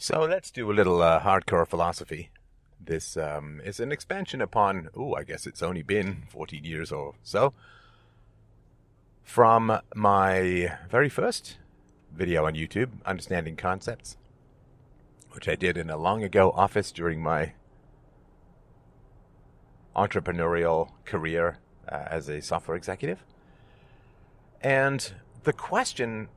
So 0.00 0.20
let's 0.20 0.52
do 0.52 0.70
a 0.70 0.72
little 0.72 1.02
uh, 1.02 1.20
hardcore 1.22 1.66
philosophy. 1.66 2.30
This 2.80 3.16
um, 3.16 3.60
is 3.64 3.80
an 3.80 3.90
expansion 3.90 4.40
upon, 4.40 4.90
oh, 4.96 5.14
I 5.14 5.24
guess 5.24 5.44
it's 5.44 5.60
only 5.60 5.82
been 5.82 6.22
14 6.28 6.62
years 6.62 6.92
or 6.92 7.14
so, 7.24 7.52
from 9.24 9.80
my 9.96 10.72
very 10.88 11.08
first 11.08 11.58
video 12.14 12.46
on 12.46 12.54
YouTube, 12.54 12.90
Understanding 13.04 13.56
Concepts, 13.56 14.16
which 15.32 15.48
I 15.48 15.56
did 15.56 15.76
in 15.76 15.90
a 15.90 15.96
long 15.96 16.22
ago 16.22 16.52
office 16.52 16.92
during 16.92 17.20
my 17.20 17.54
entrepreneurial 19.96 20.90
career 21.06 21.58
uh, 21.90 22.04
as 22.08 22.28
a 22.28 22.40
software 22.40 22.76
executive. 22.76 23.24
And 24.60 25.12
the 25.42 25.52
question 25.52 26.28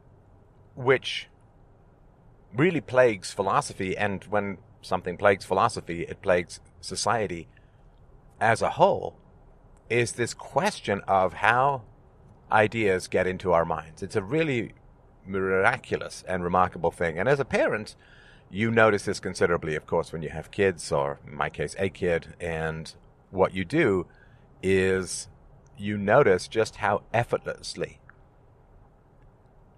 which 0.76 1.28
really 2.56 2.82
plagues 2.82 3.32
philosophy, 3.32 3.98
and 3.98 4.24
when 4.26 4.58
something 4.82 5.18
plagues 5.18 5.46
philosophy, 5.46 6.04
it 6.04 6.22
plagues 6.22 6.60
society 6.80 7.48
as 8.40 8.62
a 8.62 8.72
whole, 8.72 9.16
is 9.90 10.14
this 10.14 10.34
question 10.34 11.02
of 11.08 11.34
how 11.34 11.84
ideas 12.52 13.08
get 13.08 13.28
into 13.28 13.52
our 13.54 13.66
minds. 13.66 14.02
It's 14.02 14.16
a 14.16 14.24
really 14.24 14.74
miraculous 15.26 16.24
and 16.28 16.44
remarkable 16.44 16.92
thing. 16.92 17.18
And 17.20 17.30
as 17.30 17.40
a 17.40 17.46
parent, 17.46 17.96
you 18.50 18.72
notice 18.72 19.06
this 19.06 19.20
considerably, 19.20 19.76
of 19.76 19.86
course, 19.86 20.12
when 20.12 20.22
you 20.22 20.30
have 20.30 20.52
kids, 20.52 20.92
or 20.92 21.20
in 21.26 21.36
my 21.36 21.50
case, 21.50 21.76
a 21.80 21.90
kid. 21.90 22.36
And 22.40 22.94
what 23.30 23.54
you 23.54 23.64
do 23.64 24.08
is 24.62 25.28
you 25.78 25.98
notice 25.98 26.48
just 26.48 26.78
how 26.78 27.04
effortlessly 27.14 28.00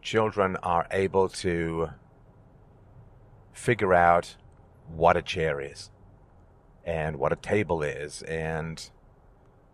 children 0.02 0.58
are 0.58 0.88
able 0.92 1.30
to 1.30 1.90
figure 3.54 3.94
out 3.94 4.36
what 4.94 5.16
a 5.16 5.22
chair 5.22 5.62
is 5.62 5.90
and 6.84 7.18
what 7.18 7.32
a 7.32 7.38
table 7.38 7.82
is 7.82 8.22
and 8.24 8.90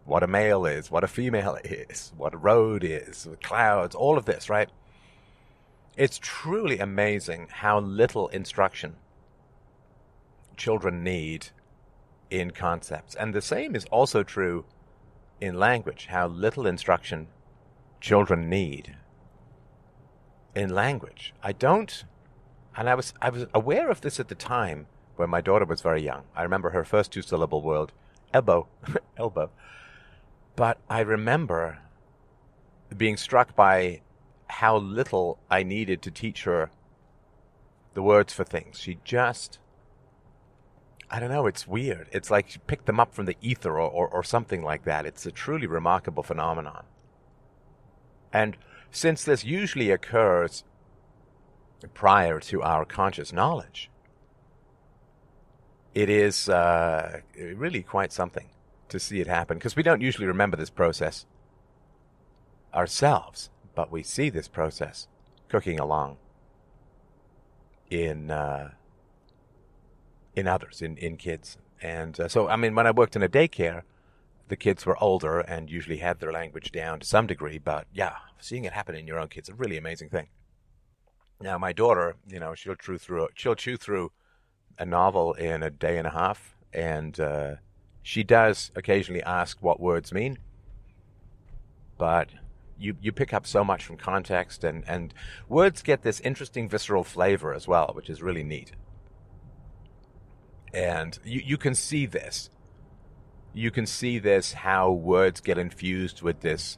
what 0.05 0.23
a 0.23 0.27
male 0.27 0.65
is, 0.65 0.91
what 0.91 1.03
a 1.03 1.07
female 1.07 1.57
is, 1.63 2.13
what 2.17 2.33
a 2.33 2.37
road 2.37 2.83
is, 2.83 3.27
clouds, 3.41 3.95
all 3.95 4.17
of 4.17 4.25
this, 4.25 4.49
right? 4.49 4.69
It's 5.97 6.19
truly 6.21 6.79
amazing 6.79 7.47
how 7.51 7.79
little 7.79 8.27
instruction 8.29 8.95
children 10.55 11.03
need 11.03 11.47
in 12.29 12.51
concepts. 12.51 13.15
And 13.15 13.33
the 13.33 13.41
same 13.41 13.75
is 13.75 13.85
also 13.85 14.23
true 14.23 14.65
in 15.41 15.57
language, 15.57 16.07
how 16.09 16.27
little 16.27 16.67
instruction 16.67 17.27
children 18.01 18.49
need 18.49 18.95
in 20.55 20.69
language. 20.69 21.33
I 21.41 21.53
don't 21.53 22.03
and 22.79 22.89
I 22.89 22.95
was 22.95 23.13
I 23.21 23.29
was 23.29 23.45
aware 23.53 23.91
of 23.91 23.99
this 23.99 24.21
at 24.21 24.29
the 24.29 24.35
time 24.35 24.87
when 25.17 25.29
my 25.29 25.41
daughter 25.41 25.65
was 25.65 25.81
very 25.81 26.01
young. 26.01 26.23
I 26.33 26.43
remember 26.43 26.69
her 26.69 26.85
first 26.85 27.11
two 27.11 27.21
syllable 27.21 27.61
word, 27.61 27.91
elbow, 28.33 28.69
elbow. 29.17 29.51
But 30.55 30.77
I 30.89 31.01
remember 31.01 31.79
being 32.95 33.17
struck 33.17 33.53
by 33.53 33.99
how 34.47 34.77
little 34.77 35.39
I 35.51 35.61
needed 35.61 36.01
to 36.03 36.11
teach 36.11 36.45
her 36.45 36.71
the 37.95 38.01
words 38.01 38.31
for 38.31 38.45
things. 38.45 38.79
She 38.79 38.99
just 39.03 39.59
I 41.11 41.19
don't 41.19 41.31
know, 41.31 41.47
it's 41.47 41.67
weird. 41.67 42.07
It's 42.13 42.31
like 42.31 42.49
she 42.51 42.59
picked 42.59 42.85
them 42.85 42.99
up 42.99 43.13
from 43.13 43.25
the 43.25 43.35
ether 43.41 43.73
or, 43.73 43.89
or, 43.89 44.07
or 44.07 44.23
something 44.23 44.63
like 44.63 44.85
that. 44.85 45.05
It's 45.05 45.25
a 45.25 45.31
truly 45.31 45.67
remarkable 45.67 46.23
phenomenon. 46.23 46.85
And 48.31 48.55
since 48.89 49.25
this 49.25 49.43
usually 49.43 49.91
occurs 49.91 50.63
prior 51.87 52.39
to 52.39 52.61
our 52.61 52.85
conscious 52.85 53.31
knowledge. 53.31 53.89
It 55.93 56.09
is 56.09 56.49
uh, 56.49 57.21
really 57.35 57.81
quite 57.81 58.11
something 58.11 58.49
to 58.89 58.99
see 58.99 59.21
it 59.21 59.27
happen 59.27 59.57
because 59.57 59.75
we 59.75 59.83
don't 59.83 60.01
usually 60.01 60.27
remember 60.27 60.57
this 60.57 60.69
process 60.69 61.25
ourselves, 62.73 63.49
but 63.75 63.91
we 63.91 64.03
see 64.03 64.29
this 64.29 64.47
process 64.47 65.07
cooking 65.47 65.79
along 65.79 66.17
in 67.89 68.29
uh, 68.29 68.71
in 70.35 70.47
others, 70.47 70.81
in 70.81 70.97
in 70.97 71.17
kids. 71.17 71.57
And 71.81 72.19
uh, 72.19 72.27
so, 72.27 72.49
I 72.49 72.55
mean, 72.57 72.75
when 72.75 72.85
I 72.85 72.91
worked 72.91 73.15
in 73.15 73.23
a 73.23 73.29
daycare, 73.29 73.83
the 74.49 74.57
kids 74.57 74.85
were 74.85 75.01
older 75.01 75.39
and 75.39 75.69
usually 75.69 75.97
had 75.97 76.19
their 76.19 76.31
language 76.31 76.71
down 76.71 76.99
to 76.99 77.05
some 77.05 77.25
degree. 77.25 77.57
But 77.57 77.87
yeah, 77.93 78.15
seeing 78.39 78.65
it 78.65 78.73
happen 78.73 78.95
in 78.95 79.07
your 79.07 79.19
own 79.19 79.29
kids 79.29 79.47
is 79.49 79.53
a 79.53 79.55
really 79.55 79.77
amazing 79.77 80.09
thing. 80.09 80.27
Now, 81.41 81.57
my 81.57 81.71
daughter, 81.71 82.15
you 82.27 82.39
know, 82.39 82.53
she'll 82.53 82.75
chew 82.75 82.97
through 82.97 83.29
she'll 83.35 83.55
chew 83.55 83.77
through 83.77 84.11
a 84.77 84.85
novel 84.85 85.33
in 85.33 85.63
a 85.63 85.69
day 85.69 85.97
and 85.97 86.05
a 86.05 86.11
half, 86.11 86.55
and 86.73 87.17
uh, 87.19 87.55
she 88.03 88.23
does 88.23 88.71
occasionally 88.75 89.23
ask 89.23 89.61
what 89.61 89.79
words 89.79 90.13
mean. 90.13 90.37
But 91.97 92.29
you 92.77 92.95
you 93.01 93.13
pick 93.13 93.33
up 93.33 93.47
so 93.47 93.63
much 93.63 93.85
from 93.85 93.95
context, 93.95 94.65
and 94.65 94.83
and 94.85 95.13
words 95.47 95.81
get 95.81 96.01
this 96.01 96.19
interesting 96.21 96.67
visceral 96.67 97.05
flavor 97.05 97.53
as 97.53 97.67
well, 97.67 97.91
which 97.93 98.09
is 98.09 98.21
really 98.21 98.43
neat. 98.43 98.73
And 100.73 101.17
you 101.23 101.41
you 101.45 101.57
can 101.57 101.73
see 101.73 102.05
this. 102.05 102.49
You 103.53 103.71
can 103.71 103.85
see 103.85 104.19
this 104.19 104.53
how 104.53 104.91
words 104.91 105.39
get 105.39 105.57
infused 105.57 106.21
with 106.21 106.41
this 106.41 106.77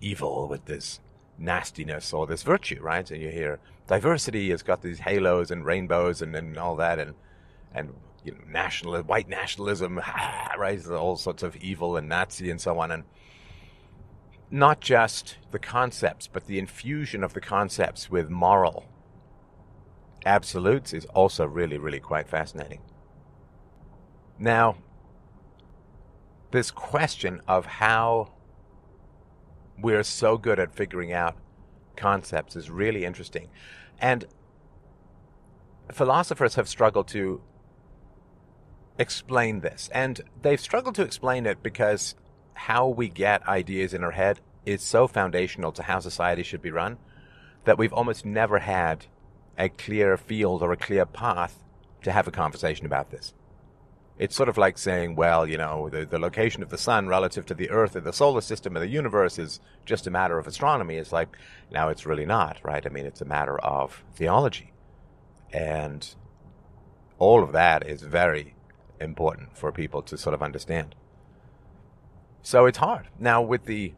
evil, 0.00 0.48
with 0.48 0.64
this 0.64 1.00
nastiness 1.38 2.12
or 2.12 2.26
this 2.26 2.42
virtue, 2.42 2.80
right? 2.80 3.08
And 3.10 3.22
you 3.22 3.30
hear 3.30 3.60
diversity 3.86 4.50
has 4.50 4.62
got 4.62 4.82
these 4.82 5.00
halos 5.00 5.50
and 5.50 5.64
rainbows 5.64 6.22
and, 6.22 6.34
and 6.34 6.56
all 6.58 6.76
that, 6.76 6.98
and 6.98 7.14
and 7.74 7.94
you 8.24 8.32
know, 8.32 8.38
national 8.48 9.00
white 9.02 9.28
nationalism, 9.28 10.00
ah, 10.04 10.52
right? 10.58 10.84
All 10.88 11.16
sorts 11.16 11.42
of 11.42 11.56
evil 11.56 11.96
and 11.96 12.08
Nazi 12.08 12.50
and 12.50 12.60
so 12.60 12.78
on, 12.78 12.90
and 12.90 13.04
not 14.50 14.80
just 14.80 15.38
the 15.50 15.58
concepts, 15.58 16.28
but 16.28 16.46
the 16.46 16.58
infusion 16.58 17.24
of 17.24 17.32
the 17.32 17.40
concepts 17.40 18.10
with 18.10 18.28
moral 18.28 18.84
absolutes 20.26 20.92
is 20.92 21.04
also 21.06 21.46
really, 21.46 21.78
really 21.78 22.00
quite 22.00 22.28
fascinating. 22.28 22.80
Now, 24.38 24.76
this 26.50 26.70
question 26.70 27.40
of 27.48 27.64
how 27.64 28.32
we're 29.78 30.02
so 30.02 30.36
good 30.36 30.60
at 30.60 30.74
figuring 30.74 31.12
out 31.12 31.36
concepts 31.96 32.56
is 32.56 32.70
really 32.70 33.04
interesting. 33.04 33.48
And 34.00 34.24
philosophers 35.92 36.54
have 36.56 36.68
struggled 36.68 37.08
to 37.08 37.40
explain 38.98 39.60
this. 39.60 39.88
And 39.92 40.20
they've 40.40 40.60
struggled 40.60 40.94
to 40.96 41.02
explain 41.02 41.46
it 41.46 41.62
because 41.62 42.14
how 42.54 42.88
we 42.88 43.08
get 43.08 43.46
ideas 43.48 43.94
in 43.94 44.04
our 44.04 44.12
head 44.12 44.40
is 44.64 44.82
so 44.82 45.06
foundational 45.08 45.72
to 45.72 45.82
how 45.82 45.98
society 45.98 46.42
should 46.42 46.62
be 46.62 46.70
run 46.70 46.98
that 47.64 47.78
we've 47.78 47.92
almost 47.92 48.24
never 48.24 48.58
had 48.58 49.06
a 49.58 49.68
clear 49.68 50.16
field 50.16 50.62
or 50.62 50.72
a 50.72 50.76
clear 50.76 51.06
path 51.06 51.62
to 52.02 52.12
have 52.12 52.26
a 52.26 52.32
conversation 52.32 52.86
about 52.86 53.10
this. 53.10 53.34
It's 54.18 54.36
sort 54.36 54.48
of 54.48 54.58
like 54.58 54.78
saying, 54.78 55.16
well, 55.16 55.48
you 55.48 55.56
know, 55.56 55.88
the, 55.88 56.04
the 56.04 56.18
location 56.18 56.62
of 56.62 56.68
the 56.68 56.78
sun 56.78 57.08
relative 57.08 57.46
to 57.46 57.54
the 57.54 57.70
earth 57.70 57.96
and 57.96 58.04
the 58.04 58.12
solar 58.12 58.40
system 58.40 58.76
and 58.76 58.82
the 58.82 58.88
universe 58.88 59.38
is 59.38 59.58
just 59.84 60.06
a 60.06 60.10
matter 60.10 60.38
of 60.38 60.46
astronomy. 60.46 60.96
It's 60.96 61.12
like, 61.12 61.36
now 61.70 61.88
it's 61.88 62.06
really 62.06 62.26
not, 62.26 62.58
right? 62.62 62.84
I 62.84 62.90
mean, 62.90 63.06
it's 63.06 63.20
a 63.20 63.26
matter 63.26 63.58
of 63.58 64.04
theology. 64.14 64.72
And 65.52 66.14
all 67.18 67.42
of 67.42 67.52
that 67.52 67.86
is 67.86 68.02
very 68.02 68.54
important 69.00 69.56
for 69.56 69.72
people 69.72 70.02
to 70.02 70.16
sort 70.16 70.34
of 70.34 70.42
understand. 70.42 70.94
So 72.42 72.66
it's 72.66 72.78
hard. 72.78 73.08
Now 73.18 73.40
with 73.42 73.64
the 73.66 73.94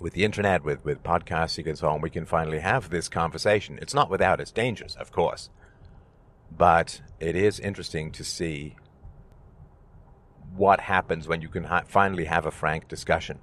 with 0.00 0.14
the 0.14 0.24
internet, 0.24 0.64
with, 0.64 0.82
with 0.82 1.02
podcasting 1.02 1.66
and 1.66 1.76
so 1.76 1.88
on, 1.88 2.00
we 2.00 2.08
can 2.08 2.24
finally 2.24 2.60
have 2.60 2.88
this 2.88 3.08
conversation. 3.08 3.78
It's 3.82 3.92
not 3.92 4.08
without 4.08 4.40
its 4.40 4.50
dangers, 4.50 4.96
of 4.96 5.12
course. 5.12 5.50
But 6.50 7.02
it 7.20 7.36
is 7.36 7.60
interesting 7.60 8.10
to 8.12 8.24
see 8.24 8.76
what 10.56 10.80
happens 10.80 11.28
when 11.28 11.42
you 11.42 11.48
can 11.48 11.64
ha- 11.64 11.84
finally 11.86 12.24
have 12.24 12.46
a 12.46 12.50
frank 12.50 12.88
discussion 12.88 13.38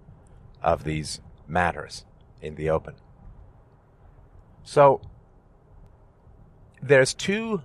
of 0.62 0.84
these 0.84 1.22
matters 1.48 2.06
in 2.42 2.56
the 2.56 2.70
open. 2.70 2.96
So, 4.64 5.02
there's 6.82 7.14
two 7.14 7.62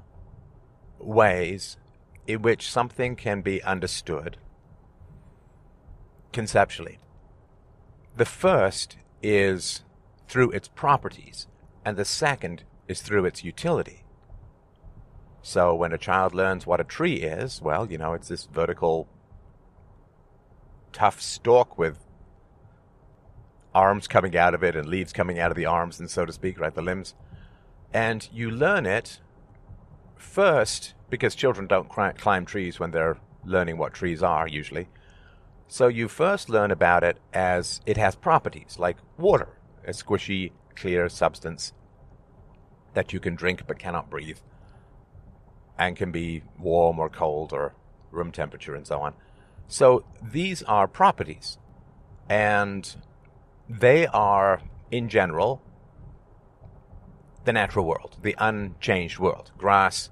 ways 0.98 1.76
in 2.26 2.42
which 2.42 2.70
something 2.70 3.16
can 3.16 3.42
be 3.42 3.62
understood 3.62 4.36
conceptually. 6.32 6.98
The 8.16 8.24
first 8.24 8.96
is 9.22 9.82
through 10.28 10.50
its 10.50 10.68
properties, 10.68 11.46
and 11.84 11.96
the 11.96 12.04
second 12.04 12.64
is 12.88 13.02
through 13.02 13.24
its 13.24 13.44
utility. 13.44 14.04
So 15.42 15.74
when 15.74 15.92
a 15.92 15.98
child 15.98 16.34
learns 16.34 16.66
what 16.66 16.80
a 16.80 16.84
tree 16.84 17.16
is, 17.16 17.60
well, 17.60 17.90
you 17.90 17.98
know, 17.98 18.14
it's 18.14 18.28
this 18.28 18.46
vertical 18.46 19.08
tough 20.92 21.20
stalk 21.20 21.78
with 21.78 21.98
arms 23.74 24.06
coming 24.06 24.36
out 24.36 24.54
of 24.54 24.62
it 24.62 24.76
and 24.76 24.86
leaves 24.86 25.12
coming 25.12 25.38
out 25.38 25.50
of 25.50 25.56
the 25.56 25.66
arms 25.66 25.98
and 25.98 26.10
so 26.10 26.26
to 26.26 26.32
speak, 26.32 26.60
right, 26.60 26.74
the 26.74 26.82
limbs. 26.82 27.14
And 27.92 28.28
you 28.32 28.50
learn 28.50 28.86
it 28.86 29.20
first, 30.16 30.94
because 31.10 31.34
children 31.34 31.66
don't 31.66 31.88
climb 31.88 32.46
trees 32.46 32.80
when 32.80 32.90
they're 32.90 33.18
learning 33.44 33.76
what 33.76 33.92
trees 33.92 34.22
are 34.22 34.46
usually, 34.46 34.88
so 35.68 35.88
you 35.88 36.08
first 36.08 36.48
learn 36.48 36.70
about 36.70 37.02
it 37.02 37.18
as 37.32 37.80
it 37.86 37.96
has 37.96 38.14
properties 38.14 38.76
like 38.78 38.98
water, 39.18 39.48
a 39.86 39.90
squishy, 39.90 40.52
clear 40.76 41.08
substance 41.08 41.72
that 42.94 43.12
you 43.12 43.20
can 43.20 43.34
drink 43.34 43.62
but 43.66 43.78
cannot 43.78 44.10
breathe, 44.10 44.38
and 45.78 45.96
can 45.96 46.12
be 46.12 46.42
warm 46.58 46.98
or 46.98 47.08
cold 47.08 47.52
or 47.52 47.74
room 48.10 48.30
temperature 48.30 48.74
and 48.74 48.86
so 48.86 49.00
on. 49.00 49.14
So 49.68 50.04
these 50.22 50.62
are 50.64 50.86
properties, 50.86 51.58
and 52.28 52.94
they 53.68 54.06
are, 54.06 54.60
in 54.90 55.08
general, 55.08 55.62
the 57.44 57.52
natural 57.52 57.86
world, 57.86 58.18
the 58.22 58.36
unchanged 58.38 59.18
world. 59.18 59.50
Grass, 59.56 60.10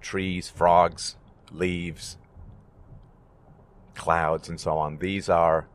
trees, 0.00 0.48
frogs, 0.48 1.16
leaves, 1.50 2.16
clouds, 3.94 4.48
and 4.48 4.60
so 4.60 4.76
on. 4.78 4.98
These 4.98 5.28
are 5.28 5.68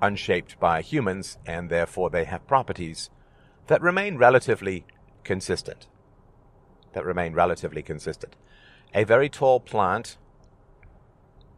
unshaped 0.00 0.58
by 0.58 0.82
humans, 0.82 1.38
and 1.46 1.70
therefore 1.70 2.10
they 2.10 2.24
have 2.24 2.46
properties 2.46 3.10
that 3.68 3.80
remain 3.80 4.16
relatively 4.16 4.84
consistent. 5.24 5.86
That 6.92 7.04
remain 7.04 7.32
relatively 7.32 7.82
consistent. 7.82 8.34
A 8.94 9.04
very 9.04 9.28
tall 9.28 9.60
plant 9.60 10.18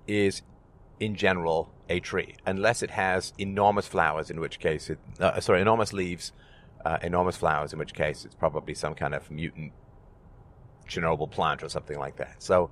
is, 0.06 0.42
in 1.00 1.14
general, 1.14 1.72
a 1.88 2.00
tree, 2.00 2.34
unless 2.46 2.82
it 2.82 2.90
has 2.90 3.32
enormous 3.38 3.86
flowers, 3.86 4.30
in 4.30 4.40
which 4.40 4.58
case 4.58 4.90
it, 4.90 4.98
uh, 5.20 5.38
sorry, 5.40 5.60
enormous 5.60 5.92
leaves, 5.92 6.32
uh, 6.84 6.98
enormous 7.02 7.36
flowers, 7.36 7.72
in 7.72 7.78
which 7.78 7.94
case 7.94 8.24
it's 8.24 8.34
probably 8.34 8.74
some 8.74 8.94
kind 8.94 9.14
of 9.14 9.30
mutant 9.30 9.72
Chernobyl 10.88 11.30
plant 11.30 11.62
or 11.62 11.68
something 11.68 11.98
like 11.98 12.16
that. 12.16 12.42
So, 12.42 12.70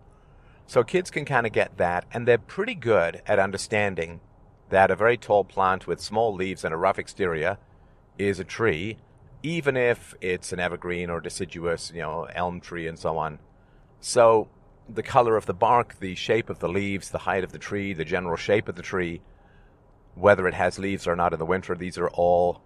so 0.67 0.83
kids 0.83 1.11
can 1.11 1.25
kind 1.25 1.47
of 1.47 1.53
get 1.53 1.77
that, 1.79 2.05
and 2.13 2.27
they're 2.27 2.39
pretty 2.39 2.75
good 2.75 3.23
at 3.27 3.39
understanding 3.39 4.21
that 4.71 4.91
a 4.91 4.97
very 4.97 5.17
tall 5.17 5.45
plant 5.45 5.87
with 5.87 6.01
small 6.01 6.35
leaves 6.35 6.65
and 6.65 6.73
a 6.73 6.77
rough 6.77 6.99
exterior 6.99 7.59
is 8.19 8.41
a 8.41 8.45
tree, 8.45 8.97
even 9.43 9.77
if 9.77 10.15
it's 10.21 10.53
an 10.53 10.61
evergreen 10.61 11.11
or 11.11 11.21
deciduous, 11.21 11.93
you 11.95 12.01
know, 12.01 12.27
elm 12.35 12.61
tree 12.61 12.87
and 12.87 12.99
so 12.99 13.19
on. 13.19 13.39
So 14.01 14.49
the 14.89 15.03
color 15.03 15.37
of 15.37 15.47
the 15.47 15.55
bark, 15.55 15.99
the 16.01 16.15
shape 16.15 16.51
of 16.51 16.59
the 16.59 16.69
leaves, 16.69 17.11
the 17.11 17.19
height 17.19 17.45
of 17.45 17.53
the 17.53 17.59
tree, 17.59 17.93
the 17.93 18.05
general 18.05 18.37
shape 18.37 18.69
of 18.69 18.77
the 18.77 18.83
tree, 18.83 19.23
whether 20.15 20.47
it 20.49 20.55
has 20.55 20.79
leaves 20.79 21.07
or 21.07 21.17
not 21.17 21.33
in 21.33 21.39
the 21.39 21.47
winter, 21.47 21.75
these 21.75 21.99
are 21.99 22.11
all 22.11 22.63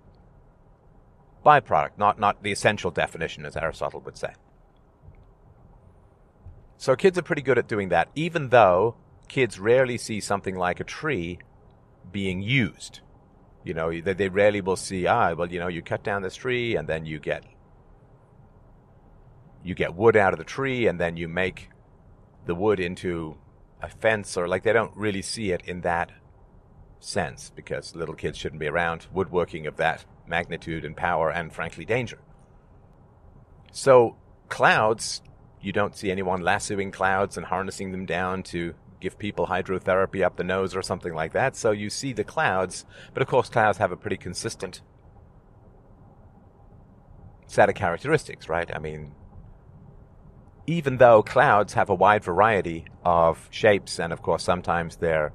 byproduct, 1.44 1.92
not, 1.96 2.18
not 2.18 2.42
the 2.42 2.50
essential 2.50 2.90
definition, 2.90 3.46
as 3.46 3.56
Aristotle 3.56 4.00
would 4.00 4.16
say. 4.16 4.32
So 6.76 6.96
kids 6.96 7.16
are 7.18 7.22
pretty 7.22 7.42
good 7.42 7.58
at 7.58 7.68
doing 7.68 7.88
that, 7.90 8.08
even 8.14 8.48
though 8.48 8.96
kids 9.28 9.58
rarely 9.58 9.96
see 9.96 10.20
something 10.20 10.56
like 10.56 10.80
a 10.80 10.84
tree 10.84 11.38
being 12.12 12.42
used. 12.42 13.00
You 13.64 13.74
know, 13.74 13.90
they, 14.00 14.12
they 14.12 14.28
rarely 14.28 14.60
will 14.60 14.76
see, 14.76 15.06
ah, 15.06 15.34
well, 15.34 15.50
you 15.50 15.58
know, 15.58 15.68
you 15.68 15.82
cut 15.82 16.02
down 16.04 16.22
this 16.22 16.36
tree 16.36 16.76
and 16.76 16.88
then 16.88 17.06
you 17.06 17.18
get 17.18 17.44
you 19.64 19.74
get 19.74 19.94
wood 19.96 20.16
out 20.16 20.32
of 20.32 20.38
the 20.38 20.44
tree 20.44 20.86
and 20.86 21.00
then 21.00 21.16
you 21.16 21.26
make 21.26 21.70
the 22.46 22.54
wood 22.54 22.80
into 22.80 23.36
a 23.82 23.88
fence 23.88 24.36
or 24.36 24.48
like 24.48 24.62
they 24.62 24.72
don't 24.72 24.96
really 24.96 25.22
see 25.22 25.50
it 25.50 25.62
in 25.66 25.82
that 25.82 26.10
sense 27.00 27.52
because 27.54 27.94
little 27.94 28.14
kids 28.14 28.38
shouldn't 28.38 28.60
be 28.60 28.66
around 28.66 29.06
woodworking 29.12 29.66
of 29.66 29.76
that 29.76 30.04
magnitude 30.26 30.84
and 30.84 30.96
power 30.96 31.30
and 31.30 31.52
frankly 31.52 31.84
danger. 31.84 32.18
So 33.72 34.16
clouds 34.48 35.22
you 35.60 35.72
don't 35.72 35.96
see 35.96 36.10
anyone 36.10 36.42
lassoing 36.42 36.92
clouds 36.92 37.36
and 37.36 37.46
harnessing 37.46 37.90
them 37.90 38.06
down 38.06 38.42
to 38.44 38.74
give 39.00 39.18
people 39.18 39.46
hydrotherapy 39.46 40.22
up 40.22 40.36
the 40.36 40.44
nose 40.44 40.76
or 40.76 40.82
something 40.82 41.14
like 41.14 41.32
that. 41.32 41.56
So 41.56 41.70
you 41.70 41.90
see 41.90 42.12
the 42.12 42.24
clouds, 42.24 42.84
but 43.12 43.22
of 43.22 43.28
course, 43.28 43.48
clouds 43.48 43.78
have 43.78 43.92
a 43.92 43.96
pretty 43.96 44.16
consistent 44.16 44.80
set 47.46 47.68
of 47.68 47.74
characteristics, 47.74 48.48
right? 48.48 48.70
I 48.74 48.78
mean, 48.78 49.12
even 50.66 50.96
though 50.96 51.22
clouds 51.22 51.74
have 51.74 51.88
a 51.88 51.94
wide 51.94 52.24
variety 52.24 52.86
of 53.04 53.48
shapes, 53.50 53.98
and 53.98 54.12
of 54.12 54.22
course, 54.22 54.42
sometimes 54.42 54.96
they're 54.96 55.32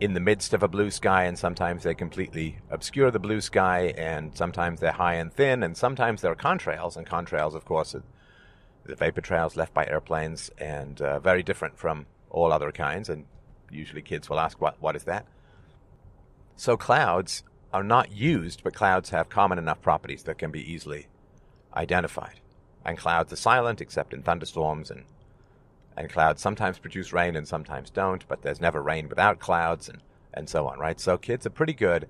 in 0.00 0.14
the 0.14 0.20
midst 0.20 0.52
of 0.52 0.62
a 0.62 0.68
blue 0.68 0.90
sky, 0.90 1.24
and 1.24 1.38
sometimes 1.38 1.84
they 1.84 1.94
completely 1.94 2.58
obscure 2.68 3.10
the 3.10 3.20
blue 3.20 3.40
sky, 3.40 3.94
and 3.96 4.36
sometimes 4.36 4.80
they're 4.80 4.92
high 4.92 5.14
and 5.14 5.32
thin, 5.32 5.62
and 5.62 5.76
sometimes 5.76 6.20
they're 6.20 6.34
contrails, 6.34 6.96
and 6.96 7.06
contrails, 7.06 7.54
of 7.54 7.64
course, 7.64 7.94
are 7.94 8.02
the 8.84 8.96
vapor 8.96 9.20
trails 9.20 9.56
left 9.56 9.72
by 9.72 9.86
airplanes, 9.86 10.50
and 10.58 11.00
uh, 11.00 11.20
very 11.20 11.42
different 11.42 11.78
from 11.78 12.06
all 12.28 12.52
other 12.52 12.72
kinds. 12.72 13.08
And 13.08 13.24
usually 13.70 14.02
kids 14.02 14.28
will 14.28 14.40
ask, 14.40 14.60
what, 14.60 14.80
what 14.80 14.96
is 14.96 15.04
that? 15.04 15.26
So 16.56 16.76
clouds 16.76 17.44
are 17.72 17.84
not 17.84 18.12
used, 18.12 18.62
but 18.62 18.74
clouds 18.74 19.10
have 19.10 19.28
common 19.28 19.58
enough 19.58 19.80
properties 19.80 20.24
that 20.24 20.38
can 20.38 20.50
be 20.50 20.72
easily 20.72 21.06
identified. 21.74 22.40
And 22.84 22.98
clouds 22.98 23.32
are 23.32 23.36
silent 23.36 23.80
except 23.80 24.12
in 24.12 24.22
thunderstorms, 24.22 24.90
and, 24.90 25.04
and 25.96 26.10
clouds 26.10 26.42
sometimes 26.42 26.78
produce 26.78 27.12
rain 27.12 27.36
and 27.36 27.48
sometimes 27.48 27.90
don't, 27.90 28.26
but 28.28 28.42
there's 28.42 28.60
never 28.60 28.82
rain 28.82 29.08
without 29.08 29.38
clouds, 29.38 29.88
and, 29.88 30.02
and 30.34 30.48
so 30.48 30.66
on, 30.66 30.78
right? 30.78 31.00
So 31.00 31.16
kids 31.16 31.46
are 31.46 31.50
pretty 31.50 31.72
good 31.72 32.08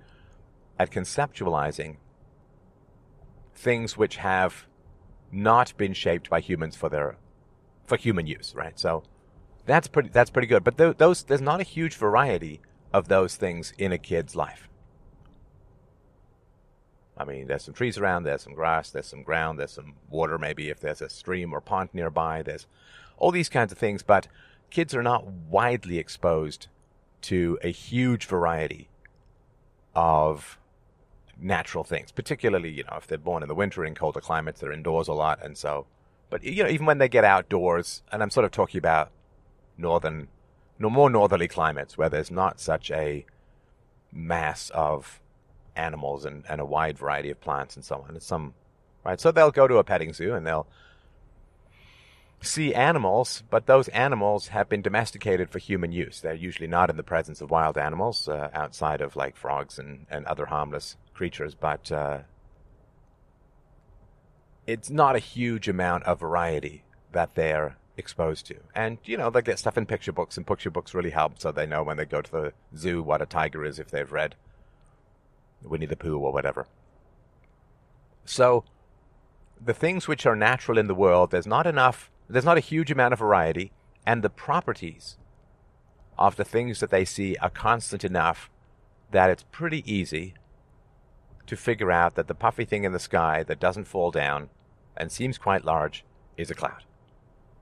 at 0.79 0.91
conceptualizing 0.91 1.97
things 3.55 3.97
which 3.97 4.17
have 4.17 4.67
not 5.31 5.77
been 5.77 5.93
shaped 5.93 6.29
by 6.29 6.41
humans 6.41 6.77
for 6.77 6.89
their 6.89 7.17
for 7.87 7.97
human 7.97 8.27
use, 8.27 8.55
right? 8.55 8.79
So 8.79 9.05
that's 9.67 9.89
pretty 9.89 10.09
that's 10.11 10.31
pretty 10.31 10.49
good. 10.49 10.65
But 10.65 10.79
th- 10.79 10.97
those 10.97 11.23
there's 11.23 11.41
not 11.41 11.61
a 11.61 11.65
huge 11.65 11.95
variety 11.95 12.61
of 12.93 13.09
those 13.09 13.37
things 13.37 13.73
in 13.79 13.93
a 13.93 13.99
kid's 13.99 14.35
life. 14.35 14.69
I 17.17 17.25
mean, 17.25 17.47
there's 17.47 17.65
some 17.65 17.75
trees 17.75 17.97
around, 17.97 18.25
there's 18.25 18.43
some 18.43 18.55
grass, 18.55 18.91
there's 18.91 19.07
some 19.07 19.23
ground, 19.23 19.59
there's 19.59 19.73
some 19.73 19.95
water, 20.11 20.39
maybe 20.39 20.69
if 20.69 20.81
there's 20.81 21.01
a 21.01 21.09
stream 21.09 21.53
or 21.53 21.61
pond 21.61 21.91
nearby, 21.93 22.43
there's 22.43 22.67
all 23.17 23.31
these 23.31 23.49
kinds 23.49 23.71
of 23.71 23.79
things. 23.79 24.03
But 24.03 24.27
kids 24.71 24.95
are 24.95 25.03
not 25.03 25.27
widely 25.27 25.99
exposed 25.99 26.67
to 27.23 27.59
a 27.63 27.69
huge 27.69 28.27
variety 28.27 28.89
of 29.95 30.59
natural 31.41 31.85
things, 31.85 32.11
particularly, 32.11 32.71
you 32.71 32.85
know, 32.85 32.97
if 32.97 33.07
they're 33.07 33.19
born 33.19 33.43
in 33.43 33.49
the 33.49 33.55
winter 33.55 33.85
in 33.85 33.95
colder 33.95 34.21
climates, 34.21 34.61
they're 34.61 34.73
indoors 34.73 35.09
a 35.09 35.13
lot. 35.13 35.43
And 35.43 35.57
so, 35.57 35.87
but, 36.31 36.43
you 36.43 36.65
know, 36.65 36.69
even 36.69 36.87
when 36.87 36.99
they 36.99 37.09
get 37.09 37.25
outdoors, 37.25 38.03
and 38.11 38.23
I'm 38.23 38.31
sort 38.31 38.45
of 38.45 38.51
talking 38.51 38.79
about 38.79 39.11
northern, 39.79 40.29
no 40.79 40.91
more 40.91 41.09
northerly 41.09 41.49
climates 41.49 41.97
where 41.97 42.09
there's 42.09 42.31
not 42.31 42.61
such 42.61 42.91
a 42.91 43.25
mass 44.13 44.71
of 44.71 45.21
animals 45.77 46.25
and, 46.25 46.45
and 46.49 46.61
a 46.61 46.65
wide 46.65 46.99
variety 46.99 47.31
of 47.31 47.41
plants 47.41 47.77
and 47.77 47.85
so 47.85 48.05
on. 48.09 48.17
It's 48.17 48.27
some, 48.27 48.55
right? 49.05 49.21
So 49.21 49.31
they'll 49.31 49.51
go 49.51 49.69
to 49.69 49.79
a 49.79 49.85
petting 49.85 50.13
zoo 50.13 50.35
and 50.35 50.47
they'll 50.47 50.67
see 52.41 52.75
animals, 52.75 53.43
but 53.51 53.67
those 53.67 53.89
animals 53.89 54.49
have 54.49 54.69
been 54.69 54.83
domesticated 54.83 55.51
for 55.51 55.59
human 55.59 55.93
use. 55.93 56.21
They're 56.21 56.35
usually 56.35 56.69
not 56.69 56.91
in 56.91 56.97
the 56.97 57.03
presence 57.03 57.41
of 57.41 57.51
wild 57.51 57.79
animals 57.79 58.29
uh, 58.29 58.51
outside 58.53 59.01
of 59.01 59.17
like 59.17 59.37
frogs 59.37 59.79
and, 59.79 60.07
and 60.11 60.27
other 60.27 60.47
harmless 60.47 60.97
creatures, 61.15 61.55
but 61.55 61.91
uh, 61.91 62.19
it's 64.67 64.91
not 64.91 65.17
a 65.17 65.21
huge 65.21 65.69
amount 65.69 66.05
of 66.05 66.21
variety 66.21 66.85
that 67.13 67.35
they're 67.35 67.77
exposed 67.97 68.47
to. 68.47 68.57
And, 68.75 68.99
you 69.05 69.17
know, 69.17 69.31
they 69.31 69.43
get 69.43 69.59
stuff 69.59 69.79
in 69.79 69.87
picture 69.87 70.13
books, 70.13 70.37
and 70.37 70.47
picture 70.47 70.71
books 70.71 70.95
really 70.95 71.11
help 71.11 71.39
so 71.39 71.53
they 71.53 71.67
know 71.67 71.83
when 71.83 71.97
they 71.97 72.05
go 72.05 72.21
to 72.21 72.31
the 72.31 72.53
zoo 72.77 73.03
what 73.03 73.23
a 73.23 73.27
tiger 73.27 73.65
is 73.65 73.79
if 73.79 73.91
they've 73.91 74.11
read 74.11 74.35
Winnie 75.65 75.87
the 75.87 75.97
Pooh 75.97 76.19
or 76.19 76.33
whatever. 76.33 76.67
So, 78.25 78.65
the 79.63 79.75
things 79.75 80.09
which 80.09 80.27
are 80.27 80.37
natural 80.37 80.79
in 80.79 80.87
the 80.87 80.95
world, 80.95 81.31
there's 81.31 81.47
not 81.47 81.67
enough, 81.67 82.11
there's 82.29 82.45
not 82.45 82.57
a 82.57 82.61
huge 82.61 82.91
amount 82.91 83.13
of 83.13 83.19
variety, 83.19 83.73
and 84.07 84.23
the 84.23 84.31
properties 84.31 85.17
of 86.19 86.37
the 86.37 86.45
things 86.45 86.81
that 86.81 86.91
they 86.91 87.05
see 87.05 87.37
are 87.37 87.51
constant 87.51 88.05
enough 88.05 88.51
that 89.11 89.31
it's 89.31 89.45
pretty 89.51 89.83
easy 89.91 90.35
to 91.47 91.57
figure 91.57 91.91
out 91.91 92.15
that 92.15 92.29
the 92.29 92.35
puffy 92.35 92.65
thing 92.65 92.85
in 92.85 92.93
the 92.93 92.99
sky 92.99 93.43
that 93.43 93.61
doesn't 93.61 93.87
fall 93.87 94.11
down 94.11 94.49
and 94.97 95.11
seems 95.11 95.39
quite 95.39 95.65
large 95.65 96.05
is 96.37 96.51
a 96.51 96.55
cloud. 96.55 96.85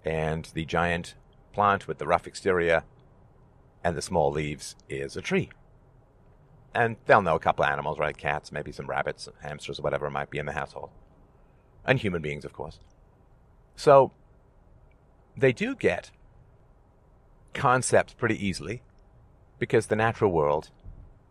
And 0.04 0.48
the 0.54 0.64
giant 0.64 1.14
plant 1.52 1.88
with 1.88 1.98
the 1.98 2.06
rough 2.06 2.26
exterior 2.26 2.84
and 3.84 3.96
the 3.96 4.02
small 4.02 4.30
leaves 4.30 4.76
is 4.88 5.16
a 5.16 5.22
tree. 5.22 5.50
And 6.74 6.96
they'll 7.06 7.22
know 7.22 7.34
a 7.34 7.40
couple 7.40 7.64
of 7.64 7.70
animals, 7.70 7.98
right? 7.98 8.16
Cats, 8.16 8.50
maybe 8.50 8.72
some 8.72 8.86
rabbits, 8.86 9.28
hamsters, 9.42 9.80
whatever 9.80 10.10
might 10.10 10.30
be 10.30 10.38
in 10.38 10.46
the 10.46 10.52
household. 10.52 10.90
And 11.84 11.98
human 11.98 12.22
beings, 12.22 12.44
of 12.44 12.52
course. 12.52 12.78
So 13.76 14.12
they 15.36 15.52
do 15.52 15.74
get 15.74 16.10
concepts 17.52 18.14
pretty 18.14 18.44
easily 18.44 18.82
because 19.58 19.86
the 19.86 19.96
natural 19.96 20.32
world 20.32 20.70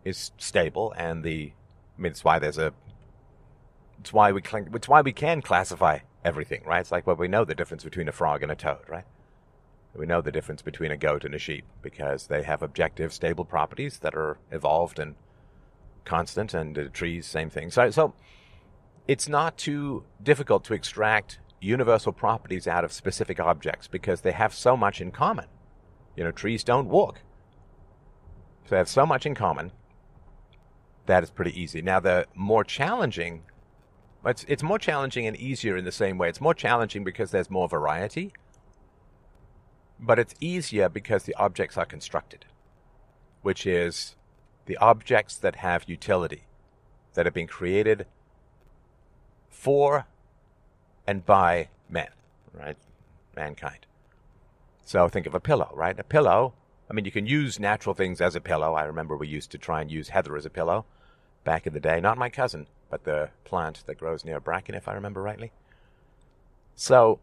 is 0.04 0.30
stable 0.38 0.92
and 0.96 1.24
the 1.24 1.52
I 1.98 2.02
mean, 2.02 2.12
it's 2.12 2.24
why 2.24 2.38
there's 2.38 2.58
a. 2.58 2.72
It's 4.00 4.12
why 4.12 4.32
we. 4.32 4.42
It's 4.74 4.88
why 4.88 5.02
we 5.02 5.12
can 5.12 5.42
classify 5.42 6.00
everything, 6.24 6.62
right? 6.64 6.80
It's 6.80 6.90
like, 6.92 7.06
well, 7.06 7.16
we 7.16 7.28
know 7.28 7.44
the 7.44 7.54
difference 7.54 7.84
between 7.84 8.08
a 8.08 8.12
frog 8.12 8.42
and 8.42 8.50
a 8.50 8.56
toad, 8.56 8.88
right? 8.88 9.04
We 9.94 10.06
know 10.06 10.22
the 10.22 10.32
difference 10.32 10.62
between 10.62 10.90
a 10.90 10.96
goat 10.96 11.24
and 11.24 11.34
a 11.34 11.38
sheep 11.38 11.64
because 11.82 12.28
they 12.28 12.42
have 12.42 12.62
objective, 12.62 13.12
stable 13.12 13.44
properties 13.44 13.98
that 13.98 14.14
are 14.14 14.38
evolved 14.50 14.98
and 14.98 15.16
constant, 16.04 16.54
and 16.54 16.78
uh, 16.78 16.84
trees, 16.92 17.26
same 17.26 17.50
thing. 17.50 17.70
So, 17.70 17.90
so 17.90 18.14
it's 19.06 19.28
not 19.28 19.56
too 19.56 20.04
difficult 20.22 20.64
to 20.64 20.74
extract 20.74 21.38
universal 21.60 22.12
properties 22.12 22.66
out 22.66 22.84
of 22.84 22.92
specific 22.92 23.38
objects 23.38 23.88
because 23.88 24.22
they 24.22 24.32
have 24.32 24.54
so 24.54 24.76
much 24.76 25.00
in 25.00 25.10
common. 25.10 25.46
You 26.16 26.24
know, 26.24 26.30
trees 26.30 26.64
don't 26.64 26.88
walk. 26.88 27.20
So 28.64 28.70
they 28.70 28.76
have 28.78 28.88
so 28.88 29.06
much 29.06 29.26
in 29.26 29.34
common 29.34 29.72
that 31.06 31.22
is 31.22 31.30
pretty 31.30 31.58
easy. 31.60 31.82
Now, 31.82 32.00
the 32.00 32.26
more 32.34 32.64
challenging, 32.64 33.42
it's, 34.24 34.44
it's 34.48 34.62
more 34.62 34.78
challenging 34.78 35.26
and 35.26 35.36
easier 35.36 35.76
in 35.76 35.84
the 35.84 35.92
same 35.92 36.18
way. 36.18 36.28
It's 36.28 36.40
more 36.40 36.54
challenging 36.54 37.04
because 37.04 37.30
there's 37.30 37.50
more 37.50 37.68
variety, 37.68 38.32
but 39.98 40.18
it's 40.18 40.34
easier 40.40 40.88
because 40.88 41.24
the 41.24 41.34
objects 41.34 41.76
are 41.76 41.84
constructed, 41.84 42.44
which 43.42 43.66
is 43.66 44.16
the 44.66 44.76
objects 44.78 45.36
that 45.36 45.56
have 45.56 45.88
utility, 45.88 46.44
that 47.14 47.26
have 47.26 47.34
been 47.34 47.46
created 47.46 48.06
for 49.50 50.06
and 51.06 51.24
by 51.26 51.68
man, 51.88 52.10
right? 52.52 52.76
Mankind. 53.36 53.86
So 54.84 55.08
think 55.08 55.26
of 55.26 55.34
a 55.34 55.40
pillow, 55.40 55.70
right? 55.74 55.98
A 55.98 56.04
pillow, 56.04 56.54
I 56.90 56.94
mean, 56.94 57.04
you 57.04 57.10
can 57.10 57.26
use 57.26 57.58
natural 57.58 57.94
things 57.94 58.20
as 58.20 58.36
a 58.36 58.40
pillow. 58.40 58.74
I 58.74 58.84
remember 58.84 59.16
we 59.16 59.28
used 59.28 59.50
to 59.52 59.58
try 59.58 59.80
and 59.80 59.90
use 59.90 60.10
heather 60.10 60.36
as 60.36 60.44
a 60.44 60.50
pillow 60.50 60.84
back 61.44 61.66
in 61.66 61.72
the 61.72 61.80
day. 61.80 62.00
Not 62.00 62.18
my 62.18 62.28
cousin, 62.28 62.66
but 62.90 63.04
the 63.04 63.30
plant 63.44 63.84
that 63.86 63.98
grows 63.98 64.24
near 64.24 64.40
Bracken, 64.40 64.74
if 64.74 64.88
I 64.88 64.92
remember 64.92 65.22
rightly. 65.22 65.52
So 66.74 67.20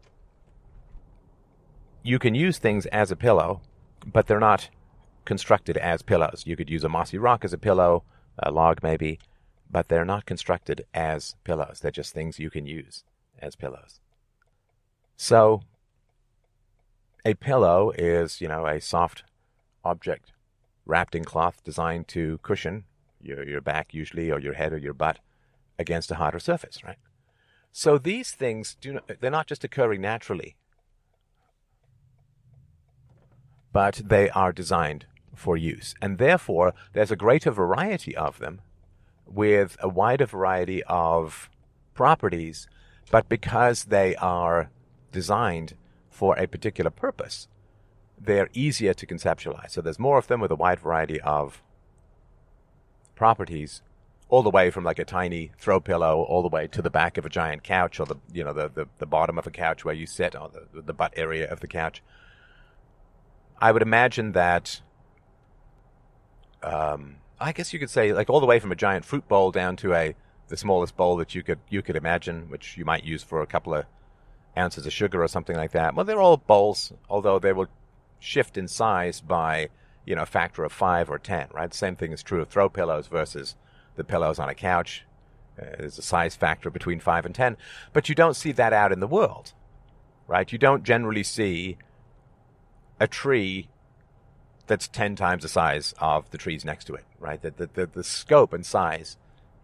you 2.02 2.18
can 2.18 2.34
use 2.34 2.58
things 2.58 2.86
as 2.86 3.10
a 3.10 3.16
pillow, 3.16 3.60
but 4.04 4.26
they're 4.26 4.40
not 4.40 4.70
constructed 5.24 5.76
as 5.76 6.02
pillows. 6.02 6.44
You 6.46 6.56
could 6.56 6.70
use 6.70 6.84
a 6.84 6.88
mossy 6.88 7.18
rock 7.18 7.44
as 7.44 7.52
a 7.52 7.58
pillow, 7.58 8.04
a 8.38 8.50
log 8.50 8.82
maybe, 8.82 9.18
but 9.70 9.88
they're 9.88 10.04
not 10.04 10.26
constructed 10.26 10.84
as 10.92 11.36
pillows. 11.44 11.80
They're 11.80 11.90
just 11.90 12.12
things 12.12 12.38
you 12.38 12.50
can 12.50 12.66
use 12.66 13.04
as 13.38 13.56
pillows. 13.56 14.00
So, 15.16 15.62
a 17.24 17.34
pillow 17.34 17.90
is, 17.90 18.40
you 18.40 18.48
know, 18.48 18.66
a 18.66 18.80
soft 18.80 19.24
object 19.84 20.32
wrapped 20.86 21.14
in 21.14 21.24
cloth 21.24 21.62
designed 21.62 22.08
to 22.08 22.38
cushion 22.42 22.84
your, 23.20 23.46
your 23.46 23.60
back, 23.60 23.92
usually, 23.92 24.30
or 24.30 24.40
your 24.40 24.54
head 24.54 24.72
or 24.72 24.78
your 24.78 24.94
butt 24.94 25.18
against 25.78 26.10
a 26.10 26.16
harder 26.16 26.38
surface, 26.38 26.82
right? 26.82 26.98
So 27.72 27.98
these 27.98 28.32
things 28.32 28.76
do 28.80 28.94
not, 28.94 29.10
they're 29.20 29.30
not 29.30 29.46
just 29.46 29.64
occurring 29.64 30.00
naturally, 30.00 30.56
but 33.72 34.00
they 34.04 34.28
are 34.30 34.52
designed 34.52 35.06
for 35.40 35.56
use. 35.56 35.94
And 36.02 36.18
therefore, 36.18 36.74
there's 36.92 37.10
a 37.10 37.16
greater 37.16 37.50
variety 37.50 38.14
of 38.16 38.38
them 38.38 38.60
with 39.26 39.76
a 39.80 39.88
wider 39.88 40.26
variety 40.26 40.82
of 40.84 41.48
properties 41.94 42.68
but 43.10 43.28
because 43.28 43.84
they 43.84 44.14
are 44.16 44.70
designed 45.12 45.74
for 46.08 46.38
a 46.38 46.46
particular 46.46 46.90
purpose, 46.90 47.48
they're 48.18 48.48
easier 48.52 48.94
to 48.94 49.06
conceptualize. 49.06 49.70
So 49.70 49.80
there's 49.80 49.98
more 49.98 50.18
of 50.18 50.28
them 50.28 50.40
with 50.40 50.50
a 50.50 50.56
wide 50.56 50.80
variety 50.80 51.20
of 51.20 51.62
properties, 53.16 53.82
all 54.28 54.42
the 54.42 54.50
way 54.50 54.70
from 54.70 54.84
like 54.84 55.00
a 55.00 55.04
tiny 55.04 55.50
throw 55.58 55.80
pillow 55.80 56.22
all 56.22 56.42
the 56.42 56.48
way 56.48 56.68
to 56.68 56.80
the 56.80 56.90
back 56.90 57.18
of 57.18 57.26
a 57.26 57.28
giant 57.28 57.64
couch 57.64 57.98
or 57.98 58.06
the 58.06 58.14
you 58.32 58.44
know 58.44 58.52
the, 58.52 58.68
the, 58.68 58.86
the 58.98 59.06
bottom 59.06 59.38
of 59.38 59.46
a 59.46 59.50
couch 59.50 59.84
where 59.84 59.94
you 59.94 60.06
sit 60.06 60.36
or 60.36 60.48
the, 60.48 60.82
the 60.82 60.92
butt 60.92 61.12
area 61.16 61.50
of 61.50 61.60
the 61.60 61.66
couch. 61.66 62.00
I 63.60 63.72
would 63.72 63.82
imagine 63.82 64.32
that 64.32 64.80
um, 66.62 67.16
I 67.38 67.52
guess 67.52 67.72
you 67.72 67.78
could 67.78 67.90
say 67.90 68.12
like 68.12 68.28
all 68.28 68.40
the 68.40 68.46
way 68.46 68.58
from 68.58 68.72
a 68.72 68.76
giant 68.76 69.04
fruit 69.04 69.26
bowl 69.28 69.50
down 69.50 69.76
to 69.76 69.94
a 69.94 70.14
the 70.48 70.56
smallest 70.56 70.96
bowl 70.96 71.16
that 71.16 71.34
you 71.34 71.42
could 71.42 71.60
you 71.68 71.80
could 71.80 71.96
imagine, 71.96 72.50
which 72.50 72.76
you 72.76 72.84
might 72.84 73.04
use 73.04 73.22
for 73.22 73.40
a 73.40 73.46
couple 73.46 73.74
of 73.74 73.86
ounces 74.58 74.84
of 74.84 74.92
sugar 74.92 75.22
or 75.22 75.28
something 75.28 75.56
like 75.56 75.72
that. 75.72 75.94
Well, 75.94 76.04
they're 76.04 76.20
all 76.20 76.36
bowls, 76.36 76.92
although 77.08 77.38
they 77.38 77.52
will 77.52 77.68
shift 78.18 78.58
in 78.58 78.68
size 78.68 79.20
by 79.20 79.70
you 80.04 80.14
know 80.14 80.22
a 80.22 80.26
factor 80.26 80.64
of 80.64 80.72
five 80.72 81.08
or 81.08 81.18
ten. 81.18 81.48
Right, 81.52 81.72
same 81.72 81.96
thing 81.96 82.12
is 82.12 82.22
true 82.22 82.42
of 82.42 82.48
throw 82.48 82.68
pillows 82.68 83.06
versus 83.06 83.56
the 83.96 84.04
pillows 84.04 84.38
on 84.38 84.48
a 84.48 84.54
couch. 84.54 85.06
Uh, 85.60 85.66
there's 85.78 85.98
a 85.98 86.02
size 86.02 86.36
factor 86.36 86.68
between 86.68 87.00
five 87.00 87.24
and 87.24 87.34
ten, 87.34 87.56
but 87.92 88.08
you 88.08 88.14
don't 88.14 88.36
see 88.36 88.52
that 88.52 88.72
out 88.72 88.92
in 88.92 89.00
the 89.00 89.06
world, 89.06 89.54
right? 90.26 90.52
You 90.52 90.58
don't 90.58 90.82
generally 90.82 91.22
see 91.22 91.78
a 92.98 93.06
tree 93.06 93.68
that's 94.70 94.86
10 94.86 95.16
times 95.16 95.42
the 95.42 95.48
size 95.48 95.94
of 95.98 96.30
the 96.30 96.38
trees 96.38 96.64
next 96.64 96.84
to 96.84 96.94
it, 96.94 97.04
right? 97.18 97.42
The, 97.42 97.50
the, 97.50 97.70
the, 97.74 97.86
the, 97.86 98.04
scope 98.04 98.52
and 98.52 98.64
size 98.64 99.16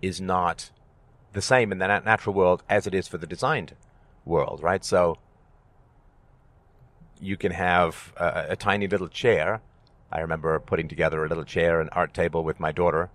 is 0.03 0.21
not 0.21 0.73
the 1.33 1.41
same 1.41 1.71
in 1.71 1.79
the 1.79 1.87
natural 1.87 2.35
world 2.35 2.65
as 2.69 2.89
it 2.89 2.95
is 2.95 3.07
for 3.07 3.17
the 3.17 3.27
designed 3.27 3.77
world, 4.25 4.65
right? 4.65 4.85
So 4.85 5.17
you 7.21 7.37
can 7.37 7.53
have 7.53 8.13
a, 8.17 8.47
a, 8.51 8.57
tiny 8.57 8.89
little 8.89 9.07
chair. 9.07 9.61
I 10.11 10.19
remember 10.19 10.59
putting 10.59 10.89
together 10.89 11.25
a 11.25 11.29
little 11.29 11.45
chair, 11.45 11.81
and 11.81 11.89
art 11.93 12.13
table 12.13 12.43
with 12.43 12.59
my 12.59 12.73
daughter 12.73 13.09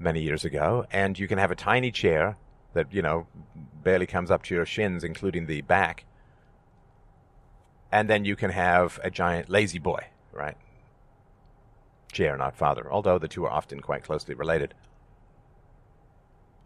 many 0.00 0.20
years 0.20 0.44
ago, 0.44 0.86
and 0.90 1.16
you 1.16 1.28
can 1.28 1.38
have 1.38 1.52
a 1.52 1.56
tiny 1.56 1.92
chair 1.92 2.36
that, 2.72 2.92
you 2.92 3.00
know, 3.00 3.28
barely 3.84 4.06
comes 4.06 4.32
up 4.32 4.42
to 4.44 4.56
your 4.56 4.66
shins, 4.66 5.04
including 5.04 5.46
the 5.46 5.60
back. 5.60 6.04
And 7.92 8.10
then 8.10 8.24
you 8.24 8.34
can 8.34 8.50
have 8.50 8.98
a 9.04 9.10
giant 9.10 9.48
lazy 9.48 9.78
boy, 9.78 10.08
right? 10.32 10.56
Chair, 12.12 12.36
not 12.36 12.56
father, 12.56 12.90
although 12.90 13.18
the 13.18 13.28
two 13.28 13.44
are 13.44 13.50
often 13.50 13.80
quite 13.80 14.04
closely 14.04 14.34
related. 14.34 14.74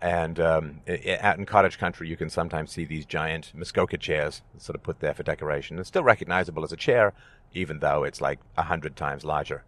And 0.01 0.41
um, 0.41 0.81
out 1.21 1.39
in 1.39 1.47
cottage 1.47 1.79
country, 1.79 2.09
you 2.09 2.17
can 2.17 2.29
sometimes 2.29 2.73
see 2.73 2.85
these 2.85 3.07
giant 3.07 3.53
Muskoka 3.55 3.97
chairs 3.97 4.43
sort 4.59 4.75
of 4.75 4.83
put 4.83 4.99
there 4.99 5.15
for 5.15 5.23
decoration. 5.23 5.79
It's 5.79 5.89
still 5.89 6.03
recognizable 6.03 6.65
as 6.65 6.73
a 6.73 6.77
chair, 6.77 7.13
even 7.53 7.79
though 7.79 8.03
it's 8.03 8.21
like 8.21 8.41
a 8.57 8.65
hundred 8.65 8.97
times 8.97 9.25
larger. 9.25 9.63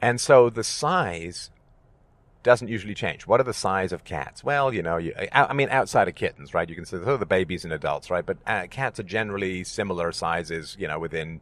And 0.00 0.18
so 0.20 0.48
the 0.48 0.64
size 0.64 1.50
doesn't 2.42 2.68
usually 2.68 2.94
change. 2.94 3.26
What 3.26 3.40
are 3.40 3.44
the 3.44 3.52
size 3.52 3.92
of 3.92 4.04
cats? 4.04 4.42
Well, 4.42 4.72
you 4.72 4.82
know, 4.82 4.96
you, 4.96 5.12
I 5.32 5.52
mean, 5.52 5.68
outside 5.70 6.08
of 6.08 6.14
kittens, 6.14 6.54
right? 6.54 6.68
You 6.68 6.74
can 6.74 6.86
say 6.86 6.96
those 6.96 7.06
are 7.06 7.16
the 7.18 7.26
babies 7.26 7.64
and 7.64 7.72
adults, 7.72 8.10
right? 8.10 8.24
But 8.24 8.38
uh, 8.46 8.66
cats 8.70 8.98
are 8.98 9.02
generally 9.02 9.64
similar 9.64 10.12
sizes, 10.12 10.76
you 10.78 10.88
know, 10.88 10.98
within 10.98 11.40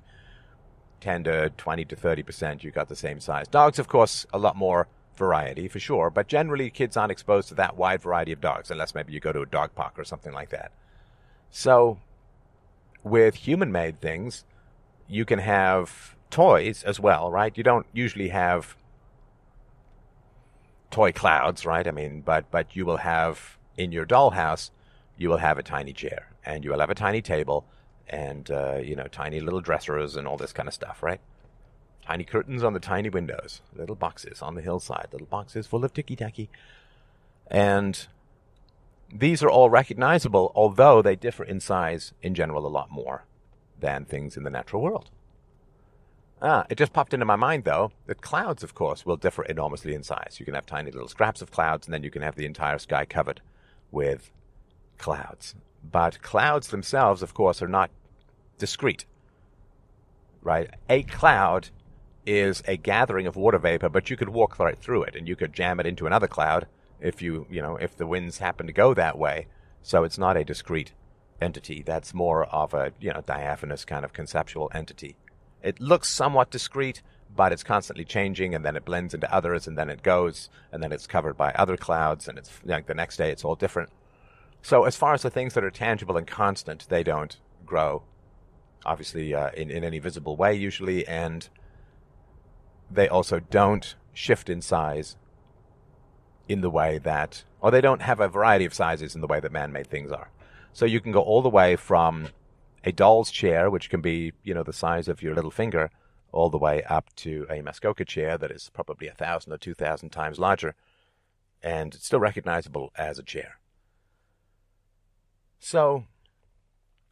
10 1.01 1.25
to 1.25 1.51
20 1.51 1.85
to 1.85 1.97
30 1.97 2.23
percent. 2.23 2.65
You 2.65 2.71
got 2.71 2.89
the 2.89 2.97
same 2.97 3.21
size. 3.21 3.49
Dogs, 3.49 3.79
of 3.79 3.89
course, 3.89 4.27
a 4.33 4.39
lot 4.39 4.57
more 4.57 4.89
variety 5.17 5.69
for 5.69 5.79
sure, 5.79 6.11
but 6.11 6.29
generally 6.29 6.71
kids 6.71 6.97
aren't 6.97 7.13
exposed 7.13 7.49
to 7.49 7.55
that 7.55 7.77
wide 7.77 8.03
variety 8.03 8.33
of 8.33 8.41
dogs 8.41 8.71
unless 8.71 8.95
maybe 8.95 9.13
you 9.13 9.21
go 9.21 9.33
to 9.33 9.41
a 9.41 9.47
dog 9.47 9.75
park 9.75 9.99
or 9.99 10.05
something 10.05 10.33
like 10.33 10.51
that. 10.51 10.73
So, 11.51 11.99
with 13.03 13.35
human 13.37 13.73
made 13.73 14.01
things, 14.01 14.45
you 15.09 15.25
can 15.25 15.39
have 15.39 16.17
toys 16.31 16.83
as 16.83 17.01
well, 17.01 17.31
right? 17.31 17.57
You 17.57 17.63
don't 17.63 17.87
usually 17.93 18.29
have 18.29 18.77
toy 20.91 21.13
clouds, 21.13 21.65
right? 21.65 21.87
I 21.87 21.91
mean, 21.91 22.21
but 22.21 22.51
but 22.51 22.75
you 22.75 22.85
will 22.85 22.99
have 22.99 23.59
in 23.77 23.93
your 23.93 24.07
dollhouse, 24.07 24.71
you 25.17 25.29
will 25.29 25.39
have 25.39 25.59
a 25.59 25.63
tiny 25.63 25.93
chair 25.93 26.33
and 26.45 26.65
you 26.65 26.71
will 26.71 26.81
have 26.81 26.91
a 26.91 26.95
tiny 26.95 27.23
table 27.23 27.67
and 28.09 28.51
uh, 28.51 28.79
you 28.83 28.97
know 28.97 29.07
tiny 29.07 29.41
little 29.41 29.61
dressers 29.61 30.17
and 30.17 30.27
all 30.27 30.37
this 30.37 30.53
kind 30.53 30.69
of 30.69 30.75
stuff, 30.75 31.03
right? 31.03 31.21
Tiny 32.05 32.25
curtains 32.25 32.63
on 32.63 32.73
the 32.73 32.81
tiny 32.81 33.09
windows, 33.09 33.63
little 33.75 33.97
boxes 33.97 34.41
on 34.41 34.55
the 34.55 34.63
hillside, 34.63 35.09
little 35.13 35.27
boxes 35.27 35.67
full 35.67 35.85
of 35.85 35.93
ticky 35.93 36.15
tacky. 36.15 36.49
And 37.49 38.07
these 39.13 39.43
are 39.43 39.51
all 39.51 39.71
recognizable, 39.71 40.53
although 40.55 41.03
they 41.03 41.17
differ 41.17 41.45
in 41.45 41.61
size 41.61 42.13
in 42.23 42.35
general 42.35 42.67
a 42.67 42.69
lot 42.69 42.91
more 42.91 43.25
than 43.79 44.05
things 44.05 44.37
in 44.37 44.45
the 44.45 44.51
natural 44.51 44.83
world. 44.83 45.11
Ah, 46.43 46.67
it 46.69 46.77
just 46.77 46.93
popped 46.93 47.15
into 47.15 47.25
my 47.25 47.37
mind 47.37 47.65
though 47.65 47.93
that 48.07 48.21
clouds, 48.21 48.63
of 48.63 48.75
course, 48.75 49.07
will 49.07 49.17
differ 49.17 49.45
enormously 49.45 49.95
in 49.95 50.03
size. 50.03 50.37
You 50.39 50.45
can 50.45 50.55
have 50.55 50.67
tiny 50.67 50.91
little 50.91 51.09
scraps 51.09 51.41
of 51.41 51.51
clouds, 51.51 51.87
and 51.87 51.95
then 51.95 52.03
you 52.03 52.11
can 52.11 52.23
have 52.23 52.37
the 52.37 52.47
entire 52.47 52.79
sky 52.79 53.05
covered 53.05 53.41
with 53.91 54.31
clouds. 54.99 55.55
But 55.91 56.23
clouds 56.23 56.69
themselves, 56.69 57.23
of 57.23 57.35
course, 57.35 57.63
are 57.63 57.69
not 57.69 57.91
discrete. 58.59 59.07
Right? 60.43 60.71
A 60.89 61.03
cloud 61.03 61.71
is 62.27 62.63
a 62.67 62.77
gathering 62.77 63.27
of 63.27 63.37
water 63.37 63.59
vapor, 63.59 63.89
but 63.89 64.11
you 64.11 64.17
could 64.17 64.29
walk 64.29 64.59
right 64.59 64.79
through 64.79 65.05
it 65.05 65.15
and 65.15 65.29
you 65.29 65.37
could 65.37 65.53
jam 65.53 65.79
it 65.81 65.87
into 65.87 66.07
another 66.07 66.27
cloud 66.27 66.67
if 67.01 67.23
you, 67.23 67.47
you 67.51 67.63
know, 67.63 67.77
if 67.77 67.97
the 67.97 68.07
winds 68.07 68.39
happen 68.39 68.67
to 68.67 68.73
go 68.73 68.95
that 68.95 69.19
way. 69.19 69.47
So 69.83 70.03
it's 70.03 70.19
not 70.19 70.37
a 70.37 70.45
discrete 70.45 70.93
entity. 71.41 71.83
That's 71.83 72.15
more 72.15 72.45
of 72.47 72.75
a, 72.75 72.93
you 73.01 73.13
know, 73.13 73.23
diaphanous 73.25 73.85
kind 73.85 74.05
of 74.05 74.13
conceptual 74.13 74.71
entity. 74.75 75.17
It 75.63 75.81
looks 75.81 76.09
somewhat 76.09 76.51
discrete, 76.51 77.03
but 77.35 77.53
it's 77.53 77.63
constantly 77.63 78.05
changing 78.05 78.55
and 78.55 78.65
then 78.65 78.77
it 78.77 78.85
blends 78.85 79.15
into 79.15 79.33
others 79.33 79.67
and 79.67 79.77
then 79.77 79.91
it 79.91 80.03
goes 80.03 80.49
and 80.73 80.83
then 80.83 80.93
it's 80.93 81.07
covered 81.07 81.37
by 81.37 81.53
other 81.53 81.77
clouds 81.77 82.29
and 82.29 82.39
it's 82.39 82.51
like 82.65 82.87
the 82.87 82.95
next 82.95 83.17
day 83.17 83.31
it's 83.31 83.45
all 83.45 83.55
different. 83.55 83.91
So, 84.67 84.83
as 84.83 84.97
far 84.97 85.15
as 85.15 85.23
the 85.23 85.31
things 85.31 85.55
that 85.55 85.63
are 85.63 85.71
tangible 85.71 86.17
and 86.17 86.27
constant, 86.27 86.89
they 86.89 87.05
don't 87.05 87.39
grow, 87.65 88.03
obviously, 88.85 89.33
uh, 89.33 89.51
in, 89.51 89.71
in 89.71 89.85
any 89.85 90.01
visible 90.01 90.37
way, 90.37 90.55
usually, 90.55 91.07
and 91.07 91.49
they 92.91 93.07
also 93.07 93.39
don't 93.39 93.95
shift 94.13 94.51
in 94.51 94.61
size 94.61 95.15
in 96.49 96.63
the 96.63 96.69
way 96.69 96.99
that, 96.99 97.45
or 97.61 97.71
they 97.71 97.81
don't 97.81 98.03
have 98.03 98.19
a 98.19 98.27
variety 98.27 98.65
of 98.65 98.75
sizes 98.75 99.15
in 99.15 99.21
the 99.21 99.29
way 99.29 99.39
that 99.39 99.53
man 99.53 99.71
made 99.71 99.87
things 99.87 100.11
are. 100.11 100.33
So, 100.73 100.85
you 100.85 101.01
can 101.01 101.13
go 101.13 101.21
all 101.21 101.43
the 101.43 101.49
way 101.49 101.77
from 101.77 102.31
a 102.83 102.91
doll's 102.91 103.31
chair, 103.31 103.71
which 103.71 103.89
can 103.89 104.01
be, 104.01 104.33
you 104.43 104.53
know, 104.53 104.65
the 104.65 104.73
size 104.73 105.07
of 105.07 105.23
your 105.23 105.37
little 105.37 105.53
finger, 105.53 105.93
all 106.33 106.51
the 106.51 106.59
way 106.59 106.83
up 106.83 107.15
to 107.19 107.47
a 107.49 107.63
Muskoka 107.63 108.05
chair 108.05 108.37
that 108.37 108.51
is 108.51 108.69
probably 108.75 109.07
a 109.07 109.15
thousand 109.15 109.53
or 109.53 109.59
two 109.59 109.75
thousand 109.75 110.11
times 110.11 110.41
larger 110.41 110.75
and 111.63 111.95
it's 111.95 112.07
still 112.07 112.19
recognizable 112.19 112.91
as 112.97 113.21
a 113.21 113.23
chair. 113.23 113.61
So, 115.59 116.05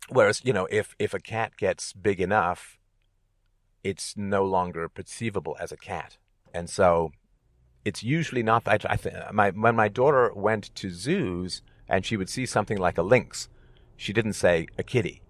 whereas, 0.08 0.42
you 0.44 0.52
know, 0.52 0.66
if, 0.70 0.94
if 0.98 1.14
a 1.14 1.20
cat 1.20 1.56
gets 1.56 1.92
big 1.92 2.20
enough, 2.20 2.78
it's 3.82 4.16
no 4.16 4.44
longer 4.44 4.88
perceivable 4.88 5.56
as 5.60 5.72
a 5.72 5.76
cat. 5.76 6.16
And 6.52 6.70
so 6.70 7.12
it's 7.84 8.02
usually 8.02 8.42
not, 8.42 8.66
I, 8.66 8.78
I 8.88 8.96
th- 8.96 9.14
my, 9.32 9.50
when 9.50 9.76
my 9.76 9.88
daughter 9.88 10.32
went 10.34 10.74
to 10.76 10.90
zoos 10.90 11.62
and 11.88 12.04
she 12.04 12.16
would 12.16 12.30
see 12.30 12.46
something 12.46 12.78
like 12.78 12.96
a 12.96 13.02
lynx, 13.02 13.48
she 13.96 14.12
didn't 14.12 14.32
say 14.32 14.66
a 14.78 14.82
kitty, 14.82 15.22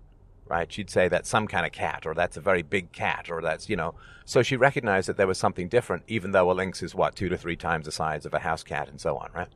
right? 0.47 0.71
She'd 0.73 0.90
say 0.90 1.09
that's 1.09 1.28
some 1.28 1.49
kind 1.49 1.66
of 1.66 1.73
cat 1.73 2.06
or 2.06 2.14
that's 2.14 2.37
a 2.37 2.40
very 2.40 2.62
big 2.62 2.92
cat 2.92 3.28
or 3.30 3.42
that's, 3.42 3.68
you 3.68 3.76
know, 3.76 3.94
so 4.25 4.42
she 4.42 4.56
recognized 4.56 5.09
that 5.09 5.16
there 5.16 5.26
was 5.26 5.38
something 5.38 5.68
different, 5.68 6.04
even 6.06 6.30
though 6.30 6.50
a 6.50 6.54
lynx 6.54 6.83
is 6.83 6.94
what, 6.94 7.16
two 7.16 7.28
to 7.28 7.37
three 7.37 7.56
times 7.56 7.87
the 7.87 7.92
size 7.92 8.25
of 8.25 8.33
a 8.35 8.38
house 8.38 8.62
cat 8.62 8.88
and 8.88 9.00
so 9.00 9.16
on, 9.16 9.30
right? 9.35 9.49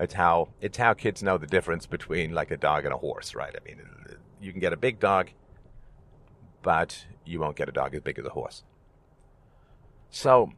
It's 0.00 0.14
how 0.14 0.48
it's 0.60 0.78
how 0.78 0.94
kids 0.94 1.22
know 1.22 1.38
the 1.38 1.46
difference 1.46 1.86
between 1.86 2.32
like 2.32 2.50
a 2.50 2.56
dog 2.56 2.84
and 2.84 2.94
a 2.94 2.96
horse, 2.96 3.34
right? 3.34 3.54
I 3.54 3.64
mean, 3.64 3.82
you 4.40 4.52
can 4.52 4.60
get 4.60 4.72
a 4.72 4.76
big 4.76 5.00
dog, 5.00 5.30
but 6.62 7.06
you 7.24 7.40
won't 7.40 7.56
get 7.56 7.68
a 7.68 7.72
dog 7.72 7.94
as 7.94 8.00
big 8.00 8.18
as 8.18 8.24
a 8.24 8.30
horse. 8.30 8.62
So, 10.10 10.52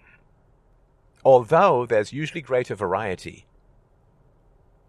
although 1.24 1.86
there's 1.86 2.12
usually 2.12 2.42
greater 2.42 2.74
variety 2.74 3.46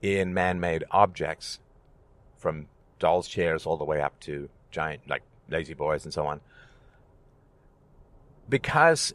in 0.02 0.34
man-made 0.34 0.84
objects, 0.92 1.60
from 2.38 2.68
dolls' 3.00 3.28
chairs 3.28 3.66
all 3.66 3.78
the 3.78 3.86
way 3.86 4.02
up 4.02 4.20
to 4.22 4.50
giant 4.70 5.08
like 5.08 5.24
lazy 5.50 5.74
boys 5.74 6.04
and 6.04 6.14
so 6.14 6.26
on, 6.26 6.42
because 8.50 9.14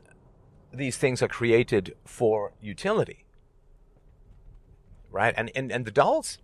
these 0.73 0.97
things 0.97 1.23
are 1.23 1.29
created 1.29 1.95
for 2.07 2.53
utility 2.63 3.26
right? 5.11 5.35
And, 5.37 5.51
and, 5.55 5.73
and 5.73 5.85
the 5.85 5.91
doll's 5.91 6.39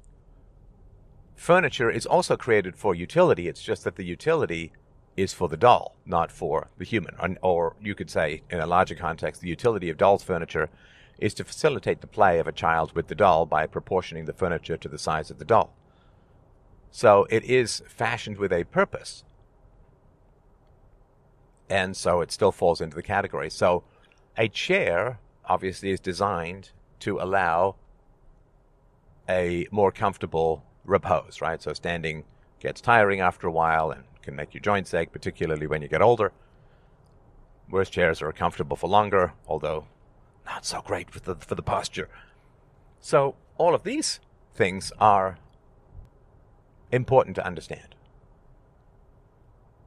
furniture 1.34 1.90
is 1.90 2.06
also 2.06 2.36
created 2.36 2.76
for 2.76 2.94
utility. 2.94 3.48
It's 3.48 3.62
just 3.62 3.84
that 3.84 3.96
the 3.96 4.04
utility 4.04 4.72
is 5.16 5.32
for 5.32 5.48
the 5.48 5.56
doll, 5.56 5.96
not 6.06 6.32
for 6.32 6.70
the 6.78 6.84
human. 6.84 7.16
Or, 7.18 7.36
or 7.42 7.76
you 7.80 7.94
could 7.94 8.10
say, 8.10 8.42
in 8.50 8.60
a 8.60 8.66
larger 8.66 8.94
context, 8.94 9.40
the 9.40 9.48
utility 9.48 9.90
of 9.90 9.98
doll's 9.98 10.22
furniture 10.22 10.70
is 11.18 11.34
to 11.34 11.44
facilitate 11.44 12.00
the 12.00 12.06
play 12.06 12.38
of 12.38 12.46
a 12.46 12.52
child 12.52 12.94
with 12.94 13.08
the 13.08 13.14
doll 13.14 13.46
by 13.46 13.66
proportioning 13.66 14.24
the 14.24 14.32
furniture 14.32 14.76
to 14.76 14.88
the 14.88 14.98
size 14.98 15.30
of 15.30 15.38
the 15.38 15.44
doll. 15.44 15.74
So 16.90 17.26
it 17.30 17.44
is 17.44 17.82
fashioned 17.86 18.38
with 18.38 18.52
a 18.52 18.64
purpose. 18.64 19.24
And 21.68 21.96
so 21.96 22.20
it 22.20 22.32
still 22.32 22.52
falls 22.52 22.80
into 22.80 22.96
the 22.96 23.02
category. 23.02 23.50
So 23.50 23.84
a 24.36 24.48
chair 24.48 25.18
obviously 25.44 25.90
is 25.90 26.00
designed 26.00 26.70
to 27.00 27.18
allow 27.18 27.76
a 29.28 29.66
more 29.70 29.92
comfortable 29.92 30.64
repose, 30.84 31.40
right? 31.40 31.62
So 31.62 31.72
standing 31.72 32.24
gets 32.60 32.80
tiring 32.80 33.20
after 33.20 33.46
a 33.46 33.52
while 33.52 33.90
and 33.90 34.04
can 34.22 34.36
make 34.36 34.54
your 34.54 34.60
joints 34.60 34.94
ache, 34.94 35.12
particularly 35.12 35.66
when 35.66 35.82
you 35.82 35.88
get 35.88 36.02
older. 36.02 36.32
Whereas 37.68 37.90
chairs 37.90 38.22
are 38.22 38.32
comfortable 38.32 38.76
for 38.76 38.88
longer, 38.88 39.32
although 39.46 39.86
not 40.44 40.64
so 40.64 40.80
great 40.82 41.10
for 41.10 41.20
the, 41.20 41.36
for 41.36 41.54
the 41.54 41.62
posture. 41.62 42.08
So 43.00 43.34
all 43.58 43.74
of 43.74 43.84
these 43.84 44.20
things 44.54 44.92
are 44.98 45.38
important 46.90 47.36
to 47.36 47.46
understand. 47.46 47.94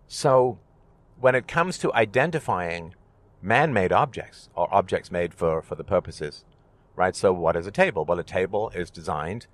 So 0.07 0.59
when 1.19 1.35
it 1.35 1.47
comes 1.47 1.77
to 1.79 1.93
identifying 1.93 2.95
man-made 3.41 3.91
objects 3.91 4.49
or 4.55 4.73
objects 4.73 5.11
made 5.11 5.33
for, 5.33 5.61
for 5.61 5.75
the 5.75 5.83
purposes 5.83 6.43
right? 6.95 7.15
So, 7.15 7.33
what 7.33 7.55
is 7.55 7.67
a 7.67 7.71
table? 7.71 8.05
Well, 8.05 8.19
a 8.19 8.23
table 8.23 8.71
is 8.75 8.89
designed 8.89 9.47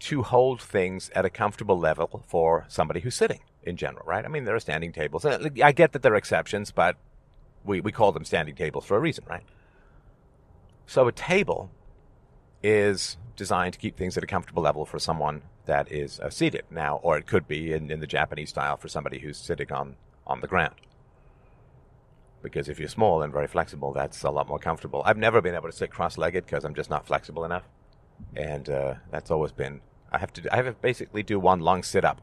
to 0.00 0.22
hold 0.22 0.62
things 0.62 1.10
at 1.14 1.24
a 1.24 1.30
comfortable 1.30 1.78
level 1.78 2.22
for 2.26 2.64
somebody 2.68 3.00
who's 3.00 3.14
sitting 3.14 3.40
in 3.62 3.76
general, 3.76 4.04
right? 4.06 4.24
I 4.24 4.28
mean, 4.28 4.44
there 4.44 4.54
are 4.54 4.60
standing 4.60 4.92
tables. 4.92 5.26
I 5.26 5.72
get 5.72 5.92
that 5.92 6.02
there 6.02 6.14
are 6.14 6.16
exceptions, 6.16 6.70
but 6.70 6.96
we, 7.64 7.80
we 7.80 7.92
call 7.92 8.12
them 8.12 8.24
standing 8.24 8.54
tables 8.54 8.86
for 8.86 8.96
a 8.96 9.00
reason, 9.00 9.24
right? 9.28 9.44
So, 10.86 11.06
a 11.06 11.12
table 11.12 11.70
is 12.62 13.16
designed 13.36 13.74
to 13.74 13.78
keep 13.78 13.96
things 13.96 14.16
at 14.16 14.24
a 14.24 14.26
comfortable 14.26 14.62
level 14.62 14.84
for 14.84 14.98
someone 14.98 15.42
that 15.66 15.90
is 15.90 16.20
uh, 16.20 16.30
seated 16.30 16.64
now, 16.70 17.00
or 17.02 17.16
it 17.16 17.26
could 17.26 17.46
be 17.46 17.72
in, 17.72 17.90
in 17.90 18.00
the 18.00 18.06
Japanese 18.06 18.50
style 18.50 18.76
for 18.76 18.88
somebody 18.88 19.18
who's 19.20 19.38
sitting 19.38 19.70
on, 19.72 19.96
on 20.26 20.40
the 20.40 20.46
ground 20.46 20.74
because 22.42 22.68
if 22.68 22.78
you're 22.78 22.88
small 22.88 23.22
and 23.22 23.32
very 23.32 23.46
flexible, 23.46 23.92
that's 23.92 24.22
a 24.22 24.30
lot 24.30 24.48
more 24.48 24.58
comfortable. 24.58 25.02
I've 25.04 25.18
never 25.18 25.40
been 25.40 25.54
able 25.54 25.68
to 25.68 25.76
sit 25.76 25.90
cross-legged 25.90 26.46
because 26.46 26.64
I'm 26.64 26.74
just 26.74 26.90
not 26.90 27.06
flexible 27.06 27.44
enough, 27.44 27.64
and 28.36 28.68
uh, 28.68 28.94
that's 29.10 29.30
always 29.30 29.52
been. 29.52 29.80
I 30.12 30.18
have 30.18 30.32
to. 30.34 30.52
I 30.52 30.56
have 30.56 30.66
to 30.66 30.72
basically 30.72 31.22
do 31.22 31.38
one 31.38 31.60
long 31.60 31.82
sit-up 31.82 32.20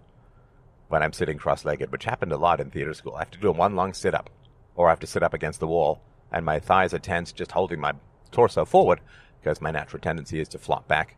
when 0.90 1.04
I'm 1.04 1.14
sitting 1.14 1.38
cross-legged, 1.38 1.92
which 1.92 2.06
happened 2.06 2.32
a 2.32 2.38
lot 2.38 2.60
in 2.60 2.72
theater 2.72 2.94
school. 2.94 3.16
I 3.16 3.20
have 3.20 3.32
to 3.32 3.40
do 3.40 3.52
one 3.52 3.76
long 3.76 3.94
sit-up, 3.94 4.30
or 4.76 4.88
I 4.88 4.92
have 4.92 5.00
to 5.02 5.08
sit 5.08 5.24
up 5.24 5.34
against 5.34 5.60
the 5.60 5.68
wall, 5.68 6.02
and 6.32 6.46
my 6.46 6.60
thighs 6.60 6.94
are 6.94 7.00
tense, 7.00 7.32
just 7.32 7.52
holding 7.52 7.80
my 7.80 7.94
torso 8.32 8.66
forward 8.66 9.00
because 9.40 9.62
my 9.62 9.72
natural 9.72 10.02
tendency 10.02 10.40
is 10.40 10.48
to 10.50 10.58
flop 10.58 10.88
back, 10.88 11.16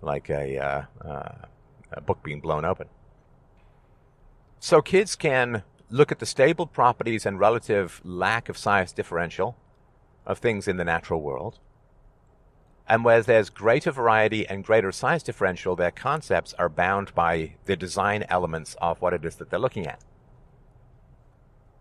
like 0.00 0.30
a, 0.30 0.58
uh, 0.58 0.82
uh, 1.04 1.32
a 1.92 2.00
book 2.00 2.22
being 2.22 2.40
blown 2.40 2.64
open. 2.64 2.88
So 4.60 4.80
kids 4.82 5.16
can 5.16 5.62
look 5.90 6.12
at 6.12 6.18
the 6.18 6.26
stable 6.26 6.66
properties 6.66 7.24
and 7.24 7.40
relative 7.40 8.00
lack 8.04 8.48
of 8.48 8.58
size 8.58 8.92
differential 8.92 9.56
of 10.26 10.38
things 10.38 10.68
in 10.68 10.76
the 10.76 10.84
natural 10.84 11.22
world. 11.22 11.58
And 12.86 13.04
where 13.04 13.22
there's 13.22 13.50
greater 13.50 13.90
variety 13.90 14.46
and 14.46 14.64
greater 14.64 14.92
size 14.92 15.22
differential, 15.22 15.76
their 15.76 15.90
concepts 15.90 16.54
are 16.54 16.68
bound 16.68 17.14
by 17.14 17.54
the 17.66 17.76
design 17.76 18.24
elements 18.28 18.76
of 18.80 19.00
what 19.00 19.12
it 19.12 19.24
is 19.24 19.36
that 19.36 19.50
they're 19.50 19.58
looking 19.58 19.86
at. 19.86 20.00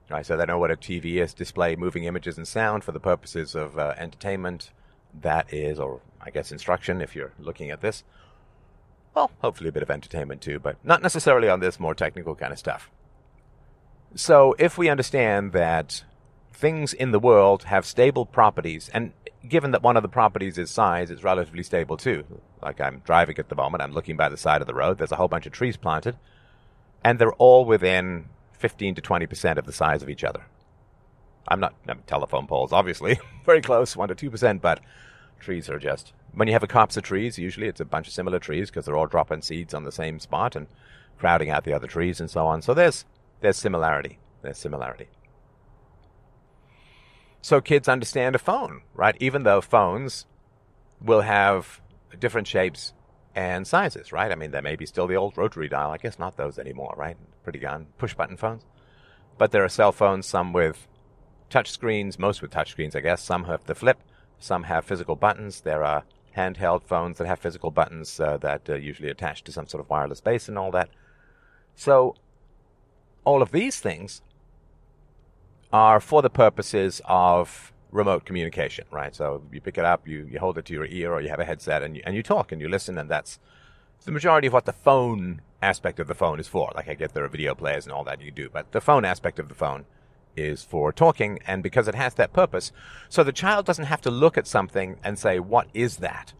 Right, 0.09 0.25
so 0.25 0.37
they 0.37 0.45
know 0.45 0.57
what 0.57 0.71
a 0.71 0.77
TV 0.77 1.15
is, 1.15 1.33
display 1.33 1.75
moving 1.75 2.05
images 2.05 2.37
and 2.37 2.47
sound 2.47 2.83
for 2.83 2.93
the 2.93 2.99
purposes 2.99 3.55
of 3.55 3.77
uh, 3.77 3.93
entertainment. 3.97 4.71
That 5.21 5.53
is, 5.53 5.79
or 5.79 6.01
I 6.21 6.29
guess 6.29 6.51
instruction 6.51 7.01
if 7.01 7.13
you're 7.15 7.33
looking 7.39 7.71
at 7.71 7.81
this. 7.81 8.03
Well, 9.13 9.31
hopefully 9.39 9.69
a 9.69 9.73
bit 9.73 9.83
of 9.83 9.91
entertainment 9.91 10.41
too, 10.41 10.59
but 10.59 10.77
not 10.83 11.01
necessarily 11.01 11.49
on 11.49 11.59
this 11.59 11.79
more 11.79 11.95
technical 11.95 12.35
kind 12.35 12.53
of 12.53 12.59
stuff. 12.59 12.89
So 14.15 14.55
if 14.57 14.77
we 14.77 14.89
understand 14.89 15.51
that 15.51 16.03
things 16.53 16.93
in 16.93 17.11
the 17.11 17.19
world 17.19 17.63
have 17.63 17.85
stable 17.85 18.25
properties, 18.25 18.89
and 18.93 19.11
given 19.47 19.71
that 19.71 19.83
one 19.83 19.95
of 19.97 20.03
the 20.03 20.09
properties 20.09 20.57
is 20.57 20.71
size, 20.71 21.11
it's 21.11 21.23
relatively 21.23 21.63
stable 21.63 21.97
too. 21.97 22.23
Like 22.61 22.81
I'm 22.81 23.01
driving 23.05 23.37
at 23.37 23.49
the 23.49 23.55
moment, 23.55 23.83
I'm 23.83 23.93
looking 23.93 24.17
by 24.17 24.29
the 24.29 24.37
side 24.37 24.61
of 24.61 24.67
the 24.67 24.73
road, 24.73 24.97
there's 24.97 25.11
a 25.11 25.17
whole 25.17 25.27
bunch 25.27 25.45
of 25.45 25.51
trees 25.51 25.77
planted, 25.77 26.17
and 27.03 27.19
they're 27.19 27.33
all 27.33 27.65
within 27.65 28.25
15 28.53 28.95
to 28.95 29.01
20% 29.01 29.57
of 29.57 29.65
the 29.65 29.73
size 29.73 30.01
of 30.01 30.09
each 30.09 30.23
other. 30.23 30.45
I'm 31.47 31.59
not 31.59 31.75
I'm 31.87 32.01
telephone 32.07 32.47
poles, 32.47 32.73
obviously, 32.73 33.19
very 33.45 33.61
close, 33.61 33.95
1 33.95 34.09
to 34.09 34.29
2%, 34.29 34.61
but 34.61 34.79
trees 35.39 35.69
are 35.69 35.79
just. 35.79 36.13
When 36.33 36.47
you 36.47 36.53
have 36.53 36.63
a 36.63 36.67
copse 36.67 36.97
of 36.97 37.03
trees, 37.03 37.39
usually 37.39 37.67
it's 37.67 37.79
a 37.79 37.85
bunch 37.85 38.07
of 38.07 38.13
similar 38.13 38.39
trees 38.39 38.69
because 38.69 38.85
they're 38.85 38.97
all 38.97 39.07
dropping 39.07 39.41
seeds 39.41 39.73
on 39.73 39.83
the 39.83 39.91
same 39.91 40.19
spot 40.19 40.55
and 40.55 40.67
crowding 41.17 41.49
out 41.49 41.63
the 41.63 41.73
other 41.73 41.87
trees 41.87 42.19
and 42.19 42.29
so 42.29 42.45
on. 42.45 42.61
So 42.61 42.73
there's 42.73 43.05
there's 43.41 43.57
similarity. 43.57 44.19
There's 44.41 44.57
similarity. 44.57 45.07
So 47.41 47.61
kids 47.61 47.87
understand 47.87 48.35
a 48.35 48.39
phone, 48.39 48.81
right? 48.93 49.15
Even 49.19 49.43
though 49.43 49.61
phones 49.61 50.25
will 51.01 51.21
have 51.21 51.81
different 52.19 52.47
shapes 52.47 52.93
and 53.35 53.67
sizes, 53.67 54.11
right? 54.11 54.31
I 54.31 54.35
mean, 54.35 54.51
there 54.51 54.61
may 54.61 54.75
be 54.75 54.85
still 54.85 55.07
the 55.07 55.15
old 55.15 55.37
rotary 55.37 55.69
dial. 55.69 55.91
I 55.91 55.97
guess 55.97 56.17
not 56.17 56.37
those 56.37 56.57
anymore, 56.57 56.93
right? 56.97 57.15
Pretty 57.43 57.59
gone. 57.59 57.87
Push 57.97 58.15
button 58.15 58.37
phones. 58.37 58.63
But 59.37 59.51
there 59.51 59.63
are 59.63 59.69
cell 59.69 59.91
phones, 59.91 60.25
some 60.25 60.53
with 60.53 60.87
touch 61.49 61.71
screens, 61.71 62.17
most 62.17 62.41
with 62.41 62.51
touch 62.51 62.71
screens, 62.71 62.95
I 62.95 63.01
guess. 63.01 63.21
Some 63.21 63.43
have 63.45 63.63
the 63.65 63.75
flip, 63.75 63.99
some 64.39 64.63
have 64.63 64.85
physical 64.85 65.15
buttons. 65.15 65.61
There 65.61 65.83
are 65.83 66.03
handheld 66.35 66.83
phones 66.83 67.17
that 67.17 67.27
have 67.27 67.39
physical 67.39 67.71
buttons 67.71 68.19
uh, 68.19 68.37
that 68.37 68.69
are 68.69 68.77
usually 68.77 69.09
attached 69.09 69.45
to 69.45 69.51
some 69.51 69.67
sort 69.67 69.83
of 69.83 69.89
wireless 69.89 70.21
base 70.21 70.49
and 70.49 70.57
all 70.57 70.71
that. 70.71 70.89
So 71.75 72.15
all 73.27 73.41
of 73.41 73.51
these 73.51 73.77
things 73.81 74.21
are 75.73 75.99
for 75.99 76.21
the 76.21 76.29
purposes 76.29 77.01
of 77.05 77.73
remote 77.91 78.23
communication, 78.23 78.85
right? 78.89 79.13
So 79.13 79.43
you 79.51 79.59
pick 79.59 79.77
it 79.77 79.83
up, 79.83 80.07
you, 80.07 80.29
you 80.31 80.39
hold 80.39 80.57
it 80.57 80.63
to 80.67 80.73
your 80.73 80.85
ear, 80.85 81.11
or 81.11 81.19
you 81.19 81.27
have 81.27 81.41
a 81.41 81.45
headset, 81.45 81.83
and 81.83 81.97
you, 81.97 82.01
and 82.05 82.15
you 82.15 82.23
talk 82.23 82.53
and 82.53 82.61
you 82.61 82.69
listen, 82.69 82.97
and 82.97 83.09
that's 83.09 83.37
the 84.05 84.13
majority 84.13 84.47
of 84.47 84.53
what 84.53 84.63
the 84.63 84.71
phone 84.71 85.41
aspect 85.61 85.99
of 85.99 86.07
the 86.07 86.13
phone 86.13 86.39
is 86.39 86.47
for. 86.47 86.71
Like 86.73 86.87
I 86.87 86.93
get 86.93 87.13
there 87.13 87.25
are 87.25 87.27
video 87.27 87.53
players 87.53 87.85
and 87.85 87.91
all 87.91 88.05
that 88.05 88.21
you 88.21 88.31
do, 88.31 88.49
but 88.49 88.71
the 88.71 88.79
phone 88.79 89.03
aspect 89.03 89.39
of 89.39 89.49
the 89.49 89.55
phone 89.55 89.83
is 90.37 90.63
for 90.63 90.93
talking 90.93 91.39
and 91.45 91.61
because 91.61 91.89
it 91.89 91.95
has 91.95 92.13
that 92.13 92.31
purpose. 92.31 92.71
So 93.09 93.25
the 93.25 93.33
child 93.33 93.65
doesn't 93.65 93.85
have 93.85 94.01
to 94.01 94.11
look 94.11 94.37
at 94.37 94.47
something 94.47 94.99
and 95.03 95.19
say, 95.19 95.39
what 95.39 95.67
is 95.73 95.97
that? 95.97 96.33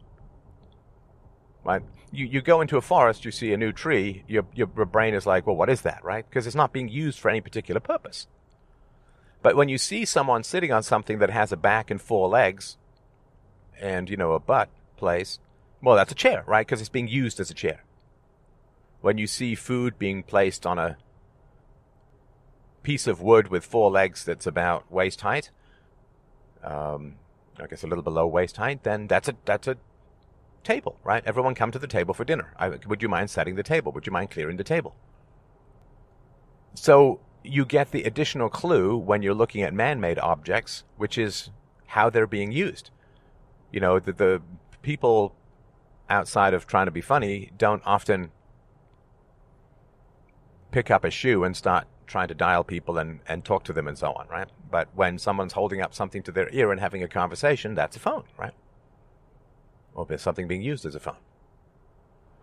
Right? 1.67 1.83
You, 2.13 2.25
you 2.25 2.41
go 2.41 2.61
into 2.61 2.77
a 2.77 2.81
forest, 2.81 3.25
you 3.25 3.31
see 3.31 3.51
a 3.51 3.57
new 3.57 3.73
tree, 3.73 4.23
your, 4.25 4.45
your 4.55 4.67
brain 4.67 5.13
is 5.13 5.25
like, 5.25 5.45
well, 5.45 5.57
what 5.57 5.69
is 5.69 5.81
that, 5.81 6.01
right? 6.01 6.25
Because 6.27 6.47
it's 6.47 6.55
not 6.55 6.71
being 6.71 6.87
used 6.87 7.19
for 7.19 7.29
any 7.29 7.41
particular 7.41 7.81
purpose. 7.81 8.27
But 9.41 9.57
when 9.57 9.67
you 9.67 9.77
see 9.77 10.05
someone 10.05 10.43
sitting 10.43 10.71
on 10.71 10.81
something 10.81 11.19
that 11.19 11.29
has 11.29 11.51
a 11.51 11.57
back 11.57 11.91
and 11.91 12.01
four 12.01 12.29
legs 12.29 12.77
and, 13.81 14.09
you 14.09 14.15
know, 14.15 14.31
a 14.31 14.39
butt 14.39 14.69
place, 14.95 15.39
well, 15.83 15.97
that's 15.97 16.13
a 16.13 16.15
chair, 16.15 16.45
right? 16.47 16.65
Because 16.65 16.79
it's 16.79 16.89
being 16.89 17.09
used 17.09 17.37
as 17.37 17.51
a 17.51 17.53
chair. 17.53 17.83
When 19.01 19.17
you 19.17 19.27
see 19.27 19.53
food 19.53 19.99
being 19.99 20.23
placed 20.23 20.65
on 20.65 20.79
a 20.79 20.97
piece 22.81 23.07
of 23.07 23.21
wood 23.21 23.49
with 23.49 23.65
four 23.65 23.91
legs 23.91 24.23
that's 24.23 24.47
about 24.47 24.89
waist 24.89 25.19
height, 25.19 25.51
um, 26.63 27.15
I 27.59 27.67
guess 27.67 27.83
a 27.83 27.87
little 27.87 28.03
below 28.03 28.25
waist 28.25 28.55
height, 28.55 28.83
then 28.83 29.07
that's 29.07 29.27
a 29.27 29.35
that's 29.45 29.67
a 29.67 29.77
table, 30.67 30.99
right? 31.03 31.23
Everyone 31.25 31.55
come 31.55 31.71
to 31.71 31.79
the 31.79 31.87
table 31.87 32.13
for 32.13 32.25
dinner. 32.25 32.53
I, 32.57 32.69
would 32.89 33.01
you 33.01 33.09
mind 33.09 33.29
setting 33.29 33.55
the 33.55 33.63
table? 33.63 33.91
Would 33.93 34.05
you 34.05 34.11
mind 34.11 34.31
clearing 34.31 34.57
the 34.57 34.63
table? 34.63 34.95
So 36.75 37.21
you 37.43 37.65
get 37.65 37.91
the 37.91 38.03
additional 38.03 38.49
clue 38.49 38.97
when 38.97 39.21
you're 39.21 39.33
looking 39.33 39.63
at 39.63 39.73
man-made 39.73 40.19
objects, 40.19 40.83
which 40.97 41.17
is 41.17 41.49
how 41.87 42.09
they're 42.09 42.27
being 42.27 42.51
used. 42.51 42.91
You 43.71 43.79
know, 43.79 43.99
the, 43.99 44.11
the 44.11 44.41
people 44.81 45.33
outside 46.09 46.53
of 46.53 46.67
trying 46.67 46.87
to 46.87 46.91
be 46.91 47.01
funny 47.01 47.51
don't 47.57 47.81
often 47.85 48.31
pick 50.71 50.91
up 50.91 51.03
a 51.05 51.09
shoe 51.09 51.43
and 51.45 51.55
start 51.55 51.87
trying 52.05 52.27
to 52.27 52.35
dial 52.35 52.63
people 52.63 52.97
and, 52.97 53.19
and 53.27 53.43
talk 53.43 53.63
to 53.65 53.73
them 53.73 53.87
and 53.87 53.97
so 53.97 54.11
on, 54.13 54.27
right? 54.27 54.49
But 54.69 54.89
when 54.95 55.17
someone's 55.17 55.53
holding 55.53 55.81
up 55.81 55.93
something 55.93 56.23
to 56.23 56.31
their 56.31 56.49
ear 56.49 56.71
and 56.71 56.79
having 56.79 57.03
a 57.03 57.07
conversation, 57.07 57.73
that's 57.73 57.95
a 57.95 57.99
phone, 57.99 58.25
right? 58.37 58.53
There's 60.07 60.21
something 60.21 60.47
being 60.47 60.61
used 60.61 60.85
as 60.85 60.95
a 60.95 60.99
phone. 60.99 61.17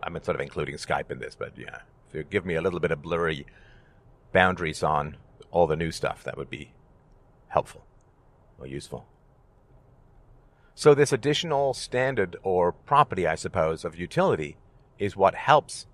I'm 0.03 0.13
sort 0.23 0.35
of 0.35 0.41
including 0.41 0.75
Skype 0.75 1.09
in 1.09 1.19
this, 1.19 1.35
but 1.35 1.57
yeah, 1.57 1.79
if 2.07 2.15
you 2.15 2.23
give 2.23 2.45
me 2.45 2.55
a 2.55 2.61
little 2.61 2.79
bit 2.79 2.91
of 2.91 3.01
blurry 3.01 3.45
boundaries 4.31 4.83
on 4.83 5.17
all 5.51 5.65
the 5.67 5.75
new 5.75 5.91
stuff, 5.91 6.23
that 6.23 6.37
would 6.37 6.49
be 6.49 6.73
helpful 7.47 7.85
or 8.59 8.67
useful. 8.67 9.07
So 10.75 10.93
this 10.93 11.13
additional 11.13 11.73
standard 11.73 12.35
or 12.43 12.73
property, 12.73 13.25
I 13.25 13.35
suppose, 13.35 13.85
of 13.85 13.97
utility 13.97 14.57
is 14.99 15.15
what 15.15 15.33
helps 15.35 15.87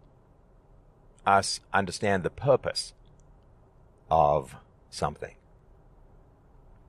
us 1.26 1.60
understand 1.72 2.24
the 2.24 2.32
purpose 2.32 2.94
of 4.10 4.56
something. 4.90 5.36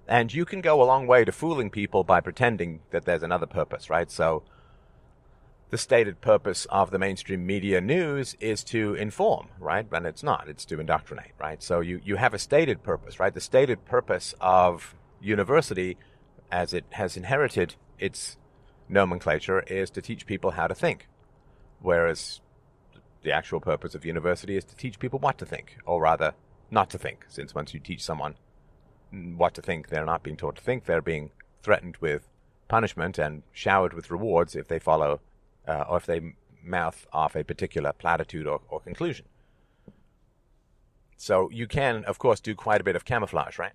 And 0.09 0.33
you 0.33 0.45
can 0.45 0.61
go 0.61 0.83
a 0.83 0.85
long 0.85 1.07
way 1.07 1.25
to 1.25 1.33
fooling 1.33 1.71
people 1.71 2.03
by 2.03 2.21
pretending 2.21 2.81
that 2.91 3.05
there's 3.05 3.23
another 3.23 3.47
purpose, 3.47 3.89
right? 3.89 4.11
So 4.11 4.43
the 5.73 5.79
stated 5.79 6.21
purpose 6.21 6.67
of 6.67 6.91
the 6.91 6.99
mainstream 6.99 7.47
media 7.47 7.81
news 7.81 8.37
is 8.41 8.63
to 8.63 8.93
inform, 8.93 9.49
right? 9.59 9.87
And 9.91 10.05
it's 10.07 10.23
not, 10.23 10.47
it's 10.47 10.67
to 10.67 10.79
indoctrinate, 10.79 11.33
right? 11.41 11.63
So 11.63 11.81
you, 11.81 11.99
you 12.05 12.17
have 12.17 12.35
a 12.35 12.39
stated 12.39 12.83
purpose, 12.83 13.19
right? 13.19 13.33
The 13.33 13.41
stated 13.41 13.87
purpose 13.87 14.35
of 14.39 14.95
university, 15.19 15.97
as 16.51 16.75
it 16.75 16.85
has 16.91 17.17
inherited 17.17 17.77
its 17.99 18.37
nomenclature, 18.87 19.61
is 19.61 19.89
to 19.93 20.03
teach 20.03 20.27
people 20.27 20.51
how 20.51 20.67
to 20.67 20.75
think. 20.75 21.09
Whereas 21.81 22.43
the 23.23 23.33
actual 23.33 23.59
purpose 23.59 23.95
of 23.95 24.05
university 24.05 24.59
is 24.59 24.65
to 24.65 24.77
teach 24.77 24.99
people 24.99 25.21
what 25.21 25.39
to 25.39 25.47
think, 25.47 25.79
or 25.87 26.03
rather, 26.03 26.35
not 26.71 26.91
to 26.91 26.99
think, 26.99 27.25
since 27.29 27.55
once 27.55 27.73
you 27.73 27.81
teach 27.81 28.05
someone 28.05 28.35
what 29.11 29.55
to 29.55 29.63
think, 29.63 29.89
they're 29.89 30.05
not 30.05 30.23
being 30.23 30.37
taught 30.37 30.57
to 30.57 30.63
think, 30.63 30.85
they're 30.85 31.01
being 31.01 31.31
threatened 31.63 31.97
with 31.99 32.29
punishment 32.69 33.17
and 33.17 33.43
showered 33.53 33.95
with 33.95 34.11
rewards 34.11 34.55
if 34.55 34.69
they 34.69 34.79
follow 34.79 35.23
uh, 35.67 35.85
or 35.89 35.97
if 35.97 36.07
they 36.07 36.21
mouth 36.63 37.07
off 37.13 37.35
a 37.35 37.45
particular 37.45 37.93
platitude 37.93 38.47
or, 38.47 38.61
or 38.69 38.81
conclusion. 38.81 39.27
So 41.17 41.51
you 41.51 41.67
can, 41.67 42.05
of 42.05 42.19
course, 42.19 42.41
do 42.41 42.55
quite 42.55 42.81
a 42.81 42.85
bit 42.85 42.97
of 42.97 43.05
camouflage, 43.05 43.59
right? 43.59 43.73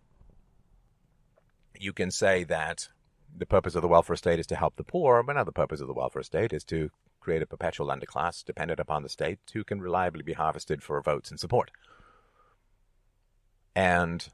You 1.80 1.94
can 1.94 2.12
say 2.12 2.44
that 2.46 2.90
the 3.36 3.46
purpose 3.46 3.76
of 3.76 3.82
the 3.82 3.88
welfare 3.88 4.16
state 4.16 4.40
is 4.40 4.48
to 4.48 4.56
help 4.56 4.76
the 4.76 4.84
poor, 4.84 5.22
but 5.24 5.36
another 5.36 5.52
purpose 5.52 5.80
of 5.80 5.88
the 5.88 5.94
welfare 5.94 6.24
state 6.24 6.54
is 6.54 6.64
to 6.66 6.90
create 7.20 7.42
a 7.42 7.46
perpetual 7.46 7.88
underclass 7.88 8.44
dependent 8.44 8.80
upon 8.80 9.04
the 9.04 9.10
state 9.10 9.40
who 9.54 9.64
can 9.64 9.82
reliably 9.82 10.24
be 10.24 10.34
harvested 10.34 10.82
for 10.82 11.02
votes 11.02 11.30
and 11.30 11.40
support. 11.40 11.72
And 13.76 14.28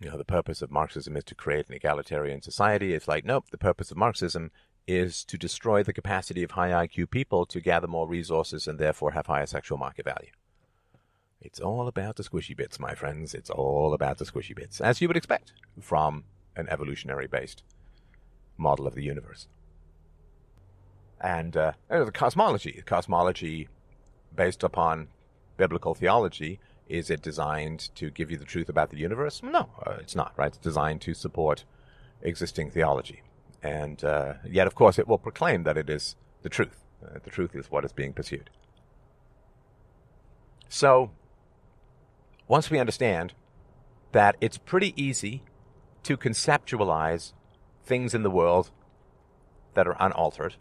you 0.00 0.10
know, 0.10 0.18
the 0.18 0.24
purpose 0.24 0.60
of 0.60 0.70
Marxism 0.70 1.16
is 1.16 1.24
to 1.24 1.34
create 1.34 1.68
an 1.68 1.74
egalitarian 1.74 2.42
society. 2.42 2.92
It's 2.92 3.08
like, 3.08 3.24
nope, 3.24 3.46
the 3.50 3.58
purpose 3.58 3.90
of 3.90 3.96
Marxism 3.96 4.50
is 4.86 5.24
to 5.24 5.36
destroy 5.36 5.82
the 5.82 5.92
capacity 5.92 6.42
of 6.42 6.52
high 6.52 6.86
IQ 6.86 7.10
people 7.10 7.44
to 7.46 7.60
gather 7.60 7.86
more 7.86 8.06
resources 8.06 8.68
and 8.68 8.78
therefore 8.78 9.12
have 9.12 9.26
higher 9.26 9.46
sexual 9.46 9.78
market 9.78 10.04
value. 10.04 10.30
It's 11.40 11.60
all 11.60 11.86
about 11.88 12.16
the 12.16 12.22
squishy 12.22 12.56
bits, 12.56 12.80
my 12.80 12.94
friends. 12.94 13.34
It's 13.34 13.50
all 13.50 13.94
about 13.94 14.18
the 14.18 14.24
squishy 14.24 14.54
bits, 14.54 14.80
as 14.80 15.00
you 15.00 15.08
would 15.08 15.16
expect 15.16 15.52
from 15.80 16.24
an 16.56 16.68
evolutionary 16.68 17.26
based 17.26 17.62
model 18.56 18.86
of 18.86 18.94
the 18.94 19.04
universe. 19.04 19.48
And 21.20 21.56
uh, 21.56 21.72
the 21.88 22.10
cosmology, 22.12 22.82
cosmology 22.84 23.68
based 24.34 24.62
upon 24.62 25.08
biblical 25.56 25.94
theology, 25.94 26.60
is 26.88 27.10
it 27.10 27.22
designed 27.22 27.94
to 27.96 28.10
give 28.10 28.30
you 28.30 28.38
the 28.38 28.44
truth 28.44 28.68
about 28.68 28.90
the 28.90 28.98
universe? 28.98 29.42
No, 29.42 29.70
uh, 29.84 29.96
it's 30.00 30.14
not, 30.14 30.32
right? 30.36 30.48
It's 30.48 30.58
designed 30.58 31.00
to 31.02 31.14
support 31.14 31.64
existing 32.22 32.70
theology. 32.70 33.22
And 33.62 34.02
uh, 34.04 34.34
yet, 34.48 34.66
of 34.66 34.74
course, 34.74 34.98
it 34.98 35.08
will 35.08 35.18
proclaim 35.18 35.64
that 35.64 35.76
it 35.76 35.90
is 35.90 36.16
the 36.42 36.48
truth. 36.48 36.84
Uh, 37.04 37.18
the 37.22 37.30
truth 37.30 37.54
is 37.54 37.70
what 37.70 37.84
is 37.84 37.92
being 37.92 38.12
pursued. 38.12 38.50
So, 40.68 41.10
once 42.48 42.70
we 42.70 42.78
understand 42.78 43.34
that 44.12 44.36
it's 44.40 44.58
pretty 44.58 44.94
easy 45.00 45.42
to 46.04 46.16
conceptualize 46.16 47.32
things 47.84 48.14
in 48.14 48.22
the 48.22 48.30
world 48.30 48.70
that 49.74 49.86
are 49.86 49.96
unaltered 49.98 50.56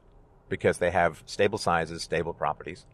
because 0.50 0.78
they 0.78 0.92
have 0.92 1.24
stable 1.26 1.58
sizes, 1.58 2.04
stable 2.04 2.34
properties, 2.34 2.86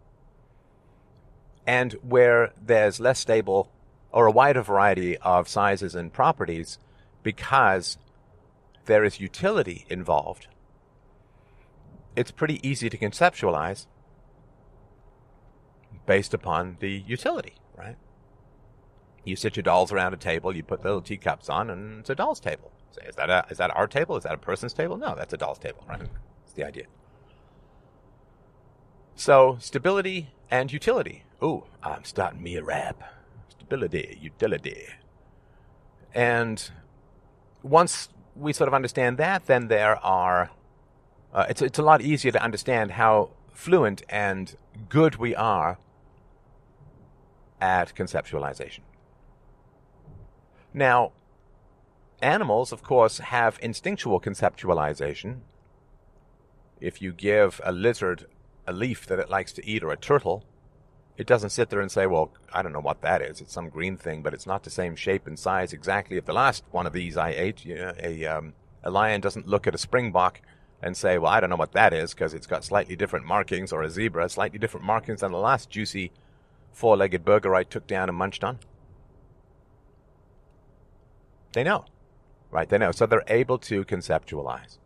and 1.66 1.94
where 2.02 2.54
there's 2.62 3.00
less 3.00 3.20
stable 3.20 3.72
or 4.12 4.26
a 4.26 4.32
wider 4.32 4.62
variety 4.62 5.18
of 5.18 5.48
sizes 5.48 5.96
and 5.96 6.12
properties 6.12 6.78
because 7.24 7.98
there 8.86 9.04
is 9.04 9.20
utility 9.20 9.86
involved, 9.90 10.48
it's 12.16 12.32
pretty 12.32 12.66
easy 12.68 12.90
to 12.90 12.98
conceptualize 12.98 13.88
based 16.06 16.34
upon 16.34 16.78
the 16.80 16.92
utility, 16.92 17.54
right? 17.78 17.96
You 19.24 19.36
sit 19.36 19.56
your 19.56 19.64
dolls 19.64 19.92
around 19.92 20.14
a 20.14 20.18
table, 20.18 20.56
you 20.56 20.64
put 20.64 20.84
little 20.84 21.02
teacups 21.02 21.48
on, 21.50 21.70
and 21.70 22.00
it's 22.00 22.10
a 22.10 22.16
doll's 22.16 22.40
table. 22.40 22.72
Say, 22.92 23.08
is 23.08 23.16
that 23.16 23.30
a, 23.30 23.46
is 23.50 23.58
that 23.60 23.76
our 23.76 23.88
table? 23.88 24.18
Is 24.18 24.24
that 24.24 24.34
a 24.34 24.38
person's 24.38 24.74
table? 24.74 24.98
No, 24.98 25.16
that's 25.16 25.34
a 25.34 25.38
doll's 25.38 25.60
table, 25.60 25.86
right? 25.88 26.00
That's 26.00 26.54
the 26.54 26.66
idea. 26.66 26.86
So 29.16 29.58
stability 29.60 30.32
and 30.50 30.74
utility. 30.74 31.24
Ooh, 31.44 31.64
I'm 31.84 32.04
starting 32.04 32.42
me 32.42 32.56
a 32.56 32.64
rap. 32.64 33.04
Stability, 33.50 34.18
utility. 34.22 34.88
And 36.14 36.70
once 37.64 38.10
we 38.36 38.54
sort 38.54 38.68
of 38.68 38.74
understand 38.74 39.18
that, 39.18 39.46
then 39.46 39.68
there 39.68 39.98
are. 39.98 40.52
Uh, 41.34 41.46
it's 41.50 41.62
it's 41.62 41.80
a 41.80 41.84
lot 41.84 42.02
easier 42.02 42.32
to 42.32 42.44
understand 42.44 42.92
how 42.92 43.30
fluent 43.52 44.04
and 44.10 44.56
good 44.90 45.16
we 45.16 45.36
are 45.36 45.78
at 47.60 47.96
conceptualization. 47.96 48.82
Now, 50.74 51.12
animals, 52.22 52.72
of 52.72 52.84
course, 52.84 53.20
have 53.20 53.60
instinctual 53.62 54.20
conceptualization. 54.20 55.42
If 56.80 57.02
you 57.02 57.14
give 57.14 57.62
a 57.64 57.72
lizard 57.72 58.26
a 58.68 58.74
leaf 58.74 59.06
that 59.08 59.20
it 59.20 59.30
likes 59.30 59.52
to 59.54 59.66
eat 59.66 59.84
or 59.84 59.92
a 59.92 59.98
turtle, 59.98 60.44
it 61.22 61.28
doesn't 61.28 61.52
sit 61.52 61.70
there 61.70 61.82
and 61.82 61.92
say, 61.92 62.08
well, 62.08 62.32
I 62.52 62.64
don't 62.64 62.74
know 62.74 62.80
what 62.80 63.04
that 63.04 63.22
is. 63.22 63.42
It's 63.42 63.54
some 63.54 63.70
green 63.70 63.96
thing, 63.96 64.24
but 64.24 64.34
it's 64.34 64.48
not 64.48 64.64
the 64.64 64.72
same 64.72 64.96
shape 64.96 65.28
and 65.28 65.38
size 65.38 65.72
exactly. 65.72 66.18
If 66.18 66.26
the 66.26 66.34
last 66.34 66.64
one 66.72 66.88
of 66.88 66.94
these 66.94 67.16
I 67.16 67.30
ate, 67.30 67.64
you 67.64 67.76
know, 67.76 67.94
a, 68.02 68.26
um, 68.26 68.54
a 68.84 68.90
lion 68.90 69.22
doesn't 69.22 69.48
look 69.48 69.68
at 69.68 69.76
a 69.76 69.78
springbok 69.78 70.42
and 70.82 70.98
say, 70.98 71.20
well, 71.20 71.32
I 71.32 71.40
don't 71.40 71.52
know 71.52 71.58
what 71.58 71.74
that 71.74 71.94
is 71.94 72.16
because 72.16 72.34
it's 72.34 72.48
got 72.48 72.64
slightly 72.64 72.96
different 72.96 73.28
markings, 73.28 73.72
or 73.72 73.84
a 73.84 73.90
zebra, 73.92 74.30
slightly 74.30 74.58
different 74.58 74.84
markings 74.84 75.22
than 75.22 75.32
the 75.32 75.38
last 75.38 75.70
juicy 75.70 76.12
four 76.72 76.98
legged 76.98 77.24
burger 77.24 77.54
I 77.54 77.66
took 77.66 77.86
down 77.86 78.10
and 78.10 78.18
munched 78.18 78.44
on. 78.44 78.58
They 81.54 81.64
know, 81.64 81.86
right? 82.50 82.68
They 82.68 82.80
know. 82.80 82.92
So 82.92 83.06
they're 83.06 83.24
able 83.28 83.60
to 83.60 83.86
conceptualize. 83.86 84.80